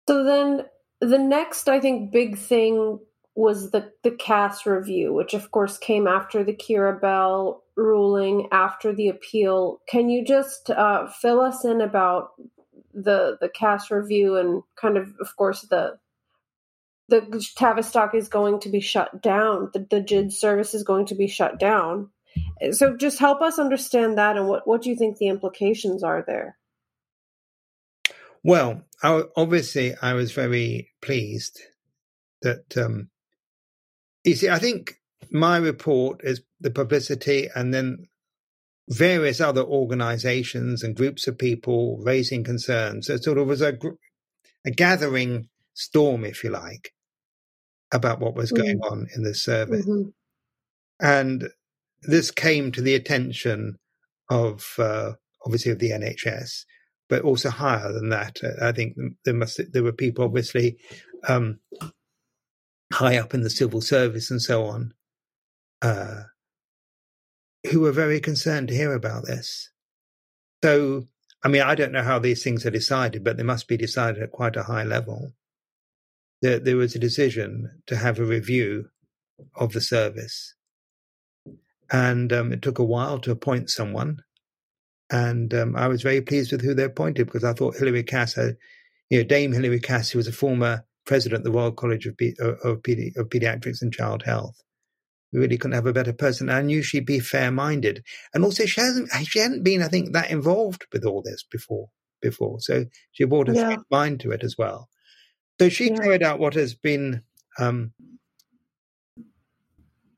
So 0.07 0.23
then, 0.23 0.65
the 1.01 1.19
next, 1.19 1.69
I 1.69 1.79
think, 1.79 2.11
big 2.11 2.37
thing 2.37 2.99
was 3.35 3.71
the 3.71 3.91
the 4.03 4.11
Cass 4.11 4.65
review, 4.65 5.13
which 5.13 5.33
of 5.33 5.51
course 5.51 5.77
came 5.77 6.07
after 6.07 6.43
the 6.43 6.55
Keira 6.55 6.99
Bell 6.99 7.63
ruling, 7.75 8.47
after 8.51 8.93
the 8.93 9.07
appeal. 9.07 9.81
Can 9.87 10.09
you 10.09 10.25
just 10.25 10.69
uh, 10.69 11.07
fill 11.21 11.39
us 11.39 11.63
in 11.63 11.81
about 11.81 12.31
the 12.93 13.37
the 13.39 13.49
Cass 13.49 13.91
review 13.91 14.37
and 14.37 14.63
kind 14.75 14.97
of, 14.97 15.13
of 15.21 15.35
course, 15.35 15.61
the 15.61 15.97
the 17.07 17.45
Tavistock 17.55 18.13
is 18.13 18.27
going 18.27 18.59
to 18.61 18.69
be 18.69 18.79
shut 18.79 19.21
down. 19.21 19.69
The, 19.73 19.85
the 19.89 20.01
GID 20.01 20.31
service 20.31 20.75
is 20.75 20.83
going 20.83 21.07
to 21.07 21.15
be 21.15 21.27
shut 21.27 21.59
down. 21.59 22.09
So 22.71 22.95
just 22.95 23.19
help 23.19 23.41
us 23.41 23.57
understand 23.57 24.17
that 24.17 24.37
and 24.37 24.47
what, 24.47 24.67
what 24.67 24.83
do 24.83 24.89
you 24.89 24.95
think 24.95 25.17
the 25.17 25.27
implications 25.27 26.03
are 26.03 26.23
there? 26.25 26.57
Well, 28.43 28.83
I, 29.01 29.23
obviously, 29.35 29.95
I 30.01 30.13
was 30.13 30.31
very 30.31 30.91
pleased 31.01 31.59
that 32.41 32.77
um, 32.77 33.09
you 34.29 34.35
see, 34.35 34.49
I 34.49 34.59
think 34.59 34.95
my 35.31 35.57
report 35.57 36.21
is 36.23 36.41
the 36.59 36.71
publicity 36.71 37.49
and 37.55 37.73
then 37.73 38.07
various 38.89 39.39
other 39.39 39.61
organizations 39.61 40.83
and 40.83 40.95
groups 40.95 41.27
of 41.27 41.37
people 41.37 41.99
raising 42.03 42.43
concerns. 42.43 43.09
It 43.09 43.23
sort 43.23 43.37
of 43.37 43.47
was 43.47 43.61
a, 43.61 43.77
a 44.65 44.71
gathering 44.71 45.47
storm, 45.73 46.25
if 46.25 46.43
you 46.43 46.49
like, 46.49 46.91
about 47.91 48.19
what 48.19 48.35
was 48.35 48.51
going 48.51 48.79
mm-hmm. 48.79 48.93
on 48.93 49.07
in 49.15 49.23
the 49.23 49.35
service. 49.35 49.85
Mm-hmm. 49.85 50.09
And 51.01 51.49
this 52.01 52.31
came 52.31 52.71
to 52.71 52.81
the 52.81 52.95
attention 52.95 53.77
of, 54.29 54.75
uh, 54.79 55.13
obviously, 55.45 55.71
of 55.71 55.79
the 55.79 55.91
NHS, 55.91 56.65
but 57.07 57.21
also 57.21 57.49
higher 57.49 57.91
than 57.93 58.09
that. 58.09 58.37
I 58.61 58.71
think 58.71 58.95
there 59.25 59.33
must 59.33 59.59
there 59.71 59.83
were 59.83 59.93
people 59.93 60.25
obviously 60.25 60.77
um, 61.27 61.59
high 62.91 63.17
up 63.17 63.33
in 63.33 63.41
the 63.41 63.49
civil 63.49 63.81
service 63.81 64.31
and 64.31 64.41
so 64.41 64.65
on, 64.65 64.93
uh, 65.81 66.23
who 67.71 67.81
were 67.81 67.91
very 67.91 68.19
concerned 68.19 68.67
to 68.69 68.75
hear 68.75 68.93
about 68.93 69.25
this. 69.25 69.69
So, 70.63 71.07
I 71.43 71.47
mean, 71.47 71.61
I 71.61 71.75
don't 71.75 71.91
know 71.91 72.03
how 72.03 72.19
these 72.19 72.43
things 72.43 72.65
are 72.65 72.71
decided, 72.71 73.23
but 73.23 73.37
they 73.37 73.43
must 73.43 73.67
be 73.67 73.77
decided 73.77 74.21
at 74.21 74.31
quite 74.31 74.55
a 74.55 74.63
high 74.63 74.83
level. 74.83 75.33
There, 76.41 76.59
there 76.59 76.77
was 76.77 76.95
a 76.95 76.99
decision 76.99 77.81
to 77.87 77.95
have 77.95 78.19
a 78.19 78.25
review 78.25 78.89
of 79.55 79.73
the 79.73 79.81
service. 79.81 80.55
And 81.91 82.31
um, 82.33 82.51
it 82.53 82.61
took 82.61 82.79
a 82.79 82.83
while 82.83 83.19
to 83.19 83.31
appoint 83.31 83.69
someone. 83.69 84.23
And 85.11 85.53
um, 85.53 85.75
I 85.75 85.87
was 85.87 86.01
very 86.01 86.21
pleased 86.21 86.51
with 86.51 86.61
who 86.61 86.73
they 86.73 86.83
appointed 86.83 87.25
because 87.25 87.43
I 87.43 87.53
thought 87.53 87.75
Hilary 87.75 88.03
Cass 88.03 88.35
had, 88.35 88.57
you 89.09 89.19
know, 89.19 89.23
Dame 89.23 89.51
Hilary 89.51 89.79
Cass, 89.79 90.09
who 90.11 90.19
was 90.19 90.27
a 90.27 90.31
former 90.31 90.85
president 91.09 91.39
of 91.39 91.43
the 91.43 91.57
Royal 91.59 91.73
College 91.73 92.05
of, 92.05 92.15
of, 92.63 92.81
Pedi- 92.83 93.17
of 93.17 93.27
Pediatrics 93.29 93.81
and 93.81 93.91
Child 93.91 94.23
Health. 94.23 94.57
We 95.33 95.39
really 95.39 95.57
couldn't 95.57 95.75
have 95.75 95.85
a 95.85 95.93
better 95.99 96.13
person. 96.13 96.49
I 96.49 96.61
knew 96.61 96.81
she'd 96.81 97.05
be 97.05 97.19
fair-minded, 97.19 98.03
and 98.33 98.45
also 98.45 98.65
she 98.65 98.79
hasn't 98.79 99.11
she 99.25 99.39
hadn't 99.39 99.63
been, 99.63 99.83
I 99.83 99.89
think, 99.89 100.13
that 100.13 100.31
involved 100.31 100.85
with 100.93 101.03
all 101.03 101.21
this 101.21 101.43
before. 101.43 101.89
Before, 102.21 102.59
so 102.59 102.83
she 103.13 103.23
brought 103.23 103.47
a 103.47 103.53
yeah. 103.53 103.77
mind 103.89 104.19
to 104.19 104.31
it 104.31 104.43
as 104.43 104.57
well. 104.57 104.89
So 105.57 105.69
she 105.69 105.87
yeah. 105.87 105.95
carried 105.95 106.21
out 106.21 106.37
what 106.37 106.53
has 106.55 106.75
been 106.75 107.23
um, 107.57 107.93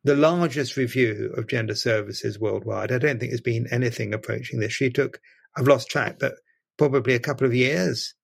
the 0.04 0.16
largest 0.16 0.78
review 0.78 1.32
of 1.38 1.46
gender 1.46 1.76
services 1.76 2.40
worldwide. 2.40 2.92
I 2.92 2.98
don't 2.98 3.20
think 3.20 3.30
there's 3.30 3.42
been 3.54 3.68
anything 3.70 4.16
approaching 4.16 4.60
this. 4.60 4.74
She 4.74 4.90
took, 4.90 5.20
I've 5.56 5.68
lost 5.68 5.90
track, 5.90 6.18
but 6.20 6.34
probably 6.76 7.14
a 7.14 7.20
couple 7.20 7.46
of 7.46 7.54
years 7.54 8.16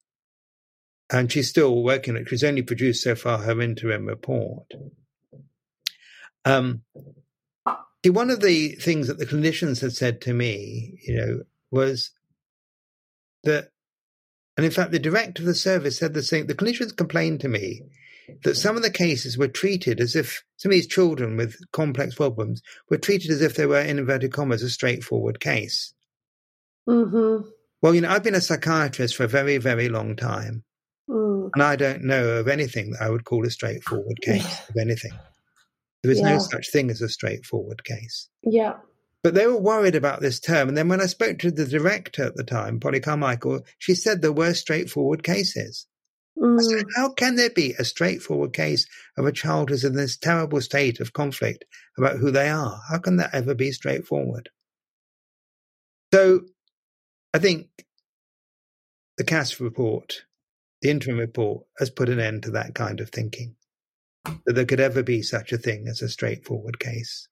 and 1.09 1.31
she's 1.31 1.49
still 1.49 1.83
working 1.83 2.15
it. 2.15 2.27
She's 2.29 2.43
only 2.43 2.61
produced 2.61 3.03
so 3.03 3.15
far 3.15 3.39
her 3.39 3.61
interim 3.61 4.05
report. 4.05 4.65
Um, 6.45 6.81
see, 8.03 8.09
one 8.09 8.29
of 8.29 8.41
the 8.41 8.75
things 8.75 9.07
that 9.07 9.17
the 9.17 9.25
clinicians 9.25 9.81
had 9.81 9.93
said 9.93 10.21
to 10.21 10.33
me, 10.33 10.99
you 11.05 11.15
know, 11.17 11.39
was 11.71 12.11
that, 13.43 13.69
and 14.55 14.65
in 14.65 14.71
fact, 14.71 14.91
the 14.91 14.99
director 14.99 15.43
of 15.43 15.47
the 15.47 15.55
service 15.55 15.97
said 15.97 16.13
the 16.13 16.23
same. 16.23 16.47
The 16.47 16.55
clinicians 16.55 16.95
complained 16.95 17.41
to 17.41 17.47
me 17.47 17.83
that 18.43 18.55
some 18.55 18.75
of 18.75 18.83
the 18.83 18.89
cases 18.89 19.37
were 19.37 19.47
treated 19.47 19.99
as 19.99 20.15
if 20.15 20.43
some 20.57 20.71
of 20.71 20.73
these 20.73 20.87
children 20.87 21.37
with 21.37 21.57
complex 21.71 22.15
problems 22.15 22.61
were 22.89 22.97
treated 22.97 23.31
as 23.31 23.41
if 23.41 23.55
they 23.55 23.65
were, 23.65 23.79
in 23.79 23.99
inverted 23.99 24.33
commas, 24.33 24.63
a 24.63 24.69
straightforward 24.69 25.39
case. 25.39 25.93
Mm-hmm. 26.89 27.47
Well, 27.81 27.95
you 27.95 28.01
know, 28.01 28.09
I've 28.09 28.23
been 28.23 28.35
a 28.35 28.41
psychiatrist 28.41 29.15
for 29.15 29.23
a 29.23 29.29
very, 29.29 29.57
very 29.57 29.89
long 29.89 30.15
time. 30.15 30.63
And 31.53 31.63
I 31.63 31.75
don't 31.75 32.03
know 32.03 32.37
of 32.37 32.47
anything 32.47 32.91
that 32.91 33.01
I 33.01 33.09
would 33.09 33.25
call 33.25 33.45
a 33.45 33.51
straightforward 33.51 34.21
case 34.21 34.69
of 34.69 34.77
anything. 34.77 35.13
There 36.03 36.11
is 36.11 36.19
yeah. 36.19 36.33
no 36.33 36.39
such 36.39 36.71
thing 36.71 36.89
as 36.89 37.01
a 37.01 37.09
straightforward 37.09 37.83
case. 37.83 38.29
Yeah. 38.43 38.75
But 39.23 39.33
they 39.33 39.47
were 39.47 39.59
worried 39.59 39.95
about 39.95 40.21
this 40.21 40.39
term. 40.39 40.69
And 40.69 40.77
then 40.77 40.87
when 40.87 41.01
I 41.01 41.07
spoke 41.07 41.39
to 41.39 41.51
the 41.51 41.65
director 41.65 42.23
at 42.23 42.35
the 42.35 42.43
time, 42.43 42.79
Polly 42.79 42.99
Carmichael, 42.99 43.61
she 43.79 43.95
said 43.95 44.21
there 44.21 44.31
were 44.31 44.53
straightforward 44.53 45.23
cases. 45.23 45.87
Mm. 46.37 46.61
Said, 46.61 46.85
how 46.95 47.09
can 47.13 47.35
there 47.35 47.49
be 47.49 47.73
a 47.79 47.83
straightforward 47.83 48.53
case 48.53 48.85
of 49.17 49.25
a 49.25 49.31
child 49.31 49.69
who's 49.69 49.83
in 49.83 49.95
this 49.95 50.17
terrible 50.17 50.61
state 50.61 50.99
of 50.99 51.13
conflict 51.13 51.65
about 51.97 52.17
who 52.17 52.29
they 52.29 52.49
are? 52.49 52.79
How 52.89 52.99
can 52.99 53.17
that 53.17 53.33
ever 53.33 53.55
be 53.55 53.71
straightforward? 53.71 54.49
So 56.13 56.41
I 57.33 57.39
think 57.39 57.67
the 59.17 59.23
Cass 59.23 59.59
report 59.59 60.23
the 60.87 60.91
interim 60.91 61.17
report 61.17 61.65
has 61.79 61.89
put 61.89 62.07
an 62.07 62.21
end 62.21 62.43
to 62.43 62.51
that 62.51 62.73
kind 62.73 63.01
of 63.01 63.09
thinking, 63.09 63.55
that 64.45 64.53
there 64.53 64.63
could 64.63 64.79
ever 64.79 65.03
be 65.03 65.21
such 65.21 65.51
a 65.51 65.57
thing 65.57 65.85
as 65.85 66.01
a 66.01 66.07
straightforward 66.07 66.79
case. 66.79 67.27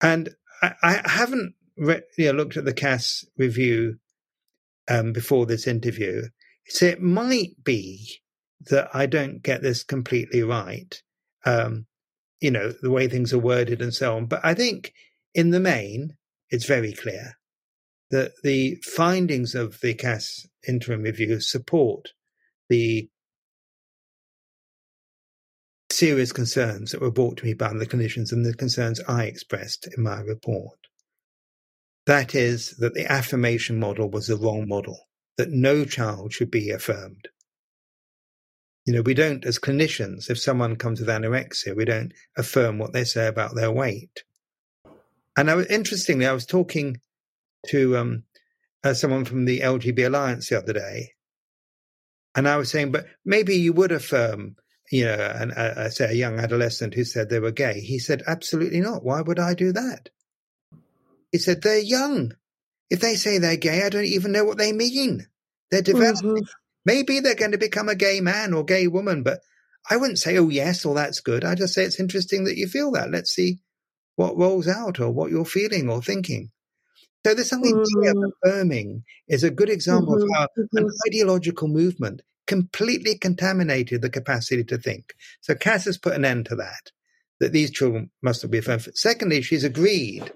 And 0.00 0.28
I, 0.62 0.74
I 0.80 1.02
haven't 1.04 1.54
re- 1.76 2.02
you 2.16 2.26
know, 2.26 2.38
looked 2.38 2.56
at 2.56 2.64
the 2.64 2.72
Cass 2.72 3.24
review 3.36 3.96
um, 4.86 5.12
before 5.12 5.46
this 5.46 5.66
interview. 5.66 6.22
So 6.66 6.86
it 6.86 7.02
might 7.02 7.56
be 7.64 8.20
that 8.70 8.88
I 8.94 9.06
don't 9.06 9.42
get 9.42 9.60
this 9.60 9.82
completely 9.82 10.44
right, 10.44 11.02
um, 11.44 11.86
you 12.40 12.52
know, 12.52 12.70
the 12.70 12.90
way 12.90 13.08
things 13.08 13.32
are 13.32 13.38
worded 13.38 13.82
and 13.82 13.92
so 13.92 14.16
on. 14.16 14.26
But 14.26 14.42
I 14.44 14.54
think 14.54 14.92
in 15.34 15.50
the 15.50 15.58
main, 15.58 16.16
it's 16.50 16.66
very 16.66 16.92
clear 16.92 17.32
that 18.12 18.30
the 18.44 18.76
findings 18.76 19.56
of 19.56 19.80
the 19.80 19.94
Cass 19.94 20.46
interim 20.68 21.02
review 21.02 21.40
support 21.40 22.10
the 22.68 23.08
serious 25.90 26.32
concerns 26.32 26.90
that 26.90 27.00
were 27.00 27.10
brought 27.10 27.36
to 27.38 27.44
me 27.44 27.54
by 27.54 27.72
the 27.72 27.86
clinicians 27.86 28.32
and 28.32 28.44
the 28.44 28.54
concerns 28.54 29.00
I 29.06 29.24
expressed 29.24 29.88
in 29.96 30.02
my 30.02 30.20
report. 30.20 30.78
That 32.06 32.34
is, 32.34 32.76
that 32.78 32.94
the 32.94 33.10
affirmation 33.10 33.78
model 33.78 34.10
was 34.10 34.26
the 34.26 34.36
wrong 34.36 34.68
model, 34.68 34.98
that 35.38 35.50
no 35.50 35.84
child 35.84 36.32
should 36.32 36.50
be 36.50 36.70
affirmed. 36.70 37.28
You 38.84 38.92
know, 38.92 39.02
we 39.02 39.14
don't, 39.14 39.46
as 39.46 39.58
clinicians, 39.58 40.28
if 40.28 40.38
someone 40.38 40.76
comes 40.76 41.00
with 41.00 41.08
anorexia, 41.08 41.74
we 41.74 41.86
don't 41.86 42.12
affirm 42.36 42.78
what 42.78 42.92
they 42.92 43.04
say 43.04 43.26
about 43.26 43.54
their 43.54 43.70
weight. 43.70 44.24
And 45.36 45.50
I 45.50 45.54
was, 45.54 45.66
interestingly, 45.66 46.26
I 46.26 46.32
was 46.32 46.44
talking 46.44 46.98
to 47.68 47.96
um, 47.96 48.24
uh, 48.84 48.92
someone 48.92 49.24
from 49.24 49.46
the 49.46 49.60
LGB 49.60 50.06
Alliance 50.06 50.50
the 50.50 50.58
other 50.58 50.74
day, 50.74 51.13
and 52.34 52.48
I 52.48 52.56
was 52.56 52.70
saying, 52.70 52.92
but 52.92 53.06
maybe 53.24 53.56
you 53.56 53.72
would 53.72 53.92
affirm, 53.92 54.56
you 54.90 55.04
know, 55.04 55.14
an, 55.14 55.52
uh, 55.52 55.88
say 55.90 56.10
a 56.10 56.14
young 56.14 56.38
adolescent 56.38 56.94
who 56.94 57.04
said 57.04 57.28
they 57.28 57.40
were 57.40 57.52
gay. 57.52 57.80
He 57.80 57.98
said, 57.98 58.22
absolutely 58.26 58.80
not. 58.80 59.04
Why 59.04 59.20
would 59.20 59.38
I 59.38 59.54
do 59.54 59.72
that? 59.72 60.10
He 61.32 61.38
said, 61.38 61.62
they're 61.62 61.78
young. 61.78 62.32
If 62.90 63.00
they 63.00 63.14
say 63.14 63.38
they're 63.38 63.56
gay, 63.56 63.82
I 63.82 63.88
don't 63.88 64.04
even 64.04 64.32
know 64.32 64.44
what 64.44 64.58
they 64.58 64.72
mean. 64.72 65.26
They're 65.70 65.82
developing. 65.82 66.30
Mm-hmm. 66.30 66.44
Maybe 66.84 67.20
they're 67.20 67.34
going 67.34 67.52
to 67.52 67.58
become 67.58 67.88
a 67.88 67.94
gay 67.94 68.20
man 68.20 68.52
or 68.52 68.64
gay 68.64 68.86
woman, 68.86 69.22
but 69.22 69.40
I 69.88 69.96
wouldn't 69.96 70.18
say, 70.18 70.36
oh, 70.38 70.48
yes, 70.48 70.84
or 70.84 70.94
that's 70.94 71.20
good. 71.20 71.44
I 71.44 71.54
just 71.54 71.74
say 71.74 71.84
it's 71.84 72.00
interesting 72.00 72.44
that 72.44 72.56
you 72.56 72.68
feel 72.68 72.92
that. 72.92 73.10
Let's 73.10 73.34
see 73.34 73.60
what 74.16 74.36
rolls 74.36 74.68
out 74.68 75.00
or 75.00 75.10
what 75.10 75.30
you're 75.30 75.44
feeling 75.44 75.88
or 75.88 76.02
thinking. 76.02 76.50
So 77.24 77.34
this 77.34 77.52
idea 77.52 77.72
mm-hmm. 77.72 78.22
of 78.22 78.32
affirming 78.42 79.04
is 79.28 79.44
a 79.44 79.50
good 79.50 79.70
example 79.70 80.16
mm-hmm. 80.16 80.30
of 80.30 80.36
how 80.36 80.46
mm-hmm. 80.58 80.76
an 80.76 80.90
ideological 81.08 81.68
movement 81.68 82.22
completely 82.46 83.16
contaminated 83.16 84.02
the 84.02 84.10
capacity 84.10 84.64
to 84.64 84.76
think. 84.76 85.14
So 85.40 85.54
Cass 85.54 85.86
has 85.86 85.96
put 85.96 86.14
an 86.14 86.24
end 86.24 86.46
to 86.46 86.56
that, 86.56 86.92
that 87.40 87.52
these 87.52 87.70
children 87.70 88.10
must 88.22 88.48
be 88.50 88.58
affirmed. 88.58 88.86
Secondly, 88.94 89.40
she's 89.40 89.64
agreed 89.64 90.30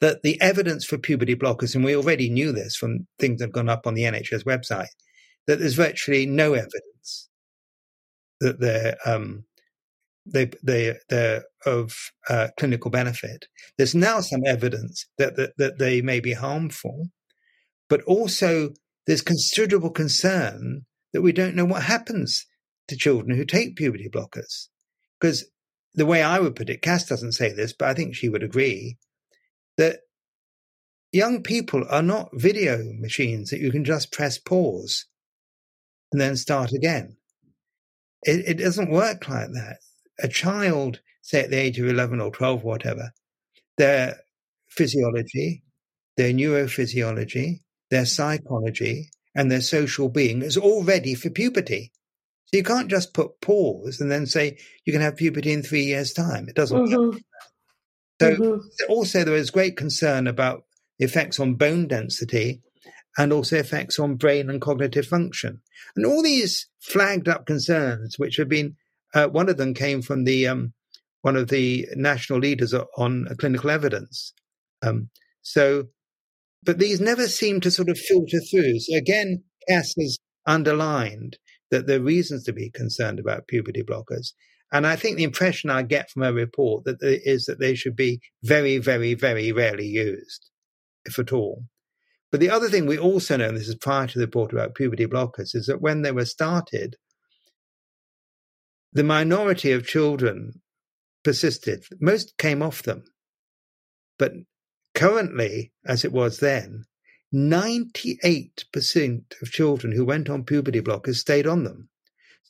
that 0.00 0.22
the 0.22 0.38
evidence 0.40 0.84
for 0.84 0.98
puberty 0.98 1.34
blockers, 1.34 1.74
and 1.74 1.84
we 1.84 1.96
already 1.96 2.28
knew 2.28 2.52
this 2.52 2.76
from 2.76 3.06
things 3.18 3.38
that 3.38 3.46
have 3.46 3.52
gone 3.52 3.70
up 3.70 3.86
on 3.86 3.94
the 3.94 4.02
NHS 4.02 4.44
website, 4.44 4.88
that 5.46 5.60
there's 5.60 5.74
virtually 5.74 6.26
no 6.26 6.52
evidence 6.52 7.28
that 8.40 8.60
they're 8.60 8.96
um, 9.06 9.44
they 10.26 10.50
they 10.62 10.96
they're 11.08 11.44
of 11.66 11.94
uh, 12.28 12.48
clinical 12.58 12.90
benefit. 12.90 13.46
There's 13.76 13.94
now 13.94 14.20
some 14.20 14.42
evidence 14.46 15.06
that, 15.18 15.36
that 15.36 15.56
that 15.58 15.78
they 15.78 16.02
may 16.02 16.20
be 16.20 16.32
harmful, 16.32 17.08
but 17.88 18.02
also 18.02 18.70
there's 19.06 19.22
considerable 19.22 19.90
concern 19.90 20.86
that 21.12 21.22
we 21.22 21.32
don't 21.32 21.54
know 21.54 21.64
what 21.64 21.82
happens 21.82 22.46
to 22.88 22.96
children 22.96 23.36
who 23.36 23.44
take 23.44 23.76
puberty 23.76 24.08
blockers. 24.08 24.68
Because 25.20 25.44
the 25.94 26.06
way 26.06 26.22
I 26.22 26.38
would 26.38 26.56
put 26.56 26.70
it, 26.70 26.82
Cass 26.82 27.06
doesn't 27.06 27.32
say 27.32 27.52
this, 27.52 27.72
but 27.72 27.88
I 27.88 27.94
think 27.94 28.14
she 28.14 28.28
would 28.28 28.42
agree 28.42 28.96
that 29.76 30.00
young 31.12 31.42
people 31.42 31.84
are 31.88 32.02
not 32.02 32.30
video 32.32 32.82
machines 32.98 33.50
that 33.50 33.60
you 33.60 33.70
can 33.70 33.84
just 33.84 34.12
press 34.12 34.38
pause 34.38 35.06
and 36.12 36.20
then 36.20 36.36
start 36.36 36.72
again. 36.72 37.16
It, 38.22 38.44
it 38.48 38.54
doesn't 38.62 38.90
work 38.90 39.28
like 39.28 39.48
that. 39.52 39.76
A 40.22 40.28
child, 40.28 41.00
say 41.22 41.42
at 41.42 41.50
the 41.50 41.58
age 41.58 41.78
of 41.78 41.88
11 41.88 42.20
or 42.20 42.30
12, 42.30 42.62
whatever, 42.62 43.12
their 43.76 44.20
physiology, 44.68 45.62
their 46.16 46.32
neurophysiology, 46.32 47.60
their 47.90 48.06
psychology, 48.06 49.10
and 49.34 49.50
their 49.50 49.60
social 49.60 50.08
being 50.08 50.42
is 50.42 50.56
all 50.56 50.84
ready 50.84 51.14
for 51.14 51.30
puberty. 51.30 51.92
So 52.46 52.58
you 52.58 52.62
can't 52.62 52.90
just 52.90 53.14
put 53.14 53.40
pause 53.40 54.00
and 54.00 54.10
then 54.10 54.26
say 54.26 54.58
you 54.84 54.92
can 54.92 55.02
have 55.02 55.16
puberty 55.16 55.52
in 55.52 55.62
three 55.62 55.84
years' 55.84 56.12
time. 56.12 56.48
It 56.48 56.54
doesn't 56.54 56.86
mm-hmm. 56.86 57.10
work. 57.10 57.20
So 58.20 58.36
mm-hmm. 58.36 58.92
also 58.92 59.24
there 59.24 59.34
is 59.34 59.50
great 59.50 59.76
concern 59.76 60.26
about 60.26 60.64
effects 60.98 61.40
on 61.40 61.54
bone 61.54 61.88
density 61.88 62.62
and 63.18 63.32
also 63.32 63.56
effects 63.56 63.98
on 63.98 64.16
brain 64.16 64.50
and 64.50 64.60
cognitive 64.60 65.06
function. 65.06 65.60
And 65.96 66.06
all 66.06 66.22
these 66.22 66.68
flagged 66.80 67.28
up 67.28 67.46
concerns, 67.46 68.18
which 68.18 68.36
have 68.36 68.48
been, 68.48 68.76
uh, 69.14 69.28
one 69.28 69.48
of 69.48 69.56
them 69.56 69.74
came 69.74 70.02
from 70.02 70.24
the 70.24 70.46
um, 70.48 70.72
one 71.22 71.36
of 71.36 71.48
the 71.48 71.88
national 71.94 72.38
leaders 72.38 72.74
on 72.98 73.26
clinical 73.38 73.70
evidence. 73.70 74.34
Um, 74.82 75.08
so, 75.42 75.84
but 76.62 76.78
these 76.78 77.00
never 77.00 77.26
seem 77.28 77.60
to 77.60 77.70
sort 77.70 77.88
of 77.88 77.98
filter 77.98 78.40
through. 78.40 78.80
So 78.80 78.96
again, 78.96 79.42
Cass 79.68 79.94
has 79.98 80.18
underlined 80.46 81.38
that 81.70 81.86
there 81.86 81.98
are 81.98 82.02
reasons 82.02 82.44
to 82.44 82.52
be 82.52 82.70
concerned 82.70 83.18
about 83.18 83.48
puberty 83.48 83.82
blockers. 83.82 84.32
And 84.72 84.86
I 84.86 84.96
think 84.96 85.16
the 85.16 85.24
impression 85.24 85.70
I 85.70 85.82
get 85.82 86.10
from 86.10 86.22
her 86.22 86.32
report 86.32 86.84
that 86.84 86.98
is 87.00 87.44
that 87.44 87.60
they 87.60 87.74
should 87.74 87.96
be 87.96 88.20
very, 88.42 88.78
very, 88.78 89.14
very 89.14 89.52
rarely 89.52 89.86
used, 89.86 90.50
if 91.04 91.18
at 91.18 91.32
all. 91.32 91.64
But 92.30 92.40
the 92.40 92.50
other 92.50 92.68
thing 92.68 92.86
we 92.86 92.98
also 92.98 93.36
know, 93.36 93.48
and 93.48 93.56
this 93.56 93.68
is 93.68 93.76
prior 93.76 94.08
to 94.08 94.18
the 94.18 94.26
report 94.26 94.52
about 94.52 94.74
puberty 94.74 95.06
blockers, 95.06 95.54
is 95.54 95.66
that 95.66 95.80
when 95.80 96.02
they 96.02 96.10
were 96.10 96.24
started, 96.24 96.96
the 98.94 99.04
minority 99.04 99.72
of 99.72 99.86
children 99.86 100.60
persisted. 101.22 101.84
Most 102.00 102.36
came 102.38 102.62
off 102.62 102.82
them. 102.82 103.04
But 104.18 104.32
currently, 104.94 105.72
as 105.84 106.04
it 106.04 106.12
was 106.12 106.38
then, 106.38 106.84
98% 107.34 109.42
of 109.42 109.50
children 109.50 109.92
who 109.92 110.04
went 110.04 110.30
on 110.30 110.44
puberty 110.44 110.80
blockers 110.80 111.16
stayed 111.16 111.46
on 111.46 111.64
them. 111.64 111.88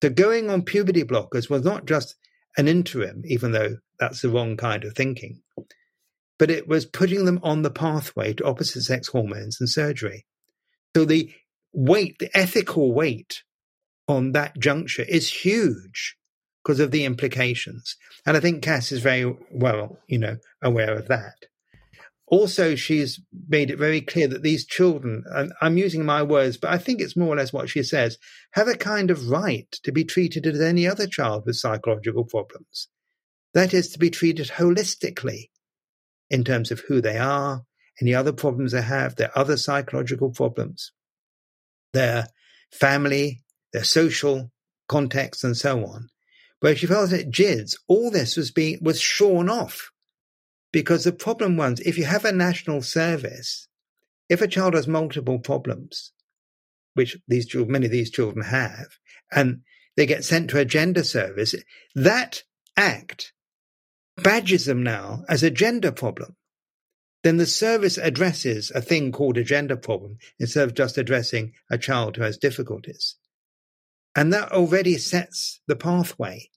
So 0.02 0.10
going 0.10 0.50
on 0.50 0.62
puberty 0.62 1.04
blockers 1.04 1.48
was 1.48 1.64
not 1.64 1.86
just 1.86 2.16
an 2.56 2.68
interim, 2.68 3.22
even 3.24 3.52
though 3.52 3.78
that's 3.98 4.20
the 4.20 4.28
wrong 4.28 4.56
kind 4.56 4.84
of 4.84 4.94
thinking 4.94 5.40
but 6.38 6.50
it 6.50 6.66
was 6.66 6.86
putting 6.86 7.24
them 7.24 7.40
on 7.42 7.62
the 7.62 7.70
pathway 7.70 8.32
to 8.34 8.44
opposite 8.44 8.82
sex 8.82 9.08
hormones 9.08 9.58
and 9.60 9.68
surgery. 9.68 10.26
So 10.96 11.04
the 11.04 11.32
weight, 11.72 12.16
the 12.18 12.36
ethical 12.36 12.92
weight 12.92 13.42
on 14.08 14.32
that 14.32 14.58
juncture 14.58 15.04
is 15.08 15.30
huge 15.30 16.16
because 16.64 16.80
of 16.80 16.90
the 16.90 17.04
implications. 17.04 17.96
And 18.24 18.36
I 18.36 18.40
think 18.40 18.62
Cass 18.62 18.90
is 18.90 19.00
very 19.00 19.36
well, 19.50 19.98
you 20.06 20.18
know, 20.18 20.38
aware 20.62 20.94
of 20.94 21.08
that. 21.08 21.34
Also, 22.26 22.74
she's 22.74 23.20
made 23.48 23.70
it 23.70 23.78
very 23.78 24.00
clear 24.00 24.26
that 24.28 24.42
these 24.42 24.64
children, 24.64 25.24
and 25.30 25.52
I'm 25.60 25.76
using 25.76 26.06
my 26.06 26.22
words, 26.22 26.56
but 26.56 26.70
I 26.70 26.78
think 26.78 27.00
it's 27.00 27.16
more 27.16 27.34
or 27.34 27.36
less 27.36 27.52
what 27.52 27.68
she 27.68 27.82
says, 27.82 28.16
have 28.52 28.66
a 28.66 28.76
kind 28.76 29.10
of 29.10 29.28
right 29.28 29.70
to 29.82 29.92
be 29.92 30.04
treated 30.04 30.46
as 30.46 30.60
any 30.60 30.86
other 30.86 31.06
child 31.06 31.44
with 31.44 31.56
psychological 31.56 32.24
problems. 32.24 32.88
That 33.52 33.74
is 33.74 33.90
to 33.90 33.98
be 33.98 34.08
treated 34.08 34.48
holistically 34.48 35.50
in 36.30 36.44
terms 36.44 36.70
of 36.70 36.80
who 36.80 37.02
they 37.02 37.18
are, 37.18 37.64
any 38.00 38.14
other 38.14 38.32
problems 38.32 38.72
they 38.72 38.82
have, 38.82 39.16
their 39.16 39.36
other 39.38 39.58
psychological 39.58 40.30
problems, 40.30 40.92
their 41.92 42.28
family, 42.72 43.44
their 43.72 43.84
social 43.84 44.50
context, 44.88 45.44
and 45.44 45.56
so 45.56 45.84
on. 45.84 46.08
Where 46.64 46.74
she 46.74 46.86
felt 46.86 47.10
that 47.10 47.30
GIDS, 47.30 47.78
all 47.88 48.10
this 48.10 48.38
was 48.38 48.50
being 48.50 48.78
was 48.80 48.98
shorn 48.98 49.50
off. 49.50 49.92
Because 50.72 51.04
the 51.04 51.12
problem 51.12 51.58
was 51.58 51.78
if 51.80 51.98
you 51.98 52.06
have 52.06 52.24
a 52.24 52.32
national 52.32 52.80
service, 52.80 53.68
if 54.30 54.40
a 54.40 54.48
child 54.48 54.72
has 54.72 54.88
multiple 54.88 55.38
problems, 55.38 56.12
which 56.94 57.18
these 57.28 57.44
children, 57.44 57.72
many 57.72 57.84
of 57.84 57.92
these 57.92 58.10
children 58.10 58.46
have, 58.46 58.96
and 59.30 59.60
they 59.98 60.06
get 60.06 60.24
sent 60.24 60.48
to 60.48 60.58
a 60.58 60.64
gender 60.64 61.04
service, 61.04 61.54
that 61.94 62.44
act 62.78 63.34
badges 64.22 64.64
them 64.64 64.82
now 64.82 65.22
as 65.28 65.42
a 65.42 65.50
gender 65.50 65.92
problem, 65.92 66.34
then 67.24 67.36
the 67.36 67.44
service 67.44 67.98
addresses 67.98 68.70
a 68.70 68.80
thing 68.80 69.12
called 69.12 69.36
a 69.36 69.44
gender 69.44 69.76
problem 69.76 70.16
instead 70.38 70.66
of 70.66 70.74
just 70.74 70.96
addressing 70.96 71.52
a 71.70 71.76
child 71.76 72.16
who 72.16 72.22
has 72.22 72.38
difficulties. 72.38 73.16
And 74.16 74.32
that 74.32 74.52
already 74.52 74.96
sets 74.98 75.60
the 75.66 75.76
pathway. 75.76 76.50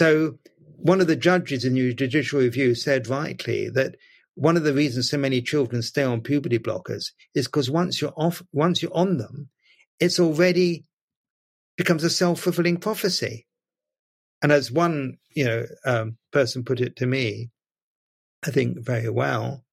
So 0.00 0.38
one 0.76 1.00
of 1.00 1.06
the 1.06 1.16
judges 1.16 1.64
in 1.64 1.74
the 1.74 1.94
judicial 1.94 2.40
review 2.40 2.74
said 2.74 3.08
rightly 3.08 3.68
that 3.70 3.96
one 4.34 4.56
of 4.56 4.64
the 4.64 4.72
reasons 4.72 5.10
so 5.10 5.18
many 5.18 5.42
children 5.42 5.82
stay 5.82 6.02
on 6.02 6.22
puberty 6.22 6.58
blockers 6.58 7.12
is 7.34 7.46
because 7.46 7.70
once 7.70 8.00
you're 8.00 8.14
off, 8.16 8.42
once 8.52 8.82
you're 8.82 8.96
on 8.96 9.18
them, 9.18 9.50
it's 10.00 10.18
already 10.18 10.84
becomes 11.76 12.02
a 12.02 12.10
self-fulfilling 12.10 12.78
prophecy. 12.78 13.46
And 14.42 14.50
as 14.50 14.72
one, 14.72 15.18
you 15.30 15.44
know, 15.44 15.66
um, 15.84 16.16
person 16.32 16.64
put 16.64 16.80
it 16.80 16.96
to 16.96 17.06
me, 17.06 17.50
I 18.44 18.50
think 18.50 18.78
very 18.78 19.08
well, 19.08 19.64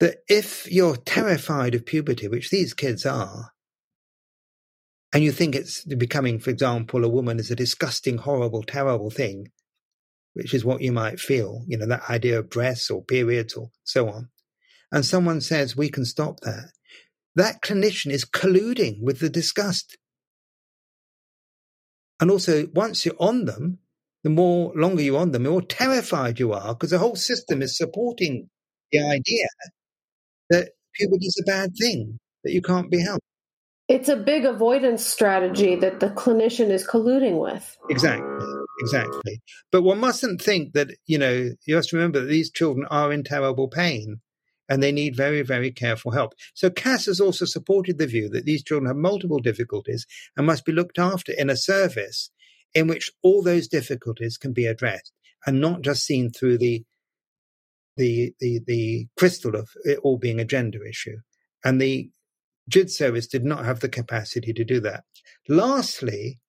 that 0.00 0.18
if 0.28 0.70
you're 0.70 0.96
terrified 0.96 1.74
of 1.74 1.86
puberty, 1.86 2.26
which 2.26 2.50
these 2.50 2.74
kids 2.74 3.06
are, 3.06 3.52
and 5.12 5.22
you 5.22 5.32
think 5.32 5.54
it's 5.54 5.84
becoming, 5.84 6.38
for 6.38 6.50
example, 6.50 7.04
a 7.04 7.08
woman 7.08 7.38
is 7.38 7.50
a 7.50 7.56
disgusting, 7.56 8.18
horrible, 8.18 8.62
terrible 8.62 9.10
thing, 9.10 9.50
which 10.34 10.54
is 10.54 10.64
what 10.64 10.80
you 10.80 10.92
might 10.92 11.20
feel, 11.20 11.64
you 11.66 11.76
know, 11.76 11.86
that 11.86 12.08
idea 12.08 12.38
of 12.38 12.50
breasts 12.50 12.90
or 12.90 13.04
periods 13.04 13.54
or 13.54 13.70
so 13.84 14.08
on, 14.08 14.30
and 14.90 15.04
someone 15.04 15.40
says 15.40 15.76
we 15.76 15.90
can 15.90 16.04
stop 16.04 16.40
that, 16.40 16.70
that 17.34 17.62
clinician 17.62 18.10
is 18.10 18.24
colluding 18.24 19.02
with 19.02 19.20
the 19.20 19.28
disgust. 19.30 19.96
And 22.20 22.30
also, 22.30 22.68
once 22.74 23.04
you're 23.04 23.16
on 23.18 23.46
them, 23.46 23.78
the 24.22 24.30
more 24.30 24.72
longer 24.76 25.02
you're 25.02 25.20
on 25.20 25.32
them, 25.32 25.42
the 25.42 25.50
more 25.50 25.62
terrified 25.62 26.38
you 26.38 26.52
are 26.52 26.74
because 26.74 26.90
the 26.90 26.98
whole 26.98 27.16
system 27.16 27.62
is 27.62 27.76
supporting 27.76 28.48
the 28.92 29.00
idea 29.00 29.46
that 30.50 30.70
puberty 30.94 31.26
is 31.26 31.42
a 31.42 31.50
bad 31.50 31.72
thing, 31.80 32.18
that 32.44 32.52
you 32.52 32.62
can't 32.62 32.90
be 32.90 33.02
helped. 33.02 33.24
It's 33.92 34.08
a 34.08 34.16
big 34.16 34.46
avoidance 34.46 35.04
strategy 35.04 35.76
that 35.76 36.00
the 36.00 36.08
clinician 36.08 36.70
is 36.70 36.86
colluding 36.86 37.38
with. 37.38 37.76
Exactly, 37.90 38.46
exactly. 38.80 39.42
But 39.70 39.82
one 39.82 39.98
mustn't 39.98 40.40
think 40.40 40.72
that, 40.72 40.96
you 41.04 41.18
know, 41.18 41.50
you 41.66 41.82
to 41.82 41.96
remember 41.96 42.20
that 42.20 42.26
these 42.26 42.50
children 42.50 42.86
are 42.90 43.12
in 43.12 43.22
terrible 43.22 43.68
pain 43.68 44.22
and 44.66 44.82
they 44.82 44.92
need 44.92 45.14
very, 45.14 45.42
very 45.42 45.70
careful 45.70 46.12
help. 46.12 46.32
So 46.54 46.70
Cass 46.70 47.04
has 47.04 47.20
also 47.20 47.44
supported 47.44 47.98
the 47.98 48.06
view 48.06 48.30
that 48.30 48.46
these 48.46 48.64
children 48.64 48.86
have 48.86 48.96
multiple 48.96 49.40
difficulties 49.40 50.06
and 50.38 50.46
must 50.46 50.64
be 50.64 50.72
looked 50.72 50.98
after 50.98 51.32
in 51.32 51.50
a 51.50 51.56
service 51.56 52.30
in 52.72 52.86
which 52.86 53.10
all 53.22 53.42
those 53.42 53.68
difficulties 53.68 54.38
can 54.38 54.54
be 54.54 54.64
addressed 54.64 55.12
and 55.44 55.60
not 55.60 55.82
just 55.82 56.06
seen 56.06 56.30
through 56.30 56.56
the 56.56 56.82
the 57.98 58.32
the, 58.40 58.58
the 58.66 59.06
crystal 59.18 59.54
of 59.54 59.68
it 59.84 59.98
all 60.02 60.16
being 60.16 60.40
a 60.40 60.46
gender 60.46 60.82
issue. 60.82 61.18
And 61.62 61.78
the 61.78 62.10
GID 62.68 62.90
service 62.90 63.26
did 63.26 63.44
not 63.44 63.64
have 63.64 63.80
the 63.80 63.88
capacity 63.88 64.52
to 64.52 64.64
do 64.64 64.80
that. 64.80 65.04
Lastly, 65.48 66.40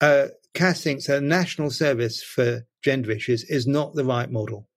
uh, 0.00 0.28
Cass 0.54 0.86
a 0.86 1.20
national 1.20 1.70
service 1.70 2.22
for 2.22 2.66
gender 2.82 3.10
issues 3.10 3.44
is 3.44 3.66
not 3.66 3.94
the 3.94 4.04
right 4.04 4.30
model, 4.30 4.68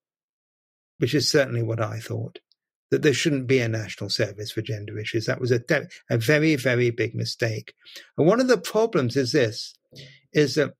which 0.98 1.14
is 1.14 1.30
certainly 1.30 1.62
what 1.62 1.80
I 1.80 1.98
thought 2.00 2.38
that 2.90 3.02
there 3.02 3.14
shouldn't 3.14 3.46
be 3.46 3.60
a 3.60 3.68
national 3.68 4.10
service 4.10 4.50
for 4.50 4.62
gender 4.62 4.98
issues. 4.98 5.26
That 5.26 5.40
was 5.40 5.52
a, 5.52 5.62
a 6.10 6.18
very, 6.18 6.56
very 6.56 6.90
big 6.90 7.14
mistake. 7.14 7.72
And 8.18 8.26
one 8.26 8.40
of 8.40 8.48
the 8.48 8.58
problems 8.58 9.16
is 9.16 9.32
this, 9.32 9.74
is 10.32 10.56
that 10.56 10.74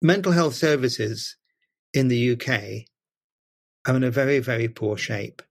mental 0.00 0.32
health 0.32 0.54
services 0.54 1.36
in 1.92 2.08
the 2.08 2.32
UK 2.32 2.86
are 3.86 3.96
in 3.96 4.04
a 4.04 4.10
very, 4.10 4.38
very 4.38 4.68
poor 4.68 4.96
shape 4.96 5.42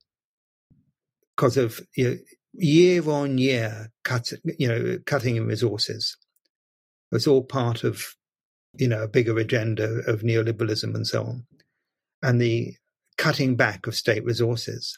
because 1.36 1.58
of 1.58 1.80
you 1.96 2.10
know, 2.10 2.18
year 2.54 3.08
on 3.10 3.38
year 3.38 3.92
cut, 4.04 4.32
you 4.58 4.68
know, 4.68 5.00
cutting 5.06 5.36
in 5.36 5.48
resources. 5.48 6.18
It's 7.12 7.28
all 7.28 7.44
part 7.44 7.84
of, 7.84 8.16
you 8.78 8.88
know, 8.88 9.04
a 9.04 9.08
bigger 9.08 9.38
agenda 9.38 10.02
of 10.08 10.22
neoliberalism 10.22 10.96
and 10.96 11.06
so 11.06 11.24
on. 11.24 11.46
And 12.22 12.42
the 12.42 12.76
cutting 13.18 13.56
back 13.56 13.88
of 13.88 13.96
state 13.96 14.24
resources. 14.24 14.98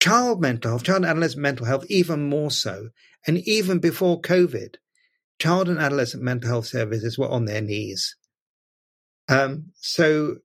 Child 0.00 0.40
mental 0.40 0.72
health, 0.72 0.84
child 0.84 0.98
and 0.98 1.06
adolescent 1.06 1.42
mental 1.42 1.66
health, 1.66 1.84
even 1.88 2.28
more 2.28 2.50
so. 2.50 2.90
And 3.26 3.38
even 3.38 3.78
before 3.78 4.20
COVID, 4.20 4.76
child 5.38 5.68
and 5.68 5.78
adolescent 5.78 6.22
mental 6.22 6.50
health 6.50 6.66
services 6.66 7.18
were 7.18 7.28
on 7.28 7.46
their 7.46 7.60
knees. 7.60 8.16
Um, 9.28 9.72
so 9.76 10.36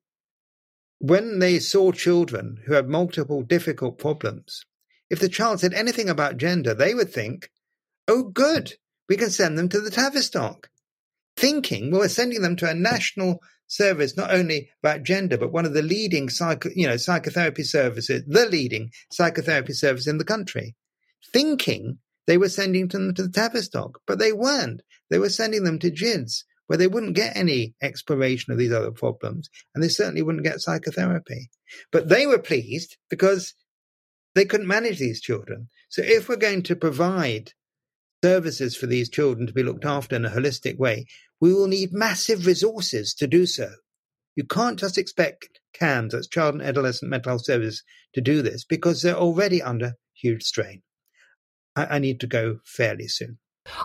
when 0.99 1.39
they 1.39 1.59
saw 1.59 1.91
children 1.91 2.61
who 2.65 2.73
had 2.73 2.87
multiple 2.87 3.41
difficult 3.41 3.97
problems, 3.97 4.65
if 5.09 5.19
the 5.19 5.29
child 5.29 5.59
said 5.59 5.73
anything 5.73 6.09
about 6.09 6.37
gender, 6.37 6.73
they 6.73 6.93
would 6.93 7.11
think, 7.11 7.49
oh, 8.07 8.23
good, 8.23 8.73
we 9.07 9.17
can 9.17 9.29
send 9.29 9.57
them 9.57 9.69
to 9.69 9.81
the 9.81 9.91
Tavistock. 9.91 10.69
Thinking, 11.35 11.91
well, 11.91 12.01
we're 12.01 12.09
sending 12.09 12.41
them 12.41 12.55
to 12.57 12.69
a 12.69 12.73
national 12.73 13.39
service 13.67 14.17
not 14.17 14.33
only 14.33 14.69
about 14.83 15.03
gender, 15.03 15.37
but 15.37 15.51
one 15.51 15.65
of 15.65 15.73
the 15.73 15.81
leading 15.81 16.29
psycho, 16.29 16.69
you 16.75 16.87
know, 16.87 16.97
psychotherapy 16.97 17.63
services, 17.63 18.23
the 18.27 18.45
leading 18.45 18.91
psychotherapy 19.11 19.73
service 19.73 20.07
in 20.07 20.17
the 20.17 20.25
country, 20.25 20.75
thinking 21.31 21.99
they 22.27 22.37
were 22.37 22.49
sending 22.49 22.87
them 22.87 23.13
to 23.13 23.23
the 23.23 23.29
Tavistock, 23.29 24.01
but 24.05 24.19
they 24.19 24.33
weren't. 24.33 24.81
They 25.09 25.19
were 25.19 25.29
sending 25.29 25.63
them 25.63 25.79
to 25.79 25.89
GIDS, 25.89 26.45
where 26.67 26.77
they 26.77 26.87
wouldn't 26.87 27.15
get 27.15 27.35
any 27.35 27.73
exploration 27.81 28.51
of 28.51 28.59
these 28.59 28.71
other 28.71 28.91
problems, 28.91 29.49
and 29.73 29.83
they 29.83 29.89
certainly 29.89 30.21
wouldn't 30.21 30.43
get 30.43 30.61
psychotherapy. 30.61 31.49
But 31.91 32.09
they 32.09 32.27
were 32.27 32.39
pleased 32.39 32.97
because 33.09 33.55
they 34.35 34.45
couldn't 34.45 34.67
manage 34.67 34.99
these 34.99 35.21
children. 35.21 35.69
So 35.89 36.01
if 36.03 36.29
we're 36.29 36.35
going 36.35 36.63
to 36.63 36.75
provide 36.75 37.53
services 38.23 38.75
for 38.75 38.85
these 38.85 39.09
children 39.09 39.47
to 39.47 39.53
be 39.53 39.63
looked 39.63 39.85
after 39.85 40.15
in 40.15 40.25
a 40.25 40.29
holistic 40.29 40.77
way, 40.77 41.05
we 41.39 41.53
will 41.53 41.67
need 41.67 41.93
massive 41.93 42.45
resources 42.45 43.13
to 43.15 43.27
do 43.27 43.45
so. 43.45 43.69
You 44.35 44.43
can't 44.43 44.79
just 44.79 44.97
expect 44.97 45.59
CAMHS, 45.79 46.11
that's 46.11 46.27
Child 46.27 46.55
and 46.55 46.63
Adolescent 46.63 47.09
Mental 47.09 47.31
Health 47.31 47.45
Service, 47.45 47.83
to 48.13 48.21
do 48.21 48.41
this 48.41 48.63
because 48.63 49.01
they're 49.01 49.15
already 49.15 49.61
under 49.61 49.93
huge 50.13 50.43
strain. 50.43 50.81
I, 51.75 51.85
I 51.85 51.99
need 51.99 52.19
to 52.21 52.27
go 52.27 52.59
fairly 52.65 53.07
soon. 53.07 53.39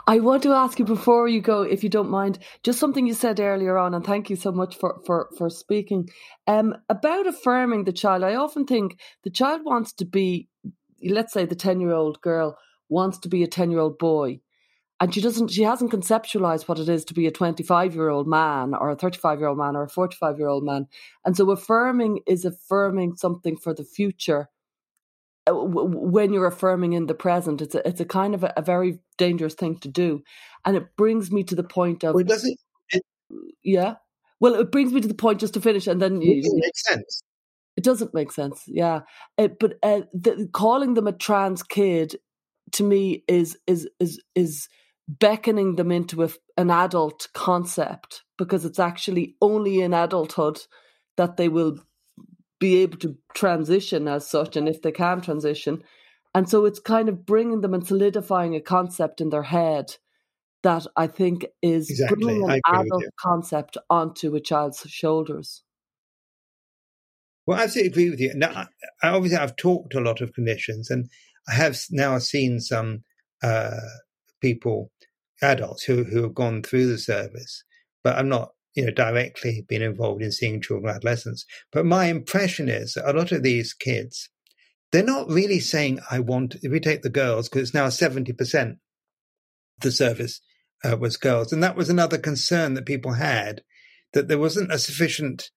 I 0.06 0.20
want 0.20 0.42
to 0.44 0.52
ask 0.52 0.78
you 0.78 0.84
before 0.84 1.28
you 1.28 1.40
go, 1.40 1.62
if 1.62 1.82
you 1.82 1.90
don't 1.90 2.10
mind, 2.10 2.38
just 2.62 2.78
something 2.78 3.06
you 3.06 3.14
said 3.14 3.40
earlier 3.40 3.76
on, 3.76 3.94
and 3.94 4.04
thank 4.04 4.30
you 4.30 4.36
so 4.36 4.52
much 4.52 4.76
for 4.76 5.00
for 5.06 5.30
for 5.36 5.50
speaking 5.50 6.08
um, 6.46 6.76
about 6.88 7.26
affirming 7.26 7.84
the 7.84 7.92
child. 7.92 8.22
I 8.22 8.34
often 8.34 8.66
think 8.66 8.98
the 9.22 9.30
child 9.30 9.62
wants 9.64 9.92
to 9.94 10.04
be, 10.04 10.48
let's 11.02 11.32
say, 11.32 11.44
the 11.44 11.54
ten 11.54 11.80
year 11.80 11.92
old 11.92 12.20
girl 12.20 12.58
wants 12.88 13.18
to 13.18 13.28
be 13.28 13.42
a 13.42 13.48
ten 13.48 13.70
year 13.70 13.80
old 13.80 13.98
boy, 13.98 14.40
and 15.00 15.12
she 15.12 15.20
doesn't 15.20 15.50
she 15.50 15.62
hasn't 15.62 15.92
conceptualized 15.92 16.68
what 16.68 16.78
it 16.78 16.88
is 16.88 17.04
to 17.04 17.14
be 17.14 17.26
a 17.26 17.30
25 17.30 17.94
year 17.94 18.08
old 18.08 18.26
man 18.26 18.74
or 18.74 18.90
a 18.90 18.96
35 18.96 19.38
year 19.38 19.48
old 19.48 19.58
man 19.58 19.76
or 19.76 19.84
a 19.84 19.88
45 19.88 20.38
year 20.38 20.48
old 20.48 20.64
man 20.64 20.86
and 21.24 21.36
so 21.36 21.50
affirming 21.50 22.20
is 22.26 22.44
affirming 22.44 23.16
something 23.16 23.56
for 23.56 23.74
the 23.74 23.84
future 23.84 24.48
uh, 25.46 25.52
when 25.54 26.32
you're 26.32 26.46
affirming 26.46 26.92
in 26.92 27.06
the 27.06 27.14
present 27.14 27.60
it's 27.60 27.74
a, 27.74 27.86
it's 27.86 28.00
a 28.00 28.04
kind 28.04 28.34
of 28.34 28.44
a, 28.44 28.52
a 28.56 28.62
very 28.62 28.98
dangerous 29.18 29.54
thing 29.54 29.78
to 29.78 29.88
do 29.88 30.22
and 30.64 30.76
it 30.76 30.96
brings 30.96 31.30
me 31.30 31.44
to 31.44 31.54
the 31.54 31.62
point 31.62 32.04
of 32.04 32.14
well, 32.14 32.24
does 32.24 32.44
it, 32.44 32.58
it 32.90 33.02
yeah? 33.62 33.94
Well 34.40 34.54
it 34.54 34.72
brings 34.72 34.92
me 34.92 35.00
to 35.00 35.08
the 35.08 35.14
point 35.14 35.40
just 35.40 35.54
to 35.54 35.60
finish 35.60 35.86
and 35.86 36.00
then 36.00 36.16
it 36.16 36.24
you, 36.24 36.60
makes 36.60 36.84
sense. 36.84 37.22
It 37.76 37.84
doesn't 37.84 38.14
make 38.14 38.32
sense 38.32 38.62
yeah. 38.66 39.00
It, 39.36 39.58
but 39.58 39.78
uh, 39.82 40.02
the, 40.12 40.48
calling 40.52 40.94
them 40.94 41.06
a 41.06 41.12
trans 41.12 41.62
kid 41.62 42.16
to 42.72 42.84
me 42.84 43.24
is 43.28 43.56
is 43.66 43.88
is 44.00 44.20
is 44.34 44.68
beckoning 45.08 45.76
them 45.76 45.92
into 45.92 46.22
a, 46.22 46.30
an 46.56 46.70
adult 46.70 47.28
concept 47.34 48.22
because 48.38 48.64
it's 48.64 48.78
actually 48.78 49.36
only 49.40 49.80
in 49.80 49.92
adulthood 49.92 50.60
that 51.16 51.36
they 51.36 51.48
will 51.48 51.78
be 52.58 52.76
able 52.76 52.96
to 52.98 53.16
transition 53.34 54.08
as 54.08 54.26
such 54.26 54.56
and 54.56 54.68
if 54.68 54.80
they 54.82 54.92
can 54.92 55.20
transition 55.20 55.82
and 56.34 56.48
so 56.48 56.64
it's 56.64 56.80
kind 56.80 57.08
of 57.08 57.24
bringing 57.24 57.60
them 57.60 57.74
and 57.74 57.86
solidifying 57.86 58.54
a 58.54 58.60
concept 58.60 59.20
in 59.20 59.30
their 59.30 59.42
head 59.44 59.96
that 60.62 60.86
i 60.96 61.06
think 61.06 61.46
is 61.62 61.90
exactly. 61.90 62.24
bringing 62.24 62.50
an 62.50 62.60
adult 62.66 63.04
concept 63.18 63.76
onto 63.90 64.34
a 64.34 64.40
child's 64.40 64.80
shoulders 64.88 65.62
well 67.46 67.58
i 67.58 67.64
absolutely 67.64 67.90
agree 67.90 68.10
with 68.10 68.20
you 68.20 68.32
now 68.34 68.66
obviously 69.02 69.38
i've 69.38 69.56
talked 69.56 69.90
to 69.90 69.98
a 69.98 70.00
lot 70.00 70.20
of 70.20 70.32
clinicians 70.32 70.90
and 70.90 71.08
i 71.48 71.54
have 71.54 71.78
now 71.90 72.18
seen 72.18 72.60
some 72.60 73.02
uh, 73.42 73.80
people 74.40 74.90
adults 75.42 75.84
who, 75.84 76.04
who 76.04 76.22
have 76.22 76.34
gone 76.34 76.62
through 76.62 76.86
the 76.86 76.98
service, 76.98 77.64
but 78.02 78.16
I'm 78.16 78.28
not, 78.28 78.50
you 78.74 78.84
know, 78.84 78.92
directly 78.92 79.64
been 79.68 79.82
involved 79.82 80.22
in 80.22 80.32
seeing 80.32 80.60
children 80.60 80.88
and 80.88 80.96
adolescents. 80.96 81.44
But 81.72 81.86
my 81.86 82.06
impression 82.06 82.68
is 82.68 82.96
a 82.96 83.12
lot 83.12 83.32
of 83.32 83.42
these 83.42 83.72
kids, 83.72 84.30
they're 84.92 85.02
not 85.02 85.28
really 85.28 85.60
saying, 85.60 86.00
I 86.10 86.20
want, 86.20 86.56
if 86.62 86.70
we 86.70 86.80
take 86.80 87.02
the 87.02 87.10
girls, 87.10 87.48
because 87.48 87.62
it's 87.62 87.74
now 87.74 87.88
70% 87.88 88.76
the 89.80 89.90
service 89.90 90.40
uh, 90.84 90.96
was 90.96 91.16
girls. 91.16 91.52
And 91.52 91.62
that 91.62 91.76
was 91.76 91.88
another 91.88 92.18
concern 92.18 92.74
that 92.74 92.86
people 92.86 93.12
had, 93.12 93.62
that 94.12 94.28
there 94.28 94.38
wasn't 94.38 94.72
a 94.72 94.78
sufficient 94.78 95.50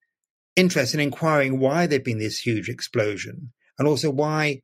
interest 0.55 0.93
in 0.93 0.99
inquiring 0.99 1.59
why 1.59 1.86
there'd 1.86 2.03
been 2.03 2.19
this 2.19 2.39
huge 2.39 2.67
explosion 2.67 3.53
and 3.78 3.88
also 3.88 4.09
why 4.09 4.61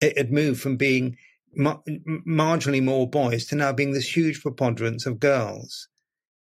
it 0.00 0.16
had 0.16 0.32
moved 0.32 0.60
from 0.60 0.76
being 0.76 1.16
mar- 1.54 1.82
marginally 2.26 2.82
more 2.82 3.08
boys 3.08 3.44
to 3.46 3.54
now 3.56 3.72
being 3.72 3.92
this 3.92 4.16
huge 4.16 4.40
preponderance 4.40 5.04
of 5.04 5.20
girls. 5.20 5.88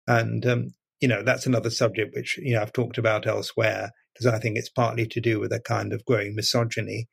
And, 0.06 0.46
um, 0.46 0.74
you 1.00 1.08
know, 1.08 1.24
that's 1.24 1.46
another 1.46 1.70
subject 1.70 2.16
which, 2.16 2.38
you 2.38 2.54
know, 2.54 2.62
I've 2.62 2.74
talked 2.74 2.98
about 2.98 3.26
elsewhere 3.26 3.92
because 4.18 4.34
I 4.34 4.40
think 4.40 4.58
it's 4.58 4.70
partly 4.70 5.06
to 5.08 5.22
do 5.22 5.40
with 5.40 5.52
a 5.52 5.60
kind 5.60 5.94
of 5.94 6.04
growing 6.06 6.36
misogyny 6.36 7.08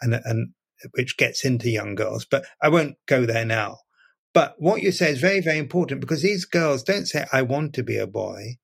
and, 0.00 0.20
and 0.24 0.50
which 0.92 1.16
gets 1.16 1.44
into 1.44 1.70
young 1.70 1.94
girls. 1.94 2.26
But 2.28 2.44
I 2.62 2.68
won't 2.68 2.96
go 3.06 3.26
there 3.26 3.44
now. 3.44 3.78
But 4.34 4.54
what 4.58 4.82
you 4.82 4.92
say 4.92 5.10
is 5.10 5.20
very, 5.20 5.40
very 5.40 5.58
important 5.58 6.00
because 6.00 6.22
these 6.22 6.44
girls 6.44 6.82
don't 6.82 7.06
say, 7.06 7.26
I 7.32 7.42
want 7.42 7.74
to 7.74 7.82
be 7.82 7.96
a 7.96 8.06
boy. 8.06 8.56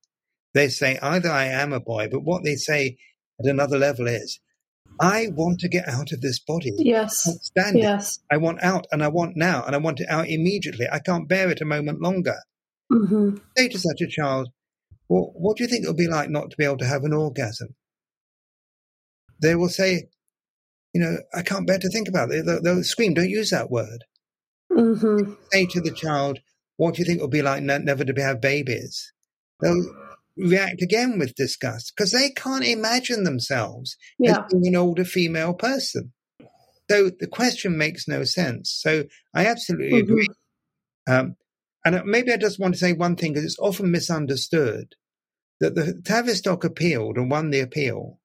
They 0.52 0.68
say 0.68 0.98
either 1.02 1.30
I 1.30 1.46
am 1.46 1.72
a 1.72 1.80
boy, 1.80 2.08
but 2.10 2.20
what 2.20 2.44
they 2.44 2.54
say 2.54 2.96
at 3.40 3.46
another 3.46 3.78
level 3.78 4.06
is, 4.06 4.40
I 5.00 5.28
want 5.32 5.58
to 5.60 5.68
get 5.68 5.88
out 5.88 6.12
of 6.12 6.20
this 6.20 6.38
body. 6.38 6.72
Yes. 6.76 7.26
I 7.26 7.32
stand 7.42 7.78
yes. 7.78 8.18
it. 8.18 8.34
I 8.34 8.36
want 8.36 8.62
out 8.62 8.86
and 8.92 9.02
I 9.02 9.08
want 9.08 9.36
now 9.36 9.64
and 9.64 9.74
I 9.74 9.78
want 9.78 10.00
it 10.00 10.08
out 10.08 10.28
immediately. 10.28 10.86
I 10.90 11.00
can't 11.00 11.28
bear 11.28 11.50
it 11.50 11.60
a 11.60 11.64
moment 11.64 12.00
longer. 12.00 12.36
Mm-hmm. 12.92 13.38
Say 13.56 13.68
to 13.68 13.78
such 13.78 14.00
a 14.02 14.06
child, 14.06 14.50
well, 15.08 15.32
what 15.34 15.56
do 15.56 15.64
you 15.64 15.68
think 15.68 15.84
it 15.84 15.88
would 15.88 15.96
be 15.96 16.06
like 16.06 16.30
not 16.30 16.50
to 16.50 16.56
be 16.56 16.64
able 16.64 16.78
to 16.78 16.86
have 16.86 17.02
an 17.02 17.12
orgasm? 17.12 17.74
They 19.40 19.54
will 19.54 19.68
say, 19.68 20.04
you 20.92 21.00
know, 21.00 21.16
I 21.34 21.42
can't 21.42 21.66
bear 21.66 21.78
to 21.78 21.88
think 21.88 22.08
about 22.08 22.30
it. 22.32 22.46
They'll, 22.46 22.62
they'll 22.62 22.84
scream, 22.84 23.14
don't 23.14 23.28
use 23.28 23.50
that 23.50 23.70
word. 23.70 24.04
Mm-hmm. 24.72 25.32
Say 25.52 25.66
to 25.66 25.80
the 25.80 25.92
child, 25.92 26.38
what 26.76 26.94
do 26.94 27.00
you 27.02 27.04
think 27.04 27.18
it 27.18 27.22
will 27.22 27.28
be 27.28 27.42
like 27.42 27.62
ne- 27.62 27.78
never 27.78 28.04
to 28.04 28.22
have 28.22 28.40
babies? 28.40 29.12
They'll 29.60 29.84
react 30.36 30.82
again 30.82 31.18
with 31.18 31.34
disgust 31.36 31.92
because 31.96 32.10
they 32.10 32.30
can't 32.30 32.64
imagine 32.64 33.24
themselves 33.24 33.96
Yeah. 34.18 34.32
as 34.32 34.38
being 34.50 34.66
an 34.68 34.76
older 34.76 35.04
female 35.04 35.54
person. 35.54 36.12
So 36.90 37.10
the 37.10 37.28
question 37.28 37.78
makes 37.78 38.06
no 38.08 38.24
sense. 38.24 38.70
So 38.82 39.04
I 39.32 39.46
absolutely 39.46 40.02
Mhm. 40.02 40.02
agree. 40.02 40.28
Um, 41.06 41.36
and 41.84 41.94
uh, 41.96 42.02
maybe 42.04 42.32
I 42.32 42.36
just 42.36 42.58
want 42.58 42.74
to 42.74 42.80
say 42.80 42.92
one 42.92 43.16
thing 43.16 43.32
because 43.32 43.44
it's 43.44 43.58
often 43.58 43.90
misunderstood 43.90 44.94
that 45.60 45.74
the 45.74 46.00
Tavistock 46.04 46.64
appealed 46.64 47.16
and 47.16 47.30
won 47.30 47.50
the 47.50 47.60
appeal. 47.60 48.20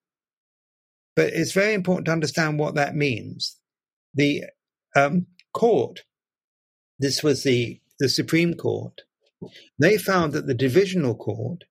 But 1.19 1.33
it's 1.33 1.51
very 1.51 1.73
important 1.73 2.05
to 2.05 2.13
understand 2.13 2.59
what 2.59 2.75
that 2.75 2.95
means. 2.95 3.57
The 4.13 4.45
um, 4.95 5.25
court, 5.53 6.03
this 6.97 7.21
was 7.21 7.43
the, 7.43 7.81
the 7.99 8.07
Supreme 8.07 8.53
Court, 8.53 9.01
they 9.77 9.97
found 9.97 10.31
that 10.31 10.47
the 10.47 10.53
divisional 10.53 11.15
court 11.15 11.65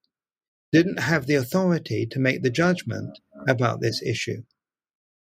didn't 0.71 1.01
have 1.01 1.25
the 1.25 1.37
authority 1.37 2.07
to 2.11 2.19
make 2.19 2.43
the 2.43 2.51
judgment 2.51 3.19
about 3.49 3.81
this 3.81 4.03
issue. 4.03 4.43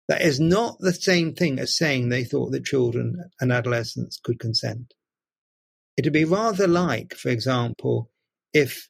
That 0.09 0.23
is 0.23 0.41
not 0.41 0.79
the 0.79 0.95
same 0.95 1.35
thing 1.35 1.59
as 1.59 1.77
saying 1.77 2.09
they 2.09 2.25
thought 2.25 2.53
that 2.53 2.65
children 2.65 3.29
and 3.43 3.53
adolescents 3.53 4.19
could 4.25 4.41
consent. 4.41 4.95
It'd 5.99 6.15
be 6.15 6.25
rather 6.25 6.67
like, 6.67 7.13
for 7.13 7.29
example, 7.29 8.11
if 8.55 8.89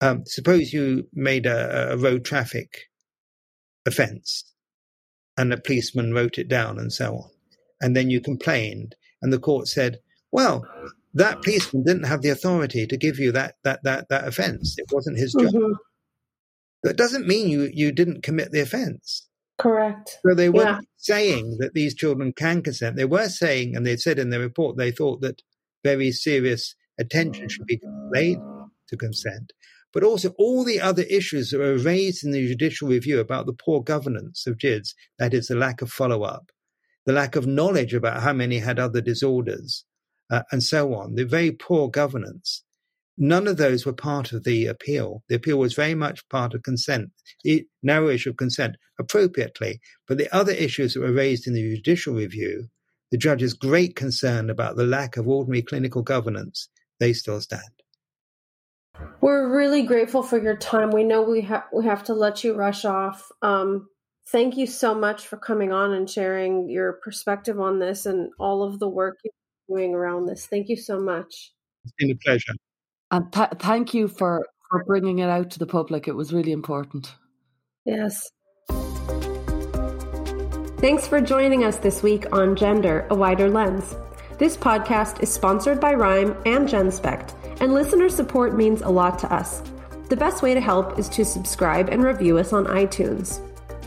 um, 0.00 0.24
suppose 0.26 0.72
you 0.72 1.06
made 1.12 1.46
a, 1.46 1.92
a 1.92 1.96
road 1.96 2.24
traffic 2.24 2.88
offence 3.86 4.51
and 5.42 5.52
a 5.52 5.56
policeman 5.60 6.14
wrote 6.14 6.38
it 6.38 6.48
down 6.48 6.78
and 6.78 6.92
so 6.92 7.08
on, 7.16 7.30
and 7.80 7.96
then 7.96 8.08
you 8.10 8.20
complained, 8.20 8.94
and 9.20 9.32
the 9.32 9.38
court 9.48 9.66
said, 9.68 9.98
"Well, 10.30 10.64
that 11.14 11.42
policeman 11.42 11.82
didn't 11.82 12.04
have 12.12 12.22
the 12.22 12.30
authority 12.30 12.86
to 12.86 12.96
give 12.96 13.18
you 13.18 13.32
that 13.32 13.56
that 13.64 13.82
that 13.82 14.08
that 14.08 14.26
offence. 14.28 14.76
It 14.78 14.86
wasn't 14.92 15.18
his 15.18 15.32
job." 15.34 15.52
Mm-hmm. 15.52 15.72
That 16.84 16.96
doesn't 16.96 17.26
mean 17.26 17.48
you 17.48 17.70
you 17.72 17.92
didn't 17.92 18.22
commit 18.22 18.52
the 18.52 18.60
offence. 18.60 19.28
Correct. 19.58 20.18
So 20.24 20.34
they 20.34 20.48
weren't 20.48 20.82
Yeah. 20.82 20.96
saying 20.96 21.58
that 21.60 21.74
these 21.74 21.94
children 21.94 22.32
can 22.32 22.62
consent. 22.62 22.96
They 22.96 23.04
were 23.04 23.28
saying, 23.28 23.76
and 23.76 23.84
they 23.86 23.96
said 23.96 24.18
in 24.18 24.30
their 24.30 24.40
report, 24.40 24.76
they 24.76 24.90
thought 24.90 25.20
that 25.20 25.42
very 25.84 26.10
serious 26.12 26.74
attention 26.98 27.48
should 27.48 27.66
be 27.66 27.80
paid 28.12 28.38
to 28.88 28.96
consent. 28.96 29.52
But 29.92 30.02
also 30.02 30.30
all 30.38 30.64
the 30.64 30.80
other 30.80 31.02
issues 31.02 31.50
that 31.50 31.58
were 31.58 31.76
raised 31.76 32.24
in 32.24 32.30
the 32.30 32.46
judicial 32.46 32.88
review 32.88 33.20
about 33.20 33.46
the 33.46 33.52
poor 33.52 33.82
governance 33.82 34.46
of 34.46 34.58
GIDS, 34.58 34.94
that 35.18 35.34
is 35.34 35.48
the 35.48 35.54
lack 35.54 35.82
of 35.82 35.90
follow 35.90 36.22
up, 36.22 36.50
the 37.04 37.12
lack 37.12 37.36
of 37.36 37.46
knowledge 37.46 37.92
about 37.92 38.22
how 38.22 38.32
many 38.32 38.58
had 38.58 38.78
other 38.78 39.00
disorders, 39.00 39.84
uh, 40.30 40.42
and 40.50 40.62
so 40.62 40.94
on, 40.94 41.14
the 41.14 41.26
very 41.26 41.52
poor 41.52 41.88
governance. 41.88 42.64
None 43.18 43.46
of 43.46 43.58
those 43.58 43.84
were 43.84 43.92
part 43.92 44.32
of 44.32 44.44
the 44.44 44.66
appeal. 44.66 45.22
The 45.28 45.34
appeal 45.34 45.58
was 45.58 45.74
very 45.74 45.94
much 45.94 46.26
part 46.30 46.54
of 46.54 46.62
consent, 46.62 47.10
the 47.44 47.66
narrow 47.82 48.08
issue 48.08 48.30
of 48.30 48.38
consent, 48.38 48.76
appropriately. 48.98 49.80
But 50.08 50.16
the 50.16 50.34
other 50.34 50.52
issues 50.52 50.94
that 50.94 51.00
were 51.00 51.12
raised 51.12 51.46
in 51.46 51.52
the 51.52 51.76
judicial 51.76 52.14
review, 52.14 52.68
the 53.10 53.18
judge's 53.18 53.52
great 53.52 53.94
concern 53.94 54.48
about 54.48 54.76
the 54.76 54.86
lack 54.86 55.18
of 55.18 55.28
ordinary 55.28 55.60
clinical 55.60 56.02
governance, 56.02 56.68
they 56.98 57.12
still 57.12 57.40
stand. 57.42 57.81
We're 59.20 59.54
really 59.54 59.82
grateful 59.82 60.22
for 60.22 60.38
your 60.38 60.56
time. 60.56 60.90
We 60.90 61.04
know 61.04 61.22
we 61.22 61.42
have 61.42 61.64
we 61.72 61.84
have 61.84 62.04
to 62.04 62.14
let 62.14 62.44
you 62.44 62.54
rush 62.54 62.84
off. 62.84 63.30
Um, 63.40 63.88
thank 64.28 64.56
you 64.56 64.66
so 64.66 64.94
much 64.94 65.26
for 65.26 65.36
coming 65.36 65.72
on 65.72 65.92
and 65.92 66.08
sharing 66.08 66.68
your 66.68 66.94
perspective 67.04 67.60
on 67.60 67.78
this 67.78 68.06
and 68.06 68.30
all 68.38 68.62
of 68.62 68.78
the 68.78 68.88
work 68.88 69.18
you're 69.24 69.78
doing 69.78 69.94
around 69.94 70.26
this. 70.26 70.46
Thank 70.46 70.68
you 70.68 70.76
so 70.76 70.98
much. 70.98 71.52
It's 71.84 71.94
been 71.98 72.10
a 72.10 72.16
pleasure. 72.16 72.54
And 73.10 73.32
th- 73.32 73.50
thank 73.58 73.94
you 73.94 74.08
for, 74.08 74.46
for 74.70 74.84
bringing 74.84 75.18
it 75.18 75.28
out 75.28 75.50
to 75.50 75.58
the 75.58 75.66
public. 75.66 76.08
It 76.08 76.16
was 76.16 76.32
really 76.32 76.52
important. 76.52 77.14
Yes. 77.84 78.30
Thanks 80.78 81.06
for 81.06 81.20
joining 81.20 81.64
us 81.64 81.76
this 81.76 82.02
week 82.02 82.26
on 82.32 82.56
Gender, 82.56 83.06
a 83.10 83.14
Wider 83.14 83.48
Lens. 83.48 83.94
This 84.38 84.56
podcast 84.56 85.22
is 85.22 85.32
sponsored 85.32 85.78
by 85.78 85.94
ReIME 85.94 86.34
and 86.46 86.68
GenSpect, 86.68 87.34
and 87.62 87.72
listener 87.72 88.08
support 88.08 88.56
means 88.56 88.82
a 88.82 88.88
lot 88.88 89.20
to 89.20 89.32
us. 89.32 89.62
The 90.08 90.16
best 90.16 90.42
way 90.42 90.52
to 90.52 90.60
help 90.60 90.98
is 90.98 91.08
to 91.10 91.24
subscribe 91.24 91.88
and 91.88 92.02
review 92.02 92.36
us 92.36 92.52
on 92.52 92.66
iTunes. 92.66 93.40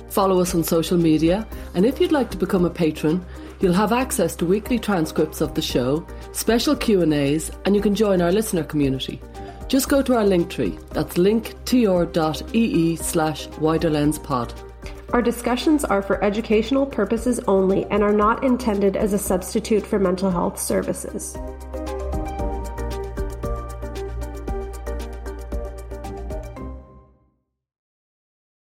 Follow 0.09 0.39
us 0.39 0.55
on 0.55 0.63
social 0.63 0.97
media, 0.97 1.45
and 1.73 1.86
if 1.86 1.99
you'd 1.99 2.13
like 2.13 2.32
to 2.32 2.38
become 2.38 2.63
a 2.63 2.69
patron, 2.69 3.23
you'll 3.59 3.73
have 3.73 3.91
access 3.91 4.34
to 4.38 4.45
weekly 4.45 4.80
transcripts 4.80 5.41
of 5.41 5.55
the 5.55 5.61
show, 5.61 6.07
special 6.32 6.73
Q&As, 6.73 7.51
and 7.65 7.76
you 7.76 7.82
can 7.82 7.93
join 7.93 8.21
our 8.21 8.32
listener 8.32 8.63
community. 8.63 9.21
Just 9.67 9.89
go 9.89 10.01
to 10.01 10.15
our 10.15 10.26
link 10.26 10.49
tree. 10.49 10.80
That's 10.91 11.15
linktr.ee 11.15 12.95
slash 12.95 13.47
widerlenspod. 13.49 14.53
Our 15.11 15.21
discussions 15.21 15.84
are 15.84 16.01
for 16.01 16.23
educational 16.23 16.86
purposes 16.86 17.41
only 17.41 17.84
and 17.88 18.03
are 18.03 18.13
not 18.13 18.41
intended 18.41 18.95
as 18.95 19.11
a 19.11 19.19
substitute 19.19 19.86
for 19.86 19.99
mental 19.99 20.32
health 20.32 20.59
services. 20.61 21.36